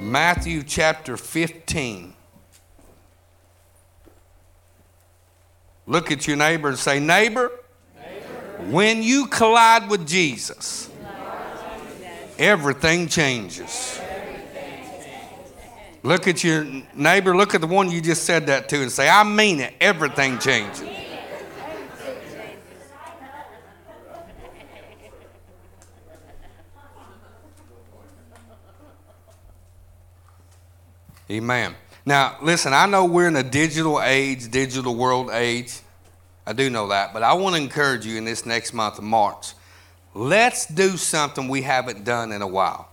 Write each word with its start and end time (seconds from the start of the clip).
Matthew 0.00 0.62
chapter 0.62 1.16
15. 1.16 2.14
Look 5.86 6.12
at 6.12 6.26
your 6.26 6.36
neighbor 6.36 6.68
and 6.68 6.78
say, 6.78 7.00
Neighbor, 7.00 7.50
neighbor. 7.96 8.70
when 8.70 9.02
you 9.02 9.26
collide 9.26 9.90
with 9.90 10.06
Jesus, 10.06 10.88
everything 12.38 13.08
changes. 13.08 14.00
Look 16.04 16.28
at 16.28 16.44
your 16.44 16.64
neighbor, 16.94 17.36
look 17.36 17.54
at 17.54 17.60
the 17.60 17.66
one 17.66 17.90
you 17.90 18.00
just 18.00 18.22
said 18.22 18.46
that 18.46 18.68
to, 18.68 18.80
and 18.80 18.92
say, 18.92 19.08
I 19.08 19.24
mean 19.24 19.58
it, 19.58 19.74
everything 19.80 20.38
changes. 20.38 20.97
Amen. 31.30 31.74
Now, 32.06 32.36
listen, 32.40 32.72
I 32.72 32.86
know 32.86 33.04
we're 33.04 33.28
in 33.28 33.36
a 33.36 33.42
digital 33.42 34.00
age, 34.00 34.50
digital 34.50 34.94
world 34.94 35.30
age. 35.30 35.78
I 36.46 36.54
do 36.54 36.70
know 36.70 36.88
that, 36.88 37.12
but 37.12 37.22
I 37.22 37.34
want 37.34 37.54
to 37.56 37.60
encourage 37.60 38.06
you 38.06 38.16
in 38.16 38.24
this 38.24 38.46
next 38.46 38.72
month 38.72 38.96
of 38.96 39.04
March. 39.04 39.52
Let's 40.14 40.64
do 40.64 40.96
something 40.96 41.48
we 41.48 41.60
haven't 41.60 42.04
done 42.04 42.32
in 42.32 42.40
a 42.40 42.46
while. 42.46 42.88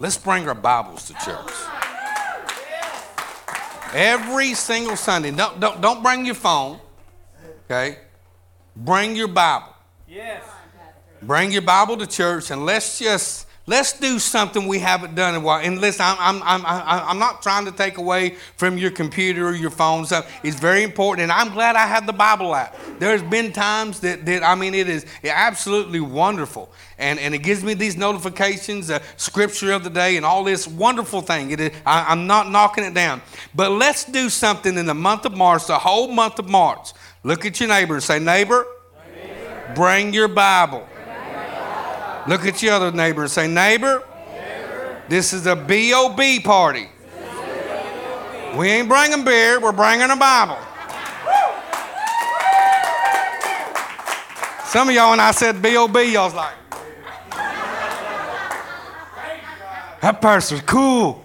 Let's 0.00 0.18
bring 0.18 0.48
our 0.48 0.54
Bibles 0.54 1.06
to 1.06 1.14
church. 1.24 1.52
Every 3.94 4.54
single 4.54 4.96
Sunday. 4.96 5.30
Don't, 5.30 5.60
don't, 5.60 5.80
don't 5.80 6.02
bring 6.02 6.26
your 6.26 6.34
phone, 6.34 6.80
okay? 7.64 7.98
Bring 8.74 9.14
your 9.14 9.28
Bible. 9.28 9.74
Yes. 10.08 10.42
Bring 11.22 11.52
your 11.52 11.62
Bible 11.62 11.96
to 11.98 12.06
church 12.06 12.50
and 12.50 12.66
let's 12.66 12.98
just 12.98 13.46
Let's 13.70 13.92
do 13.92 14.18
something 14.18 14.66
we 14.66 14.80
haven't 14.80 15.14
done 15.14 15.36
in 15.36 15.42
a 15.42 15.44
while. 15.44 15.64
And 15.64 15.80
listen, 15.80 16.04
I'm, 16.04 16.42
I'm, 16.42 16.66
I'm, 16.66 17.08
I'm 17.08 17.18
not 17.20 17.40
trying 17.40 17.66
to 17.66 17.70
take 17.70 17.98
away 17.98 18.30
from 18.56 18.76
your 18.76 18.90
computer 18.90 19.46
or 19.46 19.54
your 19.54 19.70
phone 19.70 20.04
stuff. 20.06 20.28
It's 20.42 20.58
very 20.58 20.82
important. 20.82 21.22
And 21.22 21.30
I'm 21.30 21.52
glad 21.52 21.76
I 21.76 21.86
have 21.86 22.04
the 22.04 22.12
Bible 22.12 22.52
app. 22.52 22.76
There's 22.98 23.22
been 23.22 23.52
times 23.52 24.00
that, 24.00 24.26
that 24.26 24.42
I 24.42 24.56
mean, 24.56 24.74
it 24.74 24.88
is 24.88 25.06
absolutely 25.22 26.00
wonderful. 26.00 26.72
And, 26.98 27.20
and 27.20 27.32
it 27.32 27.44
gives 27.44 27.62
me 27.62 27.74
these 27.74 27.96
notifications, 27.96 28.90
uh, 28.90 28.98
scripture 29.16 29.70
of 29.70 29.84
the 29.84 29.90
day, 29.90 30.16
and 30.16 30.26
all 30.26 30.42
this 30.42 30.66
wonderful 30.66 31.20
thing. 31.20 31.52
It 31.52 31.60
is, 31.60 31.70
I, 31.86 32.06
I'm 32.08 32.26
not 32.26 32.50
knocking 32.50 32.82
it 32.82 32.92
down. 32.92 33.22
But 33.54 33.70
let's 33.70 34.04
do 34.04 34.30
something 34.30 34.76
in 34.78 34.86
the 34.86 34.94
month 34.94 35.26
of 35.26 35.36
March, 35.36 35.68
the 35.68 35.78
whole 35.78 36.08
month 36.08 36.40
of 36.40 36.48
March. 36.48 36.92
Look 37.22 37.46
at 37.46 37.60
your 37.60 37.68
neighbor 37.68 38.00
say, 38.00 38.18
Neighbor, 38.18 38.66
neighbor. 39.14 39.72
bring 39.76 40.12
your 40.12 40.26
Bible. 40.26 40.88
Look 42.28 42.44
at 42.44 42.62
your 42.62 42.74
other 42.74 42.92
neighbor 42.92 43.22
and 43.22 43.30
say, 43.30 43.48
Neighbor, 43.48 44.02
this 45.08 45.32
is 45.32 45.46
a 45.46 45.56
B.O.B. 45.56 46.40
party. 46.40 46.88
We 48.56 48.68
ain't 48.68 48.88
bringing 48.88 49.24
beer, 49.24 49.60
we're 49.60 49.72
bringing 49.72 50.10
a 50.10 50.16
Bible. 50.16 50.58
Some 54.66 54.88
of 54.88 54.94
y'all, 54.94 55.10
when 55.10 55.20
I 55.20 55.32
said 55.32 55.62
B.O.B., 55.62 56.12
y'all 56.12 56.26
was 56.26 56.34
like, 56.34 56.54
that 60.00 60.20
person's 60.20 60.62
cool. 60.62 61.24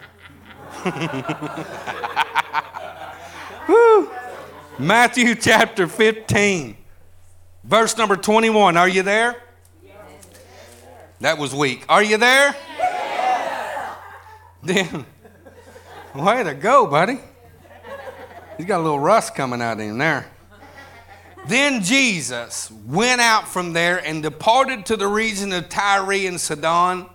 Matthew 4.79 5.35
chapter 5.35 5.87
15, 5.87 6.75
verse 7.63 7.97
number 7.97 8.15
21. 8.15 8.77
Are 8.77 8.89
you 8.89 9.03
there? 9.03 9.44
That 11.19 11.37
was 11.37 11.55
weak. 11.55 11.85
Are 11.87 12.03
you 12.03 12.17
there? 12.17 12.55
Yeah. 12.77 13.95
Then, 14.63 15.05
way 16.15 16.43
to 16.43 16.53
go, 16.53 16.87
buddy. 16.87 17.19
He's 18.57 18.65
got 18.65 18.79
a 18.79 18.83
little 18.83 18.99
rust 18.99 19.35
coming 19.35 19.61
out 19.61 19.79
in 19.79 19.97
there. 19.97 20.27
Then 21.47 21.83
Jesus 21.83 22.71
went 22.87 23.21
out 23.21 23.47
from 23.47 23.73
there 23.73 24.03
and 24.03 24.23
departed 24.23 24.87
to 24.87 24.97
the 24.97 25.07
region 25.07 25.53
of 25.53 25.69
Tyre 25.69 26.27
and 26.27 26.41
Sidon, 26.41 27.05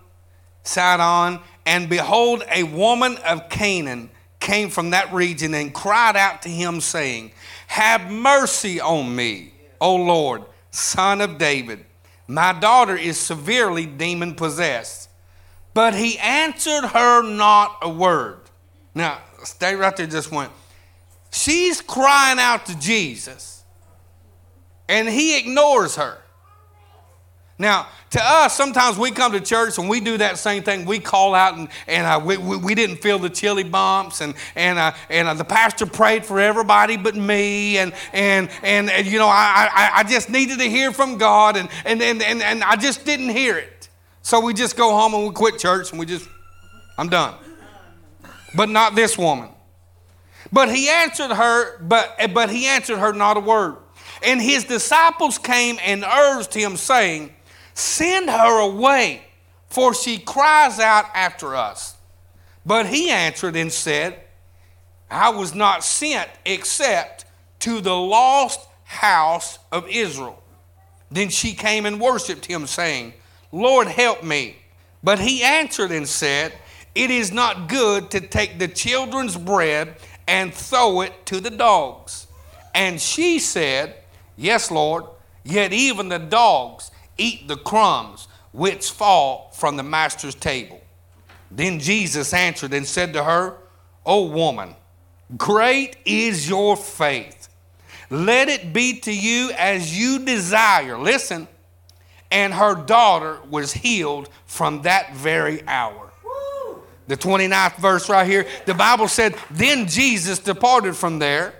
Sidon, 0.63 1.41
and 1.67 1.89
behold, 1.89 2.45
a 2.51 2.63
woman 2.63 3.17
of 3.19 3.49
Canaan 3.49 4.11
came 4.39 4.71
from 4.71 4.91
that 4.91 5.13
region 5.13 5.55
and 5.55 5.75
cried 5.75 6.17
out 6.17 6.43
to 6.43 6.49
him, 6.49 6.81
saying, 6.81 7.33
Have 7.67 8.11
mercy 8.11 8.81
on 8.81 9.15
me, 9.15 9.53
O 9.81 9.97
Lord, 9.97 10.45
son 10.71 11.21
of 11.21 11.37
David. 11.37 11.85
My 12.31 12.53
daughter 12.53 12.97
is 12.97 13.19
severely 13.19 13.87
demon 13.87 14.37
possessed. 14.37 15.11
But 15.75 15.95
he 15.95 16.17
answered 16.19 16.87
her 16.87 17.23
not 17.25 17.79
a 17.83 17.91
word. 17.91 18.39
Now, 18.95 19.19
stay 19.43 19.75
right 19.75 19.97
there 19.97 20.07
just 20.07 20.31
one. 20.31 20.49
She's 21.33 21.81
crying 21.81 22.39
out 22.39 22.67
to 22.67 22.79
Jesus, 22.79 23.65
and 24.89 25.09
he 25.09 25.39
ignores 25.39 25.97
her. 25.97 26.19
Now, 27.59 27.89
to 28.11 28.21
us, 28.21 28.57
sometimes 28.57 28.99
we 28.99 29.13
come 29.13 29.33
to 29.33 29.41
church 29.41 29.79
and 29.79 29.89
we 29.89 30.01
do 30.01 30.19
that 30.19 30.37
same 30.37 30.65
thing. 30.65 30.85
We 30.85 30.99
call 30.99 31.35
out 31.35 31.57
and, 31.57 31.69
and 31.87 32.07
uh, 32.07 32.21
we, 32.25 32.37
we, 32.37 32.57
we, 32.57 32.75
didn't 32.75 32.97
feel 32.97 33.21
the 33.21 33.31
chili 33.31 33.63
bumps, 33.63 34.21
and, 34.21 34.35
and, 34.57 34.79
uh, 34.79 34.93
and 35.09 35.29
uh, 35.29 35.35
the 35.35 35.45
pastor 35.45 35.87
prayed 35.87 36.25
for 36.25 36.41
everybody 36.41 36.97
but 36.97 37.15
me, 37.15 37.79
and, 37.79 37.93
and, 38.13 38.51
and, 38.63 38.91
and 38.91 39.07
you 39.07 39.19
know, 39.19 39.29
I, 39.29 39.69
I, 39.73 39.91
I 40.01 40.03
just 40.05 40.29
needed 40.29 40.59
to 40.59 40.69
hear 40.69 40.91
from 40.93 41.19
God, 41.19 41.57
and, 41.57 41.69
and, 41.85 42.03
and, 42.03 42.21
and, 42.23 42.43
and 42.43 42.65
I 42.65 42.75
just 42.77 43.05
didn't 43.05 43.29
hear 43.29 43.57
it. 43.57 43.89
So 44.23 44.41
we 44.41 44.55
just 44.55 44.77
go 44.77 44.91
home 44.91 45.15
and 45.15 45.25
we 45.29 45.33
quit 45.33 45.59
church 45.59 45.91
and 45.91 45.99
we 45.99 46.07
just, 46.07 46.29
I'm 46.99 47.09
done. 47.09 47.35
But 48.55 48.69
not 48.69 48.95
this 48.95 49.17
woman. 49.17 49.49
But 50.53 50.69
he 50.69 50.89
answered 50.89 51.31
her, 51.31 51.79
but, 51.81 52.17
but 52.35 52.51
he 52.51 52.67
answered 52.67 52.99
her 52.99 53.13
not 53.13 53.37
a 53.37 53.41
word. 53.41 53.77
And 54.23 54.41
his 54.41 54.65
disciples 54.65 55.39
came 55.39 55.79
and 55.83 56.05
urged 56.05 56.53
him, 56.53 56.77
saying, 56.77 57.35
Send 57.75 58.29
her 58.29 58.61
away, 58.61 59.23
for 59.69 59.95
she 59.95 60.19
cries 60.19 60.79
out 60.79 61.07
after 61.15 61.55
us. 61.55 61.97
But 62.65 62.87
he 62.87 63.11
answered 63.11 63.57
and 63.57 63.73
said, 63.73 64.21
I 65.11 65.31
was 65.31 65.55
not 65.55 65.83
sent 65.83 66.29
except 66.45 67.25
to 67.61 67.81
the 67.81 67.97
lost 67.97 68.61
house 68.85 69.59
of 69.73 69.89
Israel. 69.89 70.43
Then 71.11 71.29
she 71.29 71.55
came 71.55 71.87
and 71.87 72.01
worshiped 72.01 72.47
him, 72.47 72.67
saying, 72.67 73.15
Lord, 73.53 73.89
help 73.89 74.23
me. 74.23 74.57
But 75.03 75.19
he 75.19 75.43
answered 75.43 75.91
and 75.91 76.09
said, 76.09 76.53
It 76.95 77.11
is 77.11 77.33
not 77.33 77.69
good 77.69 78.11
to 78.11 78.21
take 78.21 78.59
the 78.59 78.69
children's 78.69 79.37
bread 79.37 79.97
and 80.29 80.55
throw 80.55 81.01
it 81.01 81.27
to 81.27 81.41
the 81.41 81.51
dogs. 81.51 82.27
And 82.75 83.01
she 83.01 83.39
said, 83.39 83.97
Yes, 84.37 84.71
Lord, 84.71 85.05
yet 85.43 85.73
even 85.73 86.09
the 86.09 86.19
dogs 86.19 86.91
eat 87.21 87.49
the 87.49 87.57
crumbs 87.57 88.29
which 88.53 88.91
fall 88.91 89.51
from 89.55 89.77
the 89.77 89.83
master's 89.83 90.35
table. 90.35 90.81
Then 91.51 91.79
Jesus 91.79 92.33
answered 92.33 92.73
and 92.73 92.87
said 92.87 93.13
to 93.13 93.25
her, 93.25 93.57
O 94.07 94.27
woman, 94.27 94.75
great 95.37 95.97
is 96.05 96.49
your 96.49 96.77
faith. 96.77 97.49
Let 98.09 98.49
it 98.49 98.73
be 98.73 98.99
to 99.01 99.15
you 99.15 99.53
as 99.57 99.97
you 99.97 100.25
desire. 100.25 100.99
Listen. 100.99 101.47
And 102.33 102.55
her 102.55 102.75
daughter 102.75 103.39
was 103.49 103.73
healed 103.73 104.29
from 104.47 104.83
that 104.83 105.15
very 105.15 105.67
hour. 105.67 106.11
The 107.09 107.17
29th 107.17 107.77
verse 107.79 108.09
right 108.09 108.25
here, 108.25 108.47
the 108.67 108.75
Bible 108.75 109.09
said, 109.09 109.35
Then 109.51 109.89
Jesus 109.89 110.39
departed 110.39 110.95
from 110.95 111.19
there, 111.19 111.55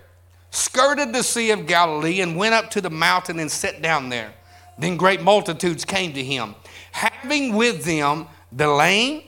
skirted 0.51 1.13
the 1.13 1.25
Sea 1.25 1.51
of 1.51 1.67
Galilee, 1.67 2.21
and 2.21 2.37
went 2.37 2.55
up 2.55 2.71
to 2.71 2.81
the 2.81 2.91
mountain 2.91 3.41
and 3.41 3.51
sat 3.51 3.83
down 3.83 4.11
there. 4.11 4.33
Then 4.81 4.97
great 4.97 5.21
multitudes 5.21 5.85
came 5.85 6.15
to 6.15 6.25
him, 6.25 6.55
having 6.91 7.55
with 7.55 7.85
them 7.85 8.27
the 8.51 8.67
lame, 8.67 9.23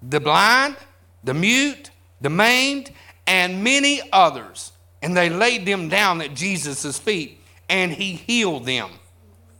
the 0.00 0.20
blind, 0.20 0.76
the 1.24 1.34
mute, 1.34 1.90
the 2.20 2.30
maimed, 2.30 2.92
and 3.26 3.64
many 3.64 4.00
others. 4.12 4.70
And 5.02 5.16
they 5.16 5.28
laid 5.28 5.66
them 5.66 5.88
down 5.88 6.20
at 6.20 6.34
Jesus' 6.34 6.98
feet, 6.98 7.40
and 7.68 7.92
he 7.92 8.12
healed 8.12 8.64
them. 8.64 8.90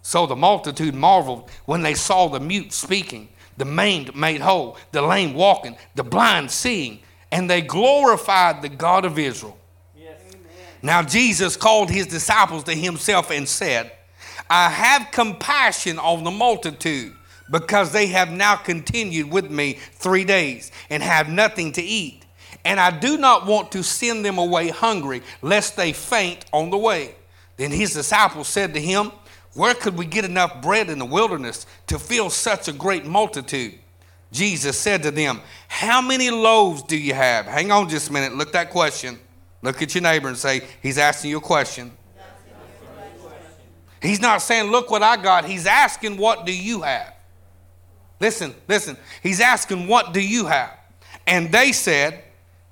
So 0.03 0.27
the 0.27 0.37
multitude 0.37 0.95
marveled 0.95 1.51
when 1.65 1.83
they 1.83 1.95
saw 1.95 2.29
the 2.29 2.39
mute 2.39 2.73
speaking, 2.73 3.29
the 3.57 3.65
maimed 3.65 4.15
made 4.15 4.41
whole, 4.41 4.77
the 4.93 5.03
lame 5.03 5.35
walking, 5.35 5.77
the 5.97 6.05
blind 6.05 6.53
seeing, 6.53 7.01
and 7.33 7.51
they 7.51 7.63
glorified 7.63 8.63
the 8.63 8.69
God 8.69 9.05
of 9.05 9.19
Israel. 9.19 9.59
Yes. 9.99 10.21
Now 10.83 11.03
Jesus 11.03 11.57
called 11.57 11.91
his 11.91 12.07
disciples 12.07 12.63
to 12.65 12.75
himself 12.75 13.33
and 13.33 13.49
said, 13.49 13.91
I 14.49 14.71
have 14.71 15.11
compassion 15.11 15.99
on 15.99 16.25
the 16.25 16.31
multitude 16.31 17.15
because 17.51 17.93
they 17.93 18.09
have 18.09 18.31
now 18.31 18.57
continued 18.57 19.31
with 19.31 19.51
me 19.51 19.75
three 19.93 20.25
days 20.25 20.73
and 20.91 21.03
have 21.03 21.29
nothing 21.29 21.73
to 21.73 21.83
eat. 21.83 22.25
And 22.65 22.81
I 22.81 22.91
do 22.91 23.17
not 23.17 23.47
want 23.47 23.71
to 23.73 23.83
send 23.83 24.25
them 24.25 24.39
away 24.39 24.69
hungry, 24.69 25.23
lest 25.43 25.77
they 25.77 25.93
faint 25.93 26.45
on 26.53 26.71
the 26.71 26.77
way. 26.77 27.15
Then 27.57 27.71
his 27.71 27.95
disciples 27.95 28.49
said 28.49 28.75
to 28.75 28.81
him, 28.81 29.13
Where 29.55 29.75
could 29.75 29.97
we 29.97 30.05
get 30.05 30.25
enough 30.25 30.61
bread 30.63 30.91
in 30.91 30.99
the 30.99 31.05
wilderness 31.05 31.67
to 31.87 31.99
fill 31.99 32.29
such 32.29 32.69
a 32.69 32.73
great 32.73 33.07
multitude? 33.07 33.75
Jesus 34.33 34.79
said 34.79 35.03
to 35.05 35.11
them, 35.11 35.41
How 35.69 36.01
many 36.03 36.31
loaves 36.31 36.83
do 36.83 36.99
you 36.99 37.15
have? 37.15 37.47
Hang 37.47 37.71
on 37.71 37.89
just 37.89 38.11
a 38.11 38.13
minute. 38.13 38.35
Look 38.35 38.49
at 38.49 38.55
that 38.55 38.71
question. 38.71 39.19
Look 39.63 39.81
at 39.81 39.95
your 39.95 40.03
neighbor 40.03 40.29
and 40.29 40.37
say, 40.37 40.63
He's 40.83 40.99
asking 40.99 41.31
you 41.31 41.39
a 41.39 41.41
question. 41.41 41.93
He's 44.07 44.21
not 44.21 44.43
saying, 44.43 44.71
Look 44.71 44.91
what 44.91 45.03
I 45.03 45.17
got. 45.17 45.45
He's 45.45 45.67
asking, 45.67 46.17
What 46.17 46.47
do 46.47 46.53
you 46.53 46.83
have? 46.83 47.15
Listen, 48.21 48.55
listen. 48.69 48.97
He's 49.23 49.41
asking, 49.41 49.89
What 49.89 50.13
do 50.13 50.21
you 50.21 50.47
have? 50.47 50.73
And 51.27 51.53
they 51.53 51.73
said, 51.73 52.23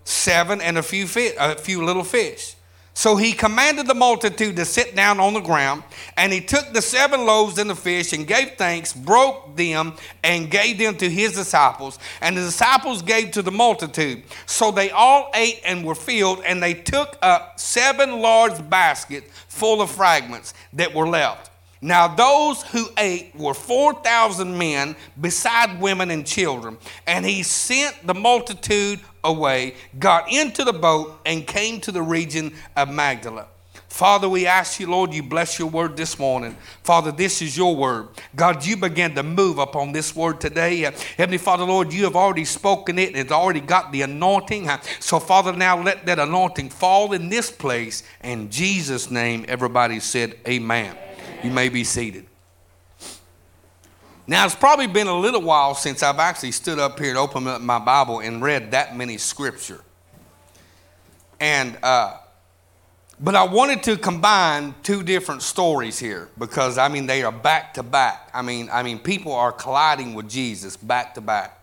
Seven 0.05 0.61
and 0.61 0.79
a 0.79 0.83
few, 0.83 1.07
fish, 1.07 1.35
a 1.39 1.57
few 1.57 1.85
little 1.85 2.05
fish. 2.05 2.54
So 2.97 3.17
he 3.17 3.33
commanded 3.33 3.89
the 3.89 3.95
multitude 3.95 4.55
to 4.57 4.65
sit 4.65 4.95
down 4.95 5.19
on 5.19 5.35
the 5.35 5.41
ground, 5.41 5.83
and 6.17 6.33
he 6.33 6.41
took 6.41 6.73
the 6.73 6.81
seven 6.81 7.27
loaves 7.27 7.59
and 7.59 7.69
the 7.69 7.75
fish 7.75 8.13
and 8.13 8.25
gave 8.25 8.53
thanks, 8.53 8.93
broke 8.93 9.57
them, 9.57 9.95
and 10.23 10.49
gave 10.49 10.79
them 10.79 10.97
to 10.99 11.11
his 11.11 11.35
disciples. 11.35 11.99
And 12.21 12.37
the 12.37 12.43
disciples 12.43 13.03
gave 13.03 13.33
to 13.33 13.43
the 13.43 13.51
multitude. 13.51 14.23
So 14.47 14.71
they 14.71 14.91
all 14.91 15.31
ate 15.35 15.61
and 15.65 15.85
were 15.85 15.97
filled, 15.97 16.45
and 16.45 16.63
they 16.63 16.75
took 16.75 17.19
up 17.21 17.59
seven 17.59 18.21
large 18.21 18.71
baskets 18.71 19.29
full 19.49 19.83
of 19.83 19.91
fragments 19.91 20.55
that 20.73 20.95
were 20.95 21.09
left. 21.09 21.51
Now, 21.81 22.09
those 22.09 22.63
who 22.63 22.89
ate 22.97 23.35
were 23.37 23.55
4,000 23.55 24.57
men, 24.57 24.97
beside 25.21 25.81
women 25.81 26.11
and 26.11 26.27
children. 26.27 26.79
And 27.07 27.25
he 27.25 27.43
sent 27.43 28.07
the 28.07 28.15
multitude 28.15 29.01
away, 29.23 29.75
got 29.99 30.33
into 30.33 30.65
the 30.65 30.73
boat, 30.73 31.21
and 31.27 31.47
came 31.47 31.81
to 31.83 31.93
the 31.93 32.03
region 32.03 32.55
of 32.77 32.91
Magdala. 32.91 33.49
Father, 33.95 34.29
we 34.29 34.45
ask 34.45 34.81
you, 34.81 34.91
Lord, 34.91 35.15
you 35.15 35.23
bless 35.23 35.57
your 35.57 35.69
word 35.69 35.97
this 35.97 36.19
morning. 36.19 36.57
Father, 36.83 37.13
this 37.13 37.41
is 37.41 37.57
your 37.57 37.77
word. 37.77 38.09
God, 38.35 38.67
you 38.67 38.77
began 38.77 39.15
to 39.15 39.23
move 39.23 39.59
upon 39.59 39.93
this 39.93 40.17
word 40.17 40.41
today. 40.41 40.85
Uh, 40.85 40.91
Heavenly 41.17 41.39
Father, 41.39 41.63
Lord, 41.63 41.93
you 41.93 42.03
have 42.03 42.17
already 42.17 42.45
spoken 42.45 42.99
it. 42.99 43.15
It's 43.15 43.31
already 43.31 43.61
got 43.61 43.93
the 43.93 44.03
anointing. 44.03 44.69
So, 44.99 45.21
Father, 45.21 45.53
now 45.53 45.81
let 45.81 46.07
that 46.07 46.19
anointing 46.19 46.71
fall 46.71 47.13
in 47.13 47.29
this 47.29 47.53
place. 47.53 48.03
In 48.25 48.51
Jesus' 48.51 49.13
name, 49.13 49.45
everybody 49.47 50.01
said, 50.01 50.39
Amen. 50.49 50.97
You 51.45 51.51
may 51.51 51.69
be 51.69 51.85
seated. 51.85 52.25
Now, 54.27 54.47
it's 54.47 54.55
probably 54.55 54.87
been 54.87 55.09
a 55.09 55.19
little 55.19 55.43
while 55.43 55.75
since 55.75 56.03
I've 56.03 56.19
actually 56.19 56.53
stood 56.53 56.79
up 56.79 56.99
here 56.99 57.11
and 57.11 57.19
opened 57.19 57.47
up 57.47 57.61
my 57.61 57.79
Bible 57.79 58.21
and 58.21 58.43
read 58.43 58.71
that 58.71 58.97
many 58.97 59.19
scripture. 59.19 59.83
And, 61.39 61.77
uh, 61.83 62.17
but 63.21 63.35
I 63.35 63.43
wanted 63.45 63.83
to 63.83 63.99
combine 63.99 64.75
two 64.83 65.03
different 65.03 65.43
stories 65.43 65.99
here 65.99 66.31
because, 66.39 66.79
I 66.79 66.89
mean, 66.89 67.05
they 67.05 67.23
are 67.23 67.31
back 67.31 67.75
to 67.75 67.83
back. 67.83 68.31
I 68.33 68.41
mean, 68.41 68.71
I 68.73 68.83
mean, 68.83 68.99
people 68.99 69.33
are 69.33 69.53
colliding 69.53 70.15
with 70.15 70.31
Jesus 70.31 70.79
back 70.79 71.13
to 71.17 71.21
back. 71.21 71.61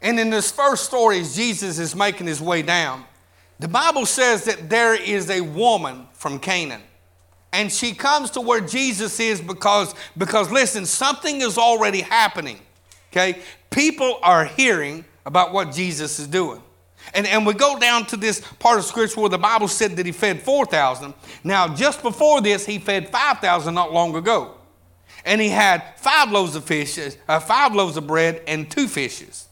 And 0.00 0.18
in 0.18 0.30
this 0.30 0.50
first 0.50 0.86
story, 0.86 1.20
as 1.20 1.36
Jesus 1.36 1.78
is 1.78 1.94
making 1.94 2.26
his 2.26 2.40
way 2.40 2.62
down, 2.62 3.04
the 3.60 3.68
Bible 3.68 4.06
says 4.06 4.42
that 4.46 4.68
there 4.68 5.00
is 5.00 5.30
a 5.30 5.40
woman 5.40 6.08
from 6.14 6.40
Canaan 6.40 6.82
and 7.52 7.70
she 7.70 7.92
comes 7.92 8.30
to 8.32 8.40
where 8.40 8.60
Jesus 8.60 9.20
is 9.20 9.40
because 9.40 9.94
because 10.16 10.50
listen, 10.50 10.86
something 10.86 11.40
is 11.40 11.58
already 11.58 12.00
happening. 12.00 12.58
Okay? 13.12 13.40
People 13.70 14.18
are 14.22 14.44
hearing 14.44 15.04
about 15.26 15.52
what 15.52 15.72
Jesus 15.72 16.18
is 16.18 16.26
doing. 16.26 16.62
And, 17.14 17.26
and 17.26 17.44
we 17.44 17.54
go 17.54 17.78
down 17.78 18.06
to 18.06 18.16
this 18.16 18.40
part 18.58 18.78
of 18.78 18.84
scripture 18.84 19.20
where 19.20 19.28
the 19.28 19.38
Bible 19.38 19.68
said 19.68 19.96
that 19.96 20.06
he 20.06 20.12
fed 20.12 20.40
4,000. 20.40 21.12
Now, 21.44 21.74
just 21.74 22.02
before 22.02 22.40
this, 22.40 22.64
he 22.64 22.78
fed 22.78 23.08
5,000 23.10 23.74
not 23.74 23.92
long 23.92 24.14
ago. 24.14 24.54
And 25.24 25.40
he 25.40 25.48
had 25.48 25.82
five 25.98 26.30
loaves 26.30 26.56
of 26.56 26.64
fish, 26.64 26.98
uh, 27.28 27.40
five 27.40 27.74
loaves 27.74 27.96
of 27.96 28.06
bread, 28.06 28.42
and 28.46 28.70
two 28.70 28.88
fishes. 28.88 29.48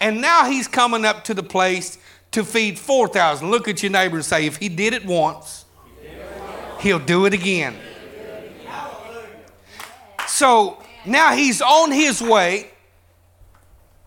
And 0.00 0.20
now 0.20 0.44
he's 0.44 0.68
coming 0.68 1.04
up 1.04 1.24
to 1.24 1.34
the 1.34 1.42
place 1.42 1.98
to 2.32 2.44
feed 2.44 2.78
4,000. 2.78 3.50
Look 3.50 3.68
at 3.68 3.82
your 3.82 3.90
neighbor 3.90 4.16
and 4.16 4.24
say, 4.24 4.46
if 4.46 4.56
he 4.56 4.68
did 4.68 4.92
it 4.92 5.04
once, 5.04 5.64
He'll 6.80 6.98
do 6.98 7.26
it 7.26 7.34
again. 7.34 7.76
So 10.26 10.82
now 11.04 11.32
he's 11.32 11.60
on 11.60 11.90
his 11.90 12.22
way, 12.22 12.70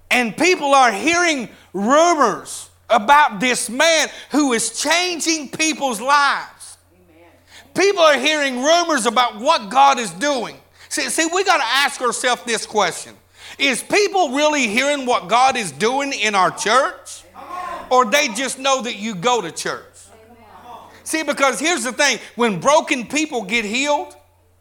and 0.10 0.36
people 0.36 0.74
are 0.74 0.92
hearing 0.92 1.50
rumors 1.74 2.70
about 2.90 3.40
this 3.40 3.70
man 3.70 4.08
who 4.32 4.54
is 4.54 4.80
changing 4.80 5.50
people's 5.50 6.00
lives. 6.00 6.78
People 7.74 8.04
are 8.04 8.18
hearing 8.18 8.62
rumors 8.62 9.06
about 9.06 9.40
what 9.40 9.70
God 9.70 9.98
is 9.98 10.12
doing. 10.12 10.58
See, 10.90 11.10
see 11.10 11.28
we 11.34 11.44
got 11.44 11.58
to 11.58 11.66
ask 11.66 12.02
ourselves 12.02 12.44
this 12.44 12.66
question 12.66 13.16
Is 13.58 13.82
people 13.82 14.32
really 14.32 14.68
hearing 14.68 15.06
what 15.06 15.30
God 15.30 15.56
is 15.56 15.72
doing 15.72 16.14
in 16.14 16.36
our 16.36 16.52
church? 16.52 17.24
Or 17.90 18.06
they 18.06 18.30
just 18.30 18.58
know 18.58 18.82
that 18.84 18.96
you 18.96 19.16
go 19.16 19.42
to 19.42 19.52
church? 19.52 19.91
See, 21.04 21.24
because 21.24 21.60
here's 21.60 21.84
the 21.84 21.92
thing 21.92 22.20
when 22.36 22.60
broken 22.60 23.08
people 23.08 23.44
get 23.44 23.66
healed, 23.66 24.16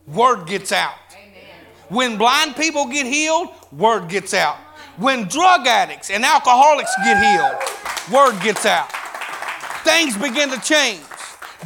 word 0.07 0.47
gets 0.47 0.73
out. 0.73 0.95
Amen. 1.13 1.43
When 1.89 2.17
blind 2.17 2.57
people 2.57 2.87
get 2.87 3.07
healed, 3.07 3.49
word 3.73 4.09
gets 4.09 4.35
out. 4.35 4.57
When 4.97 5.25
drug 5.29 5.67
addicts 5.67 6.11
and 6.11 6.25
alcoholics 6.25 6.95
get 7.05 7.19
healed, 7.23 8.13
word 8.13 8.41
gets 8.43 8.67
out. 8.67 8.91
Things 9.85 10.17
begin 10.17 10.51
to 10.51 10.61
change. 10.61 11.01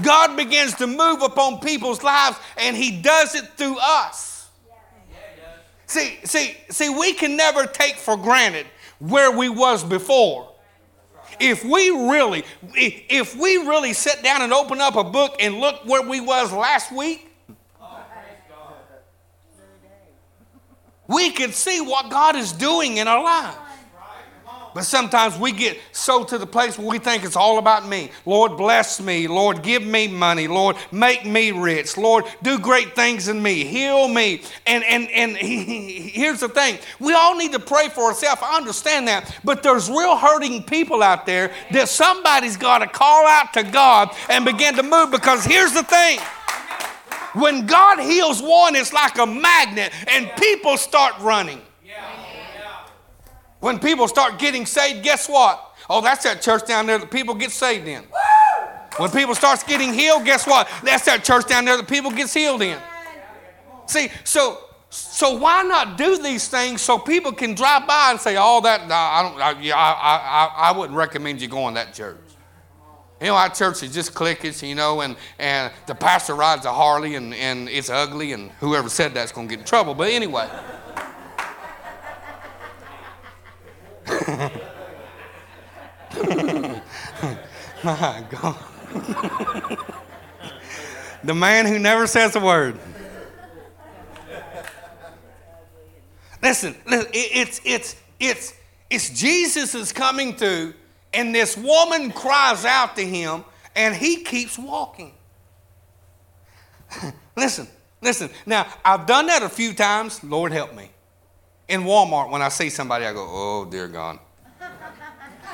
God 0.03 0.37
begins 0.37 0.75
to 0.75 0.87
move 0.87 1.23
upon 1.23 1.61
people's 1.61 2.03
lives, 2.03 2.37
and 2.57 2.77
He 2.77 3.01
does 3.01 3.35
it 3.35 3.45
through 3.57 3.77
us. 3.81 4.49
See, 5.87 6.19
see, 6.25 6.57
see, 6.71 6.89
we 6.89 7.13
can 7.13 7.37
never 7.37 7.67
take 7.67 7.97
for 7.97 8.17
granted 8.17 8.67
where 8.99 9.31
we 9.31 9.49
was 9.49 9.85
before. 9.85 10.54
If 11.41 11.65
we 11.65 11.91
really, 11.91 12.45
if 12.75 13.37
we 13.37 13.57
really 13.59 13.93
sit 13.93 14.23
down 14.23 14.43
and 14.43 14.53
open 14.53 14.81
up 14.81 14.97
a 14.97 15.05
book 15.05 15.37
and 15.41 15.59
look 15.59 15.85
where 15.85 16.03
we 16.03 16.21
was 16.21 16.53
last 16.53 16.93
week, 16.93 17.31
we 21.07 21.31
can 21.31 21.53
see 21.53 21.81
what 21.81 22.11
God 22.11 22.37
is 22.37 22.53
doing 22.53 22.97
in 22.97 23.09
our 23.09 23.23
lives. 23.23 23.64
But 24.75 24.85
sometimes 24.85 25.39
we 25.39 25.53
get 25.53 25.79
so 25.93 26.25
to 26.25 26.37
the 26.37 26.47
place 26.47 26.77
where 26.77 26.89
we 26.89 26.99
think 26.99 27.25
it's 27.25 27.37
all 27.37 27.59
about 27.59 27.89
me. 27.89 28.11
Lord, 28.27 28.57
bless 28.57 29.01
me. 29.01 29.29
Lord, 29.29 29.63
give 29.63 29.85
me 29.85 30.09
money. 30.09 30.49
Lord, 30.49 30.77
make 30.91 31.25
me 31.25 31.53
rich. 31.53 31.97
Lord, 31.97 32.25
do 32.43 32.59
great 32.59 32.97
things 32.97 33.29
in 33.29 33.41
me. 33.41 33.65
Heal 33.65 34.09
me. 34.09 34.43
And, 34.67 34.83
and, 34.83 35.09
and 35.11 35.37
here's 35.37 36.41
the 36.41 36.49
thing 36.49 36.79
we 36.99 37.13
all 37.13 37.37
need 37.37 37.53
to 37.53 37.61
pray 37.61 37.89
for 37.89 38.05
ourselves. 38.05 38.43
I 38.45 38.57
understand 38.57 39.07
that. 39.07 39.33
But 39.45 39.63
there's 39.63 39.89
real 39.89 40.17
hurting 40.17 40.65
people 40.65 41.03
out 41.03 41.25
there 41.25 41.53
that 41.71 41.89
somebody's 41.89 42.57
got 42.57 42.79
to 42.79 42.89
call 42.89 43.27
out 43.27 43.53
to 43.55 43.63
God 43.63 44.11
and 44.29 44.45
begin 44.45 44.75
to 44.75 44.83
move 44.83 45.13
because 45.13 45.45
here's 45.45 45.73
the 45.73 45.85
thing. 45.85 46.19
When 47.35 47.67
God 47.67 48.01
heals 48.01 48.41
one, 48.41 48.77
it's 48.77 48.93
like 48.93 49.19
a 49.19 49.27
magnet, 49.27 49.93
and 50.07 50.31
people 50.37 50.77
start 50.77 51.15
running. 51.21 51.61
When 53.65 53.79
people 53.79 54.09
start 54.09 54.39
getting 54.39 54.67
saved, 54.67 55.03
guess 55.03 55.27
what? 55.27 55.75
Oh, 55.89 56.03
that's 56.03 56.23
that 56.25 56.43
church 56.43 56.67
down 56.67 56.85
there 56.85 56.99
that 56.99 57.11
people 57.11 57.35
get 57.35 57.51
saved 57.51 57.89
in. 57.89 58.05
When 58.99 59.11
people 59.11 59.35
start 59.35 59.65
getting 59.67 59.95
healed, 59.95 60.27
guess 60.27 60.47
what? 60.47 60.69
That's 60.83 61.07
that 61.07 61.25
church 61.25 61.47
down 61.47 61.65
there 61.65 61.79
that 61.79 61.89
people 61.89 62.11
gets 62.11 62.35
healed 62.35 62.61
in. 62.61 62.79
See, 63.87 64.11
so 64.23 64.59
so 64.91 65.39
why 65.39 65.63
not 65.63 65.97
do 65.97 66.19
these 66.19 66.47
things 66.47 66.83
so 66.83 66.99
people 66.99 67.33
can 67.33 67.55
drive 67.55 67.87
by 67.87 68.09
and 68.11 68.21
say, 68.21 68.37
"Oh, 68.39 68.61
that 68.61 68.83
I 68.83 69.23
don't, 69.23 69.41
I, 69.41 69.71
I, 69.71 69.93
I, 69.95 70.55
I 70.69 70.79
wouldn't 70.79 70.99
recommend 70.99 71.41
you 71.41 71.49
going 71.49 71.75
to 71.75 71.81
that 71.81 71.95
church." 71.95 72.19
You 73.19 73.29
know, 73.29 73.37
our 73.37 73.49
church 73.49 73.83
is 73.83 73.95
just 73.95 74.13
cliquish, 74.13 74.69
you 74.69 74.75
know, 74.75 75.01
and, 75.01 75.17
and 75.39 75.73
the 75.87 75.95
pastor 75.95 76.35
rides 76.35 76.67
a 76.67 76.73
Harley 76.73 77.15
and, 77.15 77.33
and 77.33 77.71
it's 77.71 77.89
ugly, 77.89 78.33
and 78.33 78.51
whoever 78.61 78.91
said 78.91 79.15
that's 79.15 79.33
going 79.33 79.49
to 79.49 79.53
get 79.55 79.61
in 79.61 79.67
trouble. 79.67 79.95
But 79.95 80.11
anyway. 80.11 80.51
My 87.85 88.25
God. 88.31 88.57
the 91.25 91.35
man 91.35 91.67
who 91.67 91.79
never 91.79 92.07
says 92.07 92.37
a 92.37 92.41
word. 92.41 92.79
Listen, 96.43 96.77
listen 96.87 97.11
it's, 97.15 97.61
it's, 97.65 97.97
it's, 98.21 98.55
it's 98.91 99.11
Jesus 99.11 99.75
is 99.75 99.93
coming 99.93 100.37
through, 100.37 100.75
and 101.15 101.35
this 101.35 101.57
woman 101.57 102.13
cries 102.13 102.67
out 102.67 102.97
to 102.97 103.03
him, 103.05 103.45
and 103.75 103.95
he 103.95 104.23
keeps 104.23 104.59
walking. 104.59 105.15
listen, 107.37 107.67
listen. 108.03 108.29
Now, 108.45 108.67
I've 108.85 109.07
done 109.07 109.27
that 109.27 109.43
a 109.43 109.49
few 109.49 109.73
times. 109.73 110.23
Lord 110.23 110.53
help 110.53 110.75
me 110.75 110.91
in 111.69 111.83
Walmart, 111.83 112.31
when 112.31 112.43
I 112.43 112.49
see 112.49 112.71
somebody, 112.71 113.05
I 113.05 113.13
go, 113.13 113.27
oh, 113.29 113.67
dear 113.71 113.89
God. 113.89 114.19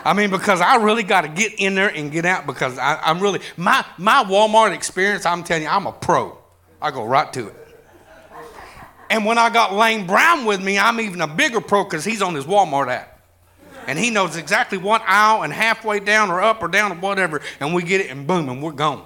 I 0.05 0.15
mean, 0.15 0.31
because 0.31 0.61
I 0.61 0.77
really 0.77 1.03
got 1.03 1.23
to 1.23 1.29
get 1.29 1.55
in 1.61 1.75
there 1.75 1.89
and 1.89 2.11
get 2.11 2.25
out 2.25 2.47
because 2.47 2.79
I, 2.79 3.11
am 3.11 3.21
really, 3.21 3.41
my, 3.57 3.85
my 3.99 4.25
Walmart 4.25 4.75
experience, 4.75 5.27
I'm 5.27 5.45
telling 5.45 5.65
you, 5.65 5.69
I'm 5.69 5.87
a 5.87 5.93
pro. 5.93 6.39
I 6.81 6.91
go 6.91 7.05
right 7.05 7.31
to 7.35 7.49
it. 7.49 7.57
And 9.11 9.27
when 9.27 9.39
I 9.39 9.51
got 9.51 9.75
Lane 9.75 10.07
Brown 10.07 10.45
with 10.45 10.63
me, 10.63 10.79
I'm 10.79 11.01
even 11.01 11.21
a 11.21 11.27
bigger 11.27 11.61
pro 11.61 11.85
because 11.85 12.05
he's 12.05 12.23
on 12.23 12.35
his 12.35 12.47
Walmart 12.47 12.89
app. 12.89 13.21
And 13.87 13.99
he 13.99 14.11
knows 14.11 14.37
exactly 14.37 14.79
what 14.79 15.03
aisle 15.05 15.43
and 15.43 15.53
halfway 15.53 16.01
down 16.01 16.31
or 16.31 16.41
up 16.41 16.63
or 16.63 16.69
down 16.69 16.93
or 16.93 16.95
whatever. 16.95 17.41
And 17.59 17.75
we 17.75 17.83
get 17.83 18.01
it 18.01 18.11
and 18.11 18.27
boom, 18.27 18.49
and 18.49 18.63
we're 18.63 18.73
gone. 18.73 19.05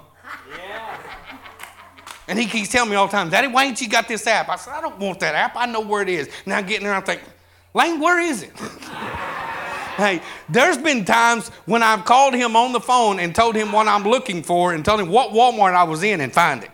And 2.26 2.38
he 2.38 2.47
keeps 2.47 2.71
telling 2.71 2.90
me 2.90 2.97
all 2.97 3.07
the 3.07 3.12
time, 3.12 3.28
Daddy, 3.28 3.49
why 3.49 3.64
ain't 3.64 3.81
you 3.81 3.88
got 3.88 4.09
this 4.09 4.26
app? 4.26 4.49
I 4.49 4.57
said, 4.57 4.73
I 4.73 4.81
don't 4.81 4.99
want 4.99 5.21
that 5.21 5.35
app. 5.35 5.57
I 5.57 5.66
know 5.66 5.81
where 5.81 6.02
it 6.02 6.09
is. 6.09 6.28
Now 6.47 6.57
I'm 6.57 6.66
getting 6.66 6.85
there, 6.85 6.95
I'm 6.95 7.02
thinking, 7.02 7.28
Lane, 7.75 8.00
where 8.00 8.19
is 8.19 8.43
it? 8.43 8.52
hey, 9.97 10.23
there's 10.49 10.78
been 10.78 11.04
times 11.04 11.49
when 11.66 11.83
I've 11.83 12.04
called 12.04 12.35
him 12.35 12.57
on 12.57 12.73
the 12.73 12.81
phone 12.81 13.21
and 13.21 13.35
told 13.35 13.54
him 13.54 13.73
what 13.73 13.88
I'm 13.88 14.04
looking 14.04 14.43
for 14.43 14.73
and 14.73 14.85
told 14.85 15.00
him 15.00 15.09
what 15.09 15.31
Walmart 15.31 15.75
I 15.75 15.85
was 15.85 16.02
in 16.02 16.21
and 16.21 16.33
find 16.33 16.62
it. 16.62 16.71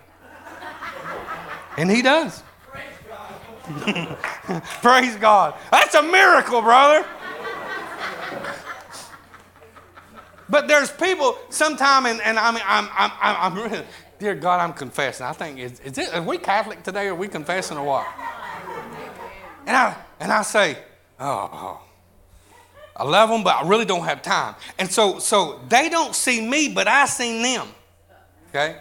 And 1.76 1.90
he 1.90 2.02
does. 2.02 2.42
Praise 2.71 2.85
God. 4.47 4.62
Praise 4.83 5.16
God. 5.16 5.54
That's 5.71 5.95
a 5.95 6.02
miracle, 6.02 6.62
brother. 6.62 7.07
But 10.49 10.66
there's 10.66 10.90
people 10.90 11.38
sometime, 11.49 12.07
and, 12.07 12.21
and 12.21 12.38
I 12.38 12.50
mean, 12.50 12.62
I'm, 12.66 12.88
I'm, 12.92 13.11
I'm, 13.21 13.37
I'm 13.52 13.71
really, 13.71 13.85
dear 14.21 14.35
God, 14.35 14.61
I'm 14.61 14.75
confessing. 14.75 15.27
I 15.27 15.33
think, 15.33 15.59
is, 15.59 15.81
is 15.81 15.99
it, 15.99 16.15
are 16.15 16.23
we 16.23 16.39
Catholic 16.39 16.83
today? 16.83 17.09
Or 17.09 17.12
are 17.12 17.15
we 17.17 17.27
confessing 17.27 17.79
or 17.79 17.85
what? 17.85 18.07
And 19.67 19.77
I, 19.77 19.97
and 20.21 20.31
I 20.31 20.43
say, 20.43 20.77
oh, 21.19 21.81
I 22.95 23.05
love 23.05 23.31
them, 23.31 23.43
but 23.43 23.57
I 23.57 23.67
really 23.67 23.87
don't 23.87 24.05
have 24.05 24.21
time. 24.21 24.55
And 24.79 24.91
so, 24.91 25.19
so 25.19 25.61
they 25.69 25.89
don't 25.89 26.15
see 26.15 26.47
me, 26.47 26.69
but 26.69 26.87
I 26.87 27.07
see 27.07 27.43
them. 27.43 27.67
Okay? 28.50 28.77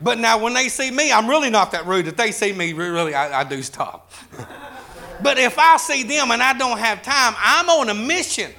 But 0.00 0.18
now 0.18 0.42
when 0.42 0.54
they 0.54 0.68
see 0.68 0.90
me, 0.90 1.12
I'm 1.12 1.28
really 1.28 1.50
not 1.50 1.72
that 1.72 1.86
rude. 1.86 2.08
If 2.08 2.16
they 2.16 2.32
see 2.32 2.52
me, 2.52 2.72
really, 2.72 3.14
I, 3.14 3.40
I 3.40 3.44
do 3.44 3.62
stop. 3.62 4.10
but 5.22 5.38
if 5.38 5.58
I 5.58 5.76
see 5.76 6.04
them 6.04 6.30
and 6.30 6.42
I 6.42 6.56
don't 6.56 6.78
have 6.78 7.02
time, 7.02 7.34
I'm 7.38 7.68
on 7.68 7.90
a 7.90 7.94
mission. 7.94 8.50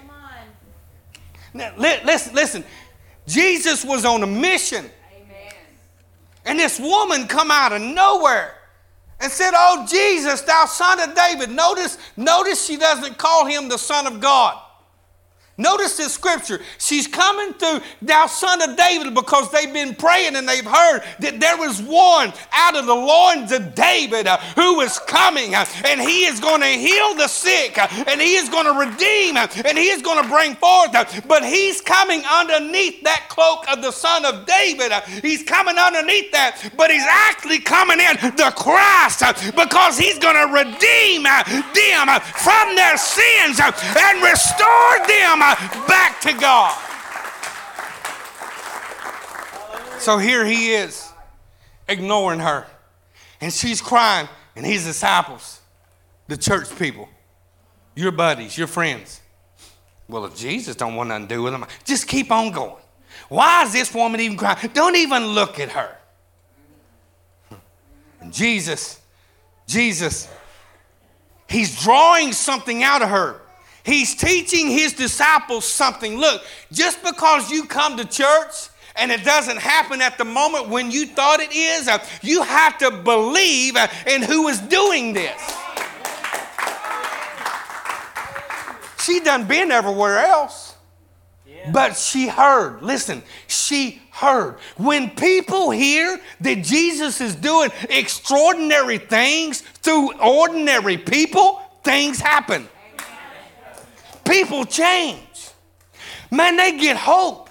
Now, 1.54 1.74
li- 1.78 2.00
listen, 2.06 2.36
listen. 2.36 2.64
Jesus 3.26 3.84
was 3.84 4.06
on 4.06 4.22
a 4.22 4.28
mission. 4.28 4.90
And 6.48 6.58
this 6.58 6.80
woman 6.80 7.28
come 7.28 7.52
out 7.52 7.74
of 7.74 7.82
nowhere 7.82 8.56
and 9.20 9.32
said, 9.32 9.52
Oh, 9.54 9.86
Jesus, 9.88 10.42
thou 10.42 10.66
son 10.66 11.00
of 11.02 11.14
David. 11.14 11.52
Notice, 11.52 11.98
notice 12.16 12.66
she 12.66 12.78
doesn't 12.78 13.18
call 13.18 13.46
him 13.46 13.68
the 13.68 13.78
son 13.78 14.08
of 14.08 14.22
God. 14.22 14.58
Notice 15.60 15.98
this 15.98 16.14
scripture. 16.14 16.62
She's 16.78 17.08
coming 17.08 17.52
through, 17.54 17.82
thou 18.04 18.28
son 18.28 18.62
of 18.62 18.78
David, 18.78 19.16
because 19.16 19.50
they've 19.52 19.74
been 19.74 19.96
praying 19.96 20.36
and 20.36 20.48
they've 20.48 20.64
heard 20.64 21.02
that 21.20 21.40
there 21.40 21.58
was 21.58 21.82
one 21.82 22.32
out 22.54 22.76
of 22.76 22.86
the 22.86 22.94
loins 22.94 23.52
of 23.52 23.74
David 23.74 24.28
uh, 24.28 24.38
who 24.54 24.78
was 24.78 25.00
coming, 25.00 25.56
uh, 25.56 25.66
and 25.86 26.00
he 26.00 26.26
is 26.26 26.40
going 26.40 26.62
to 26.62 26.68
heal 26.68 27.16
the 27.16 27.28
sick, 27.28 27.80
uh, 27.80 27.88
and 28.06 28.22
he 28.22 28.36
is 28.36 28.50
going 28.50 28.66
to 28.66 28.78
redeem, 28.78 29.36
uh, 29.36 29.48
and 29.66 29.80
he 29.80 29.90
is 29.90 30.04
going 30.04 30.22
to 30.22 30.30
bring 30.30 30.54
forth. 30.54 30.94
Uh, 30.94 31.06
but 31.28 31.44
he's 31.44 31.82
coming 31.82 32.22
underneath 32.32 33.02
that 33.02 33.26
cloak 33.28 33.66
of 33.72 33.82
the 33.82 33.92
son 33.92 34.26
of 34.26 34.46
David. 34.46 34.92
Uh, 34.92 35.02
he's 35.24 35.42
coming 35.42 35.78
underneath 35.80 36.32
that, 36.34 36.70
but 36.78 36.92
he's 36.92 37.06
actually 37.10 37.60
coming 37.60 38.00
in 38.00 38.14
the 38.38 38.54
Christ 38.56 39.26
because 39.56 39.98
he's 39.98 40.20
going 40.20 40.38
to 40.38 40.54
redeem 40.54 41.24
them 41.24 42.22
from 42.22 42.76
their 42.76 42.98
sins 42.98 43.58
and 43.58 44.22
restore 44.22 45.02
them 45.08 45.47
back 45.88 46.20
to 46.22 46.34
God. 46.34 46.78
So 50.00 50.18
here 50.18 50.46
he 50.46 50.74
is, 50.74 51.10
ignoring 51.88 52.40
her. 52.40 52.66
And 53.42 53.54
she's 53.54 53.82
crying, 53.82 54.28
and 54.56 54.66
his 54.66 54.86
disciples, 54.86 55.62
the 56.28 56.38
church 56.38 56.76
people, 56.78 57.08
your 57.96 58.12
buddies, 58.12 58.58
your 58.58 58.68
friends. 58.68 59.22
Well, 60.08 60.26
if 60.26 60.36
Jesus 60.36 60.76
don't 60.76 60.96
want 60.96 61.10
nothing 61.10 61.28
to 61.28 61.36
do 61.36 61.44
with 61.44 61.54
them, 61.54 61.66
just 61.84 62.08
keep 62.08 62.32
on 62.32 62.52
going. 62.52 62.82
Why 63.30 63.64
is 63.64 63.74
this 63.74 63.94
woman 63.94 64.22
even 64.22 64.38
crying? 64.38 64.70
Don't 64.74 64.96
even 64.96 65.26
look 65.26 65.60
at 65.60 65.70
her. 65.70 65.96
And 68.22 68.34
Jesus, 68.34 69.02
Jesus, 69.68 70.30
he's 71.50 71.82
drawing 71.84 72.32
something 72.34 72.84
out 72.84 73.02
of 73.02 73.10
her. 73.10 73.42
He's 73.88 74.16
teaching 74.16 74.70
his 74.70 74.92
disciples 74.92 75.64
something. 75.64 76.18
Look, 76.18 76.44
just 76.74 77.02
because 77.06 77.50
you 77.50 77.64
come 77.64 77.96
to 77.96 78.04
church 78.04 78.68
and 78.98 79.14
it 79.14 79.24
doesn't 79.24 79.60
happen 79.60 80.02
at 80.02 80.18
the 80.18 80.26
moment 80.26 80.68
when 80.68 80.92
you 80.92 81.06
thought 81.06 81.40
it 81.40 81.56
is, 81.56 81.88
uh, 81.88 82.06
you 82.22 82.44
have 82.44 82.78
to 82.80 82.92
believe 82.92 83.78
uh, 83.78 83.88
in 84.06 84.24
who 84.24 84.50
is 84.50 84.60
doing 84.60 85.14
this. 85.14 85.42
She 89.06 89.22
done 89.22 89.48
been 89.48 89.72
everywhere 89.72 90.20
else. 90.20 90.76
But 91.72 91.98
she 91.98 92.28
heard. 92.28 92.82
Listen, 92.82 93.24
she 93.48 94.02
heard. 94.12 94.58
When 94.76 95.10
people 95.12 95.72
hear 95.72 96.20
that 96.42 96.64
Jesus 96.64 97.22
is 97.22 97.36
doing 97.36 97.72
extraordinary 97.90 98.98
things 98.98 99.62
through 99.62 100.14
ordinary 100.20 100.98
people, 100.98 101.62
things 101.84 102.20
happen 102.20 102.68
people 104.28 104.66
change. 104.66 105.50
Man, 106.32 106.58
they 106.58 106.78
get 106.78 106.98
hope. 106.98 107.50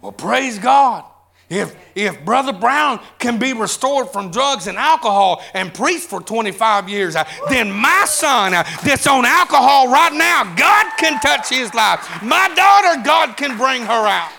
Well, 0.00 0.12
praise 0.12 0.58
God. 0.58 1.04
If, 1.48 1.74
if 1.96 2.24
Brother 2.24 2.52
Brown 2.52 3.00
can 3.18 3.38
be 3.38 3.52
restored 3.52 4.08
from 4.10 4.30
drugs 4.30 4.68
and 4.68 4.78
alcohol 4.78 5.42
and 5.52 5.74
preach 5.74 6.02
for 6.02 6.20
25 6.20 6.88
years, 6.88 7.16
uh, 7.16 7.24
then 7.48 7.72
my 7.72 8.04
son 8.06 8.54
uh, 8.54 8.62
that's 8.84 9.08
on 9.08 9.24
alcohol 9.24 9.90
right 9.90 10.12
now, 10.12 10.54
God 10.54 10.86
can 10.96 11.18
touch 11.20 11.48
his 11.48 11.74
life. 11.74 12.22
My 12.22 12.48
daughter, 12.54 13.02
God 13.04 13.36
can 13.36 13.58
bring 13.58 13.82
her 13.82 14.06
out 14.06 14.30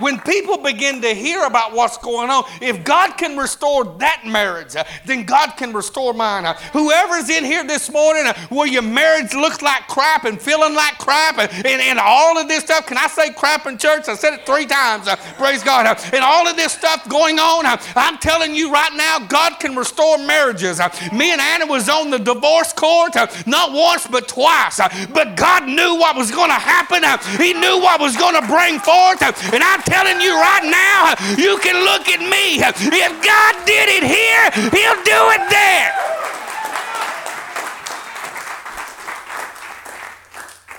when 0.00 0.18
people 0.20 0.58
begin 0.58 1.00
to 1.02 1.14
hear 1.14 1.44
about 1.44 1.72
what's 1.72 1.98
going 1.98 2.30
on, 2.30 2.44
if 2.60 2.82
God 2.84 3.16
can 3.16 3.36
restore 3.36 3.84
that 3.98 4.22
marriage, 4.26 4.74
uh, 4.74 4.84
then 5.04 5.24
God 5.24 5.52
can 5.56 5.72
restore 5.72 6.14
mine. 6.14 6.46
Uh, 6.46 6.54
whoever's 6.72 7.28
in 7.28 7.44
here 7.44 7.64
this 7.64 7.90
morning 7.90 8.26
uh, 8.26 8.34
where 8.48 8.66
your 8.66 8.82
marriage 8.82 9.34
looks 9.34 9.62
like 9.62 9.86
crap 9.88 10.24
and 10.24 10.40
feeling 10.40 10.74
like 10.74 10.98
crap 10.98 11.38
and, 11.38 11.50
and, 11.66 11.80
and, 11.82 11.98
all 12.00 12.38
of 12.38 12.48
this 12.48 12.64
stuff, 12.64 12.86
can 12.86 12.96
I 12.96 13.06
say 13.08 13.30
crap 13.32 13.66
in 13.66 13.76
church? 13.76 14.08
I 14.08 14.14
said 14.14 14.32
it 14.32 14.46
three 14.46 14.64
times, 14.64 15.06
uh, 15.06 15.16
praise 15.36 15.62
God. 15.62 15.86
Uh, 15.86 15.94
and 16.12 16.24
all 16.24 16.48
of 16.48 16.56
this 16.56 16.72
stuff 16.72 17.06
going 17.08 17.38
on, 17.38 17.66
uh, 17.66 17.76
I'm 17.94 18.16
telling 18.18 18.54
you 18.54 18.72
right 18.72 18.92
now, 18.94 19.18
God 19.18 19.60
can 19.60 19.76
restore 19.76 20.16
marriages. 20.18 20.80
me 21.12 21.32
and 21.32 21.40
Anna 21.40 21.66
was 21.66 21.88
on 21.88 22.10
the 22.10 22.18
divorce 22.18 22.72
court 22.72 23.14
not 23.46 23.72
once 23.72 24.06
but 24.06 24.28
twice, 24.28 24.80
but 25.12 25.36
God 25.36 25.66
knew 25.66 25.96
what 25.96 26.16
was 26.16 26.30
going 26.30 26.48
to 26.48 26.54
happen. 26.54 27.04
he 27.42 27.52
knew 27.52 27.78
what 27.80 28.00
was 28.00 28.16
going 28.16 28.34
to 28.40 28.46
bring 28.46 28.78
forth, 28.78 29.22
and 29.52 29.62
I 29.62 29.76
telling 29.90 30.20
you 30.20 30.32
right 30.34 30.64
now, 30.64 31.14
you 31.36 31.58
can 31.58 31.84
look 31.84 32.08
at 32.08 32.20
me. 32.20 32.62
If 32.62 33.24
God 33.24 33.66
did 33.66 33.88
it 33.88 34.04
here, 34.04 34.50
He'll 34.70 35.02
do 35.04 35.30
it 35.36 35.50
there. 35.50 35.92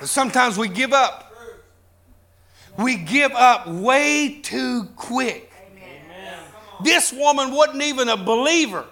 Sometimes 0.07 0.57
we 0.57 0.67
give 0.67 0.93
up. 0.93 1.31
We 2.77 2.95
give 2.95 3.33
up 3.33 3.67
way 3.67 4.39
too 4.41 4.85
quick. 4.95 5.51
Amen. 5.71 6.39
This 6.83 7.11
woman 7.13 7.51
wasn't 7.51 7.83
even 7.83 8.09
a 8.09 8.17
believer, 8.17 8.85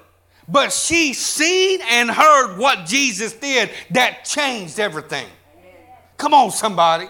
but 0.47 0.71
she 0.71 1.13
seen 1.13 1.79
and 1.89 2.11
heard 2.11 2.57
what 2.57 2.85
Jesus 2.85 3.33
did 3.33 3.71
that 3.91 4.25
changed 4.25 4.79
everything. 4.79 5.27
Come 6.17 6.33
on, 6.33 6.51
somebody. 6.51 7.07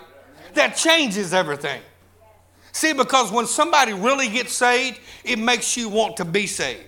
That 0.53 0.77
changes 0.77 1.33
everything. 1.33 1.81
See, 2.71 2.93
because 2.93 3.31
when 3.31 3.45
somebody 3.45 3.93
really 3.93 4.29
gets 4.29 4.53
saved, 4.53 4.99
it 5.23 5.39
makes 5.39 5.75
you 5.75 5.89
want 5.89 6.17
to 6.17 6.25
be 6.25 6.47
saved. 6.47 6.83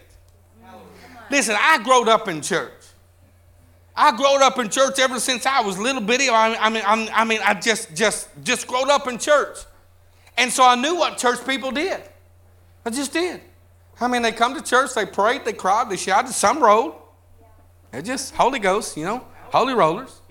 Listen, 1.29 1.55
I 1.57 1.81
growed 1.83 2.09
up 2.09 2.27
in 2.27 2.41
church. 2.41 2.71
I 3.95 4.15
growed 4.15 4.41
up 4.41 4.57
in 4.59 4.69
church 4.69 4.99
ever 4.99 5.19
since 5.19 5.45
I 5.45 5.61
was 5.61 5.77
little 5.77 6.01
bitty. 6.01 6.29
I 6.29 6.69
mean, 6.69 6.83
I 6.85 7.23
mean, 7.23 7.39
I 7.43 7.53
just, 7.53 7.95
just, 7.95 8.29
just 8.43 8.67
growed 8.67 8.89
up 8.89 9.07
in 9.07 9.17
church, 9.17 9.59
and 10.37 10.51
so 10.51 10.65
I 10.65 10.75
knew 10.75 10.95
what 10.95 11.17
church 11.17 11.45
people 11.45 11.71
did. 11.71 12.01
I 12.85 12.89
just 12.89 13.13
did. 13.13 13.41
I 13.99 14.07
mean, 14.07 14.23
they 14.23 14.31
come 14.31 14.55
to 14.55 14.61
church, 14.61 14.95
they 14.95 15.05
prayed, 15.05 15.45
they 15.45 15.53
cried, 15.53 15.89
they 15.89 15.97
shouted, 15.97 16.33
some 16.33 16.61
rolled. 16.61 16.95
They're 17.91 18.01
just 18.01 18.33
Holy 18.33 18.57
Ghost, 18.57 18.97
you 18.97 19.05
know, 19.05 19.25
holy 19.51 19.73
rollers. 19.73 20.21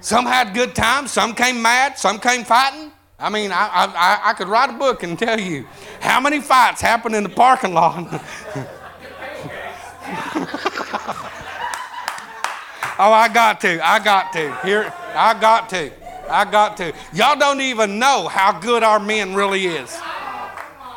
Some 0.00 0.26
had 0.26 0.52
good 0.52 0.74
times, 0.74 1.12
some 1.12 1.34
came 1.34 1.62
mad, 1.62 1.96
some 1.96 2.18
came 2.18 2.44
fighting. 2.44 2.91
I 3.22 3.30
mean, 3.30 3.52
I, 3.52 3.68
I, 3.68 4.20
I 4.30 4.32
could 4.32 4.48
write 4.48 4.70
a 4.70 4.72
book 4.72 5.04
and 5.04 5.16
tell 5.16 5.38
you 5.38 5.64
how 6.00 6.18
many 6.20 6.40
fights 6.40 6.80
happen 6.80 7.14
in 7.14 7.22
the 7.22 7.28
parking 7.28 7.72
lot. 7.72 7.94
oh, 12.98 13.12
I 13.12 13.30
got 13.32 13.60
to. 13.60 13.86
I 13.86 14.00
got 14.02 14.32
to. 14.32 14.58
Here, 14.64 14.92
I 15.14 15.38
got 15.40 15.68
to. 15.68 15.92
I 16.28 16.50
got 16.50 16.76
to. 16.78 16.92
Y'all 17.12 17.38
don't 17.38 17.60
even 17.60 18.00
know 18.00 18.26
how 18.26 18.58
good 18.58 18.82
our 18.82 18.98
men 18.98 19.34
really 19.34 19.66
is. 19.66 19.96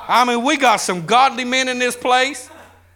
I 0.07 0.25
mean, 0.27 0.43
we 0.43 0.57
got 0.57 0.77
some 0.77 1.05
godly 1.05 1.45
men 1.45 1.67
in 1.67 1.77
this 1.77 1.95
place. 1.95 2.49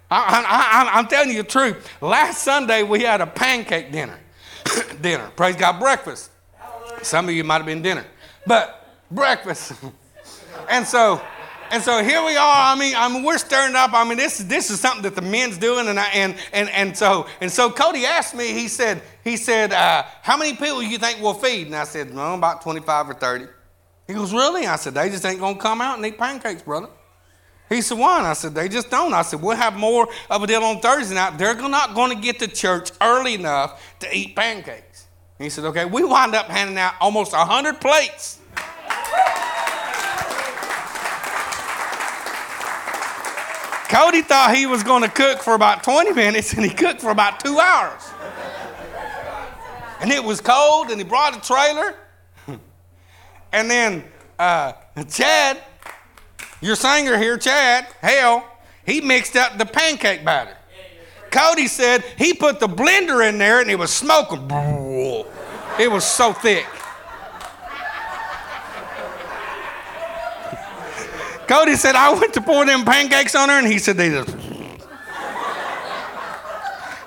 I, 0.10 0.90
am 0.94 1.08
telling 1.08 1.30
you 1.30 1.44
the 1.44 1.50
truth. 1.50 1.88
Last 2.02 2.44
Sunday 2.44 2.82
we 2.82 3.02
had 3.02 3.22
a 3.22 3.28
pancake 3.28 3.92
dinner. 3.92 4.18
dinner. 5.02 5.30
Praise 5.36 5.56
God, 5.56 5.80
breakfast. 5.80 6.32
Some 7.04 7.30
of 7.30 7.36
you 7.36 7.44
might 7.44 7.58
have 7.58 7.68
been 7.68 7.84
dinner, 7.84 8.06
but 8.48 8.79
breakfast. 9.12 9.74
and 10.70 10.86
so, 10.86 11.22
and 11.72 11.84
so 11.84 12.04
here 12.04 12.24
we 12.24 12.36
are. 12.36 12.74
I 12.74 12.76
mean, 12.78 12.96
I 12.96 13.08
mean, 13.10 13.24
we're 13.24 13.38
stirring 13.38 13.76
up. 13.76 13.94
I 13.94 14.04
mean, 14.04 14.18
this 14.18 14.40
this 14.40 14.70
is 14.72 14.80
something 14.80 15.04
that 15.04 15.16
the 15.16 15.22
men's 15.22 15.58
doing, 15.58 15.88
and 15.88 16.00
I, 16.00 16.08
and 16.10 16.36
and 16.52 16.70
and 16.70 16.98
so 16.98 17.28
and 17.42 17.52
so 17.52 17.70
Cody 17.70 18.06
asked 18.06 18.36
me. 18.36 18.54
He 18.54 18.68
said 18.68 19.02
he 19.24 19.38
said, 19.38 19.72
uh, 19.72 20.04
"How 20.22 20.38
many 20.38 20.54
people 20.54 20.82
you 20.82 20.98
think 20.98 21.22
we'll 21.22 21.34
feed?" 21.34 21.68
And 21.68 21.76
I 21.76 21.84
said, 21.84 22.14
"No, 22.14 22.34
about 22.34 22.62
twenty 22.62 22.82
five 22.82 23.10
or 23.10 23.14
30. 23.14 23.46
He 24.08 24.14
goes, 24.14 24.34
"Really?" 24.34 24.66
I 24.66 24.76
said, 24.78 24.96
"They 24.96 25.10
just 25.10 25.26
ain't 25.26 25.40
gonna 25.40 25.60
come 25.60 25.82
out 25.82 25.98
and 25.98 26.06
eat 26.06 26.18
pancakes, 26.18 26.64
brother." 26.64 26.90
He 27.70 27.82
said, 27.84 28.00
"Why?" 28.00 28.18
And 28.18 28.28
I 28.28 28.34
said, 28.34 28.56
"They 28.56 28.68
just 28.68 28.90
don't." 28.90 29.14
I 29.14 29.22
said, 29.22 29.42
"We'll 29.42 29.56
have 29.56 29.76
more 29.76 30.08
of 30.32 30.42
a 30.42 30.48
deal 30.48 30.64
on 30.64 30.80
Thursday 30.80 31.14
night. 31.14 31.38
They're 31.38 31.54
not 31.54 31.94
going 31.94 32.10
to 32.10 32.22
get 32.22 32.40
to 32.40 32.48
church 32.48 32.90
early 33.00 33.36
enough 33.36 33.80
to 34.00 34.08
eat 34.16 34.36
pancakes." 34.36 35.06
He 35.38 35.50
said, 35.50 35.66
"Okay." 35.66 35.86
We 35.86 36.04
wind 36.04 36.34
up 36.34 36.48
handing 36.48 36.80
out 36.80 36.96
almost 37.00 37.34
hundred 37.34 37.80
plates. 37.80 38.39
Cody 43.90 44.22
thought 44.22 44.56
he 44.56 44.66
was 44.66 44.84
going 44.84 45.04
to 45.04 45.10
cook 45.10 45.40
for 45.40 45.56
about 45.56 45.84
20 45.84 46.14
minutes, 46.14 46.54
and 46.54 46.64
he 46.64 46.70
cooked 46.70 47.02
for 47.02 47.10
about 47.10 47.40
two 47.40 47.60
hours. 47.60 48.04
And 50.00 50.12
it 50.12 50.24
was 50.24 50.40
cold, 50.40 50.90
and 50.92 51.00
he 51.00 51.04
brought 51.04 51.36
a 51.36 51.42
trailer. 51.42 51.96
and 53.52 53.70
then 53.70 54.06
uh, 54.38 54.74
Chad 55.10 55.58
your 56.62 56.76
singer 56.76 57.18
here, 57.18 57.38
Chad, 57.38 57.88
hell, 58.02 58.46
he 58.86 59.02
mixed 59.02 59.36
up 59.36 59.58
the 59.58 59.66
pancake 59.66 60.26
batter. 60.26 60.56
Cody 61.32 61.68
said 61.68 62.04
he 62.18 62.34
put 62.34 62.60
the 62.60 62.68
blender 62.68 63.28
in 63.28 63.38
there 63.38 63.62
and 63.62 63.70
it 63.70 63.78
was 63.78 63.94
smoking. 63.94 64.50
It 65.80 65.90
was 65.90 66.04
so 66.04 66.34
thick. 66.34 66.66
Cody 71.50 71.76
said, 71.76 71.96
I 71.96 72.14
went 72.14 72.34
to 72.36 72.42
pour 72.42 72.66
them 72.66 72.86
pancakes 72.86 73.36
on 73.36 73.50
her, 73.50 73.58
and 73.58 73.68
he 73.68 73.80
said, 73.80 73.98
they 73.98 74.10
just. 74.10 74.38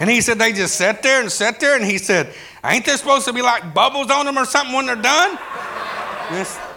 And 0.00 0.10
he 0.10 0.20
said, 0.20 0.38
they 0.38 0.52
just 0.52 0.74
sat 0.74 1.02
there 1.02 1.20
and 1.20 1.30
sat 1.30 1.60
there, 1.60 1.76
and 1.76 1.84
he 1.84 1.96
said, 1.96 2.34
ain't 2.64 2.84
there 2.84 2.96
supposed 2.96 3.24
to 3.26 3.32
be 3.32 3.40
like 3.40 3.72
bubbles 3.72 4.10
on 4.10 4.26
them 4.26 4.36
or 4.36 4.44
something 4.44 4.74
when 4.74 4.86
they're 4.86 4.96
done? 4.96 5.38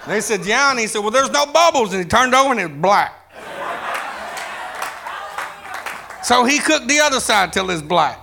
They 0.08 0.22
said, 0.22 0.46
Yeah. 0.46 0.72
And 0.72 0.80
he 0.80 0.88
said, 0.88 1.00
Well, 1.00 1.12
there's 1.12 1.32
no 1.32 1.46
bubbles. 1.46 1.94
And 1.94 2.04
he 2.04 2.08
turned 2.08 2.36
over 2.36 2.52
and 2.52 2.60
it 2.60 2.68
was 2.68 2.78
black. 2.82 3.14
so 6.24 6.46
he 6.46 6.60
cooked 6.60 6.88
the 6.88 7.00
other 7.00 7.20
side 7.20 7.54
till 7.54 7.70
it's 7.70 7.82
black. 7.82 8.20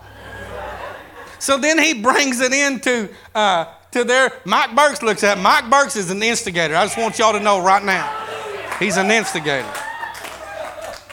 So 1.39 1.59
then 1.59 1.79
he 1.79 2.01
brings 2.01 2.41
it 2.41 2.53
into 2.53 3.09
uh, 3.35 3.67
to 3.91 4.05
there. 4.05 4.31
Mike 4.45 4.77
Burks 4.77 5.03
looks 5.03 5.25
at 5.25 5.39
it. 5.39 5.41
Mike 5.41 5.69
Burks 5.69 5.97
is 5.97 6.11
an 6.11 6.23
instigator. 6.23 6.77
I 6.77 6.85
just 6.85 6.97
want 6.97 7.19
y'all 7.19 7.33
to 7.33 7.41
know 7.41 7.61
right 7.61 7.83
now. 7.83 8.42
He's 8.79 8.97
an 8.97 9.11
instigator. 9.11 9.73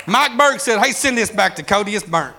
Mike 0.07 0.37
Burke 0.37 0.59
said, 0.59 0.79
Hey, 0.79 0.91
send 0.91 1.17
this 1.17 1.29
back 1.29 1.55
to 1.57 1.63
Cody. 1.63 1.95
It's 1.95 2.05
burnt. 2.05 2.35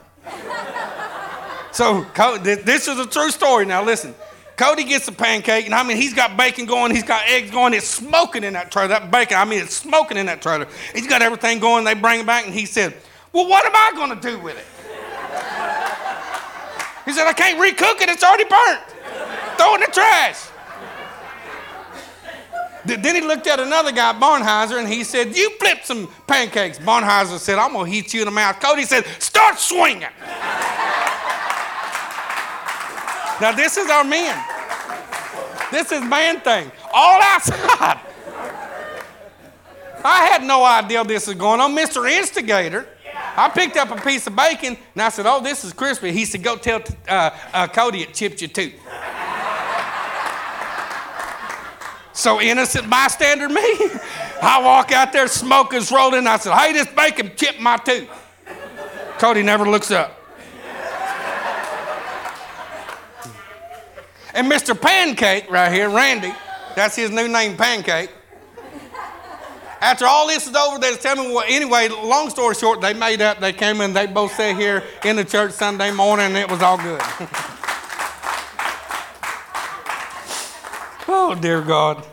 So 1.73 2.05
this 2.43 2.89
is 2.89 2.99
a 2.99 3.07
true 3.07 3.31
story. 3.31 3.65
Now 3.65 3.85
listen. 3.85 4.15
Cody 4.61 4.85
gets 4.85 5.09
a 5.09 5.13
pancake, 5.13 5.65
and 5.65 5.75
I 5.75 5.83
mean, 5.83 5.97
he's 5.97 6.13
got 6.13 6.37
bacon 6.37 6.67
going, 6.67 6.95
he's 6.95 7.03
got 7.03 7.27
eggs 7.27 7.51
going, 7.51 7.73
it's 7.73 7.89
smoking 7.89 8.45
in 8.45 8.53
that 8.53 8.71
trailer. 8.71 8.89
That 8.89 9.11
bacon, 9.11 9.39
I 9.39 9.47
mean, 9.47 9.63
it's 9.63 9.75
smoking 9.75 10.19
in 10.19 10.27
that 10.27 10.43
trailer. 10.43 10.69
He's 10.95 11.07
got 11.07 11.23
everything 11.23 11.61
going, 11.61 11.85
they 11.85 11.95
bring 11.95 12.21
it 12.21 12.27
back, 12.27 12.45
and 12.45 12.53
he 12.53 12.67
said, 12.67 12.95
Well, 13.33 13.49
what 13.49 13.65
am 13.65 13.73
I 13.75 13.93
going 13.97 14.21
to 14.21 14.21
do 14.21 14.39
with 14.39 14.59
it? 14.59 14.67
He 17.07 17.13
said, 17.13 17.27
I 17.27 17.33
can't 17.33 17.59
recook 17.59 18.03
it, 18.03 18.11
it's 18.11 18.23
already 18.23 18.45
burnt. 18.45 18.83
Throw 19.57 19.77
it 19.77 19.81
in 19.81 19.81
the 19.81 19.93
trash. 19.95 20.51
Then 22.85 23.15
he 23.15 23.21
looked 23.21 23.47
at 23.47 23.61
another 23.61 23.93
guy, 23.93 24.13
Barnheiser, 24.19 24.79
and 24.79 24.89
he 24.89 25.05
said, 25.05 25.37
You 25.37 25.51
flip 25.59 25.85
some 25.85 26.09
pancakes. 26.27 26.79
Barnheiser 26.79 27.39
said, 27.39 27.59
I'm 27.59 27.73
going 27.73 27.91
to 27.91 27.97
hit 27.97 28.15
you 28.15 28.21
in 28.23 28.27
the 28.27 28.31
mouth. 28.31 28.59
Cody 28.61 28.85
said, 28.85 29.05
Start 29.19 29.59
swinging. 29.59 30.09
Now, 33.41 33.53
this 33.53 33.77
is 33.77 33.89
our 33.91 34.05
men. 34.05 34.43
This 35.71 35.93
is 35.93 36.03
man 36.03 36.41
thing. 36.41 36.71
All 36.93 37.21
outside. 37.23 38.01
I 40.03 40.27
had 40.27 40.43
no 40.43 40.65
idea 40.65 41.05
this 41.05 41.27
was 41.27 41.37
going 41.37 41.61
on. 41.61 41.75
Mr. 41.75 42.11
Instigator, 42.11 42.87
I 43.37 43.49
picked 43.49 43.77
up 43.77 43.91
a 43.91 44.01
piece 44.01 44.27
of 44.27 44.35
bacon 44.35 44.77
and 44.95 45.03
I 45.03 45.09
said, 45.11 45.27
Oh, 45.27 45.41
this 45.41 45.65
is 45.65 45.73
crispy. 45.73 46.13
He 46.13 46.25
said, 46.25 46.43
Go 46.43 46.57
tell 46.57 46.83
uh, 47.09 47.31
uh, 47.53 47.69
Cody 47.69 48.03
it 48.03 48.15
chipped 48.15 48.41
your 48.41 48.51
tooth. 48.51 48.75
So 52.13 52.41
innocent 52.41 52.89
bystander 52.91 53.49
me. 53.49 53.63
I 54.43 54.61
walk 54.63 54.93
out 54.93 55.13
there, 55.13 55.29
smoke 55.29 55.75
is 55.75 55.91
rolling. 55.91 56.27
I 56.27 56.37
said, 56.39 56.55
Hey, 56.55 56.73
this 56.73 56.89
bacon 56.89 57.33
chipped 57.37 57.61
my 57.61 57.77
tooth. 57.77 58.09
Cody 59.19 59.43
never 59.43 59.69
looks 59.69 59.91
up. 59.91 60.17
And 64.33 64.51
Mr. 64.51 64.81
Pancake 64.81 65.51
right 65.51 65.73
here, 65.73 65.91
Randy, 65.91 66.33
that's 66.77 66.97
his 66.97 67.11
new 67.11 67.29
name, 67.29 67.57
Pancake. 67.57 68.11
After 69.81 70.07
all 70.07 70.27
this 70.27 70.47
is 70.47 70.55
over, 70.55 70.79
they 70.79 70.95
tell 70.97 71.17
me, 71.17 71.33
well, 71.35 71.45
anyway, 71.49 71.89
long 71.89 72.29
story 72.29 72.55
short, 72.55 72.81
they 72.81 72.93
made 72.93 73.23
up, 73.23 73.41
they 73.41 73.53
came 73.53 73.81
in, 73.81 73.93
they 73.93 74.07
both 74.07 74.35
sat 74.35 74.57
here 74.57 74.85
in 75.05 75.17
the 75.17 75.25
church 75.25 75.53
Sunday 75.53 75.91
morning, 75.91 76.27
and 76.27 76.37
it 76.37 76.51
was 76.51 76.61
all 76.63 76.77
good. 76.77 77.01
oh, 81.13 81.35
dear 81.35 81.63
God 81.63 82.07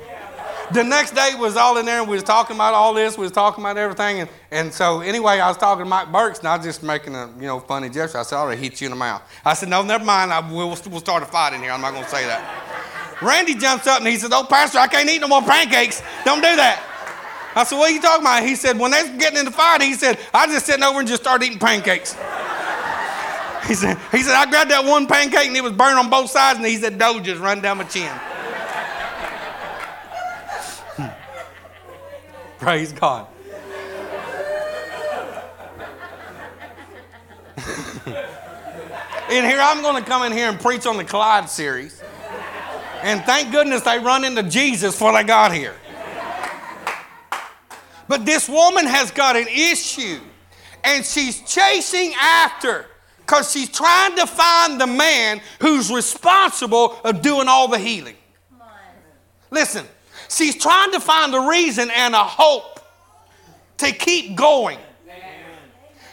the 0.71 0.83
next 0.83 1.15
day 1.15 1.31
was 1.37 1.55
all 1.55 1.77
in 1.77 1.85
there 1.85 1.99
and 1.99 2.09
we 2.09 2.15
was 2.15 2.23
talking 2.23 2.55
about 2.55 2.73
all 2.73 2.93
this, 2.93 3.17
we 3.17 3.23
was 3.23 3.31
talking 3.31 3.63
about 3.63 3.77
everything. 3.77 4.21
And, 4.21 4.29
and 4.51 4.73
so 4.73 5.01
anyway, 5.01 5.39
I 5.39 5.47
was 5.47 5.57
talking 5.57 5.85
to 5.85 5.89
Mike 5.89 6.11
Burks 6.11 6.39
and 6.39 6.47
I 6.47 6.57
was 6.57 6.65
just 6.65 6.83
making 6.83 7.15
a 7.15 7.29
you 7.39 7.47
know 7.47 7.59
funny 7.59 7.89
gesture. 7.89 8.17
I 8.17 8.23
said, 8.23 8.37
I'll 8.37 8.49
hit 8.49 8.81
you 8.81 8.87
in 8.87 8.91
the 8.91 8.97
mouth. 8.97 9.21
I 9.45 9.53
said, 9.53 9.69
no, 9.69 9.81
never 9.81 10.03
mind. 10.03 10.31
I, 10.31 10.39
we'll, 10.51 10.67
we'll 10.67 10.99
start 10.99 11.23
a 11.23 11.25
fight 11.25 11.53
in 11.53 11.61
here. 11.61 11.71
I'm 11.71 11.81
not 11.81 11.91
going 11.91 12.03
to 12.03 12.09
say 12.09 12.25
that. 12.25 13.15
Randy 13.21 13.55
jumps 13.55 13.87
up 13.87 13.99
and 13.99 14.07
he 14.07 14.17
says, 14.17 14.31
oh, 14.33 14.45
Pastor, 14.47 14.79
I 14.79 14.87
can't 14.87 15.09
eat 15.09 15.19
no 15.19 15.27
more 15.27 15.41
pancakes. 15.41 16.03
Don't 16.23 16.41
do 16.41 16.55
that. 16.55 16.83
I 17.55 17.63
said, 17.63 17.77
what 17.77 17.89
are 17.89 17.93
you 17.93 18.01
talking 18.01 18.23
about? 18.23 18.43
He 18.43 18.55
said, 18.55 18.77
when 18.77 18.91
they 18.91 19.01
was 19.01 19.11
getting 19.11 19.39
in 19.39 19.45
the 19.45 19.51
fight, 19.51 19.81
he 19.81 19.93
said, 19.93 20.19
I 20.33 20.45
just 20.47 20.65
sitting 20.65 20.83
over 20.83 20.99
and 20.99 21.07
just 21.07 21.23
started 21.23 21.45
eating 21.45 21.59
pancakes. 21.59 22.15
He 23.67 23.73
said, 23.73 23.97
he 24.13 24.21
said, 24.21 24.33
I 24.33 24.49
grabbed 24.49 24.71
that 24.71 24.85
one 24.85 25.07
pancake 25.07 25.47
and 25.47 25.57
it 25.57 25.61
was 25.61 25.73
burning 25.73 25.97
on 25.97 26.09
both 26.09 26.29
sides, 26.29 26.57
and 26.57 26.65
he 26.65 26.77
said, 26.77 26.97
dough 26.97 27.19
just 27.19 27.41
run 27.41 27.59
down 27.59 27.79
my 27.79 27.83
chin. 27.83 28.09
Praise 32.59 32.91
God. 32.91 33.27
and 38.07 39.45
here 39.45 39.59
I'm 39.61 39.83
going 39.83 40.01
to 40.03 40.09
come 40.09 40.23
in 40.23 40.31
here 40.31 40.49
and 40.49 40.59
preach 40.59 40.87
on 40.87 40.97
the 40.97 41.03
Collide 41.03 41.49
series. 41.49 42.01
And 43.03 43.23
thank 43.25 43.51
goodness 43.51 43.81
they 43.83 43.99
run 43.99 44.25
into 44.25 44.41
Jesus 44.41 44.95
before 44.95 45.13
they 45.13 45.23
got 45.23 45.53
here. 45.53 45.75
But 48.07 48.25
this 48.25 48.49
woman 48.49 48.87
has 48.87 49.11
got 49.11 49.35
an 49.35 49.47
issue 49.47 50.19
and 50.83 51.05
she's 51.05 51.41
chasing 51.41 52.13
after 52.19 52.87
because 53.19 53.51
she's 53.51 53.69
trying 53.69 54.15
to 54.15 54.25
find 54.25 54.81
the 54.81 54.87
man 54.87 55.41
who's 55.59 55.91
responsible 55.91 56.99
of 57.03 57.21
doing 57.21 57.47
all 57.47 57.67
the 57.67 57.77
healing. 57.77 58.15
Listen, 59.51 59.85
She's 60.29 60.55
trying 60.55 60.91
to 60.91 60.99
find 60.99 61.33
a 61.33 61.41
reason 61.49 61.89
and 61.89 62.13
a 62.13 62.23
hope 62.23 62.79
to 63.77 63.91
keep 63.91 64.35
going. 64.35 64.79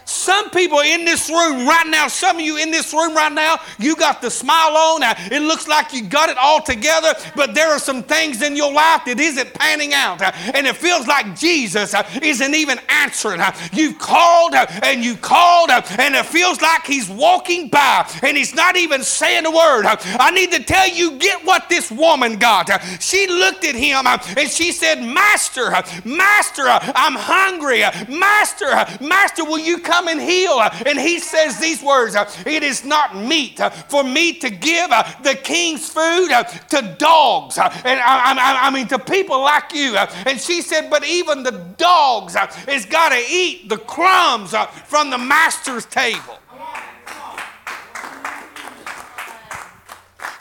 Some 0.05 0.51
people 0.51 0.81
in 0.81 1.05
this 1.05 1.31
room 1.31 1.67
right 1.67 1.87
now, 1.87 2.09
some 2.09 2.37
of 2.37 2.43
you 2.43 2.57
in 2.57 2.71
this 2.71 2.93
room 2.93 3.15
right 3.15 3.33
now, 3.33 3.57
you 3.79 3.97
got 3.97 4.21
the 4.21 4.31
smile 4.31 4.77
on. 4.77 5.03
It 5.33 5.43
looks 5.43 5.67
like 5.67 5.93
you 5.93 6.03
got 6.03 6.29
it 6.29 6.37
all 6.37 6.63
together, 6.63 7.15
but 7.35 7.55
there 7.55 7.71
are 7.71 7.79
some 7.79 8.03
things 8.03 8.43
in 8.43 8.57
your 8.57 8.73
life 8.73 9.05
that 9.07 9.19
isn't 9.19 9.55
panning 9.55 9.95
out. 9.95 10.21
Uh, 10.21 10.33
and 10.55 10.67
it 10.67 10.77
feels 10.77 11.07
like 11.07 11.39
Jesus 11.39 11.95
uh, 11.95 12.09
isn't 12.23 12.55
even 12.55 12.79
answering. 12.89 13.41
Uh, 13.41 13.53
you've 13.73 13.99
called 13.99 14.55
and 14.55 15.05
you 15.05 15.17
called, 15.17 15.71
and 15.71 16.15
it 16.15 16.27
feels 16.27 16.61
like 16.61 16.85
He's 16.85 17.09
walking 17.09 17.69
by 17.69 18.09
and 18.23 18.37
He's 18.37 18.55
not 18.55 18.77
even 18.77 19.03
saying 19.03 19.47
a 19.47 19.51
word. 19.51 19.87
I 19.87 20.31
need 20.31 20.53
to 20.53 20.63
tell 20.63 20.89
you, 20.89 21.19
get 21.19 21.45
what 21.45 21.69
this 21.69 21.91
woman 21.91 22.37
got. 22.37 22.69
She 23.03 23.27
looked 23.27 23.65
at 23.65 23.75
him 23.75 24.07
and 24.07 24.51
she 24.51 24.73
said, 24.73 25.03
Master, 25.03 25.71
Master, 26.05 26.65
I'm 26.67 27.15
hungry. 27.15 27.81
Master, 28.09 28.67
Master, 29.05 29.45
will 29.45 29.59
you 29.59 29.79
come? 29.79 29.94
Come 29.95 30.09
and 30.09 30.21
heal. 30.21 30.61
And 30.87 30.99
he 30.99 31.19
says 31.19 31.59
these 31.59 31.83
words 31.83 32.17
It 32.47 32.63
is 32.63 32.85
not 32.85 33.17
meet 33.17 33.59
for 33.89 34.03
me 34.03 34.33
to 34.35 34.51
give 34.51 34.91
the 35.23 35.39
king's 35.43 35.89
food 35.89 36.31
to 36.71 36.97
dogs. 36.99 37.59
And 37.59 38.01
I, 38.01 38.33
I, 38.33 38.67
I 38.67 38.71
mean, 38.71 38.89
to 38.89 38.99
people 38.99 39.41
like 39.41 39.73
you. 39.73 39.97
And 39.97 40.41
she 40.41 40.63
said, 40.63 40.91
But 40.91 41.07
even 41.07 41.43
the 41.43 41.75
dogs 41.77 42.35
has 42.35 42.87
got 42.87 43.11
to 43.11 43.23
eat 43.31 43.69
the 43.69 43.79
crumbs 43.79 44.55
from 44.87 45.11
the 45.11 45.19
master's 45.19 45.87
table. 45.87 46.39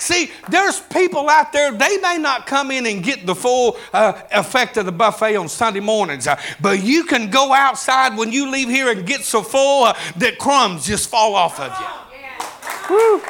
See, 0.03 0.31
there's 0.49 0.81
people 0.81 1.29
out 1.29 1.53
there, 1.53 1.71
they 1.71 1.97
may 1.99 2.17
not 2.17 2.45
come 2.45 2.71
in 2.71 2.85
and 2.85 3.01
get 3.01 3.25
the 3.25 3.33
full 3.33 3.77
uh, 3.93 4.21
effect 4.31 4.75
of 4.75 4.85
the 4.85 4.91
buffet 4.91 5.37
on 5.37 5.47
Sunday 5.47 5.79
mornings, 5.79 6.27
uh, 6.27 6.37
but 6.59 6.83
you 6.83 7.05
can 7.05 7.29
go 7.29 7.53
outside 7.53 8.17
when 8.17 8.29
you 8.29 8.51
leave 8.51 8.67
here 8.67 8.91
and 8.91 9.07
get 9.07 9.21
so 9.21 9.41
full 9.41 9.85
uh, 9.85 9.97
that 10.17 10.37
crumbs 10.39 10.85
just 10.85 11.09
fall 11.09 11.35
off 11.35 11.57
of 11.57 11.71
you. 11.79 12.93
Woo. 12.93 13.21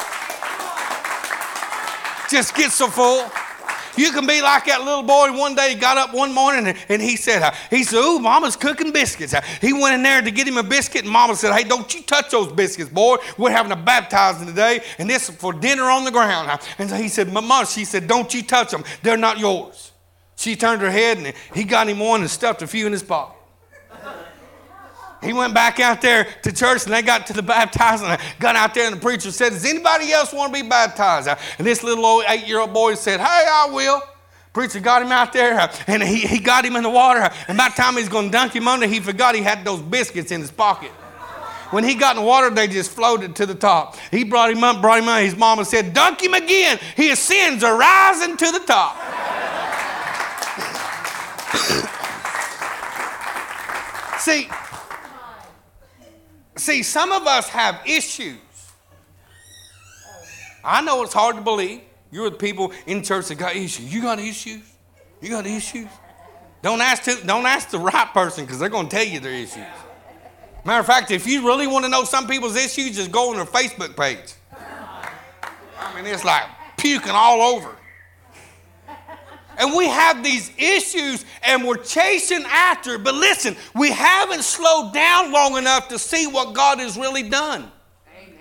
Just 2.28 2.56
get 2.56 2.72
so 2.72 2.88
full. 2.88 3.30
You 3.98 4.12
can 4.12 4.26
be 4.26 4.42
like 4.42 4.66
that 4.66 4.82
little 4.84 5.04
boy. 5.04 5.38
One 5.38 5.56
day 5.56 5.76
got 5.76 5.98
up 5.98 6.14
one 6.14 6.34
morning 6.34 6.68
and, 6.68 6.78
and 6.90 7.02
he 7.02 7.16
said, 7.16 7.42
uh, 7.42 7.52
he 7.70 7.84
said, 7.84 8.00
ooh, 8.00 8.20
mama's 8.20 8.56
cooking 8.56 8.92
biscuits. 8.92 9.34
Uh, 9.34 9.42
he 9.62 9.74
went 9.74 9.96
in 9.96 10.04
there 10.04 10.22
to 10.22 10.32
get 10.32 10.48
him 10.48 10.58
a 10.58 10.64
biscuit 10.64 11.04
and 11.04 11.12
mama 11.12 11.36
said, 11.36 11.54
hey, 11.54 11.64
don't 11.64 11.94
you 11.94 12.02
touch 12.04 12.32
those 12.32 12.52
biscuits, 12.52 12.90
boy. 12.90 13.18
We're 13.38 13.52
having 13.52 13.72
a 13.72 13.76
baptizing 13.76 14.48
today 14.48 14.82
and 14.98 15.10
this 15.10 15.30
is 15.30 15.36
for 15.36 15.54
dinner 15.54 15.84
on 15.84 16.06
the 16.06 16.12
ground. 16.12 16.50
Uh, 16.50 16.58
and 16.78 16.90
so 16.90 16.96
he 16.96 17.10
said, 17.10 17.32
mama, 17.32 17.66
she 17.68 17.86
said, 17.86 18.08
don't 18.08 18.34
you 18.34 18.44
touch 18.44 18.72
them. 18.72 18.84
They're 19.02 19.18
not 19.18 19.40
yours. 19.40 19.92
She 20.36 20.56
turned 20.56 20.82
her 20.82 20.92
head 20.92 21.18
and 21.18 21.34
he 21.54 21.64
got 21.64 21.88
him 21.88 22.00
one 22.00 22.22
and 22.22 22.30
stuffed 22.30 22.62
a 22.62 22.68
few 22.68 22.86
in 22.86 22.92
his 22.92 23.04
pocket. 23.04 23.38
He 25.24 25.34
went 25.34 25.54
back 25.54 25.80
out 25.80 26.02
there 26.02 26.28
to 26.44 26.52
church 26.52 26.84
and 26.86 26.94
they 26.94 27.02
got 27.02 27.28
to 27.28 27.34
the 27.34 27.42
baptizing. 27.42 28.08
I 28.08 28.20
got 28.40 28.56
out 28.56 28.74
there 28.74 28.86
and 28.86 28.96
the 28.96 29.00
preacher 29.00 29.32
said, 29.32 29.50
Does 29.50 29.66
anybody 29.66 30.12
else 30.12 30.34
want 30.34 30.54
to 30.54 30.62
be 30.62 30.68
baptized? 30.68 31.28
And 31.58 31.66
this 31.66 31.84
little 31.84 32.06
old 32.06 32.26
eight 32.28 32.48
year 32.48 32.60
old 32.60 32.74
boy 32.74 32.96
said, 32.96 33.20
Hey, 33.20 33.26
I 33.26 33.70
will. 33.72 34.02
Preacher 34.54 34.80
got 34.80 35.02
him 35.02 35.12
out 35.12 35.34
there 35.34 35.60
uh, 35.60 35.76
and 35.88 36.04
he, 36.04 36.20
he 36.20 36.40
got 36.40 36.64
him 36.64 36.76
in 36.76 36.84
the 36.84 36.90
water. 36.90 37.28
And 37.48 37.58
by 37.58 37.70
the 37.70 37.76
time 37.76 37.96
he's 37.96 38.10
going 38.10 38.28
to 38.28 38.32
dunk 38.32 38.56
him 38.56 38.68
under, 38.68 38.86
he 38.86 39.00
forgot 39.00 39.34
he 39.34 39.42
had 39.42 39.66
those 39.66 39.82
biscuits 39.82 40.32
in 40.32 40.42
his 40.42 40.52
pocket. 40.52 40.92
When 41.72 41.84
he 41.84 41.96
got 41.96 42.16
in 42.16 42.22
the 42.22 42.28
water, 42.28 42.52
they 42.52 42.68
just 42.68 42.92
floated 42.92 43.36
to 43.38 43.48
the 43.48 43.56
top. 43.56 43.98
He 44.12 44.24
brought 44.24 44.52
him 44.52 44.64
up, 44.64 44.80
brought 44.80 45.00
him 45.00 45.10
up. 45.10 45.22
His 45.22 45.36
mama 45.36 45.66
said, 45.66 45.92
Dunk 45.92 46.22
him 46.22 46.36
again. 46.36 46.78
His 46.96 47.18
sins 47.18 47.64
are 47.64 47.76
rising 47.76 48.38
to 48.38 48.52
the 48.52 48.60
top. 48.60 48.96
See, 54.20 54.48
See, 56.56 56.84
some 56.84 57.12
of 57.12 57.26
us 57.26 57.50
have 57.50 57.82
issues. 57.86 58.38
I 60.64 60.82
know 60.82 61.04
it's 61.04 61.14
hard 61.14 61.36
to 61.36 61.42
believe. 61.42 61.82
You're 62.12 62.30
the 62.30 62.38
people 62.38 62.72
in 62.86 63.04
church 63.04 63.28
that 63.28 63.36
got 63.36 63.56
issues. 63.56 63.92
You 63.94 64.02
got 64.02 64.20
issues? 64.20 64.62
You 65.22 65.30
got 65.30 65.48
issues? 65.48 65.88
Don't 66.62 66.80
ask, 66.80 67.04
to, 67.04 67.26
don't 67.26 67.46
ask 67.46 67.70
the 67.70 67.80
right 67.80 68.08
person 68.14 68.46
because 68.46 68.60
they're 68.60 68.70
going 68.70 68.88
to 68.88 68.96
tell 68.96 69.06
you 69.06 69.20
their 69.20 69.34
issues. 69.34 69.66
Matter 70.64 70.80
of 70.80 70.86
fact, 70.86 71.12
if 71.12 71.28
you 71.28 71.46
really 71.46 71.68
want 71.68 71.84
to 71.84 71.90
know 71.90 72.06
some 72.06 72.28
people's 72.28 72.56
issues, 72.56 72.96
just 72.96 73.12
go 73.12 73.32
on 73.32 73.36
their 73.36 73.46
Facebook 73.46 73.98
page. 73.98 74.34
I 75.78 75.96
mean, 75.96 76.06
it's 76.06 76.24
like 76.24 76.44
puking 76.78 77.12
all 77.12 77.42
over. 77.42 77.76
And 79.58 79.76
we 79.76 79.88
have 79.88 80.24
these 80.24 80.52
issues 80.58 81.26
and 81.44 81.66
we're 81.66 81.78
chasing 81.78 82.44
after 82.48 82.96
it. 82.96 83.04
But 83.04 83.16
listen, 83.16 83.56
we 83.76 83.92
haven't 83.92 84.44
slowed 84.44 84.94
down 84.94 85.32
long 85.32 85.58
enough 85.58 85.88
to 85.90 86.00
see 86.00 86.28
what 86.28 86.54
God 86.54 86.80
has 86.80 86.98
really 86.98 87.30
done. 87.30 87.72
Amen. 88.18 88.36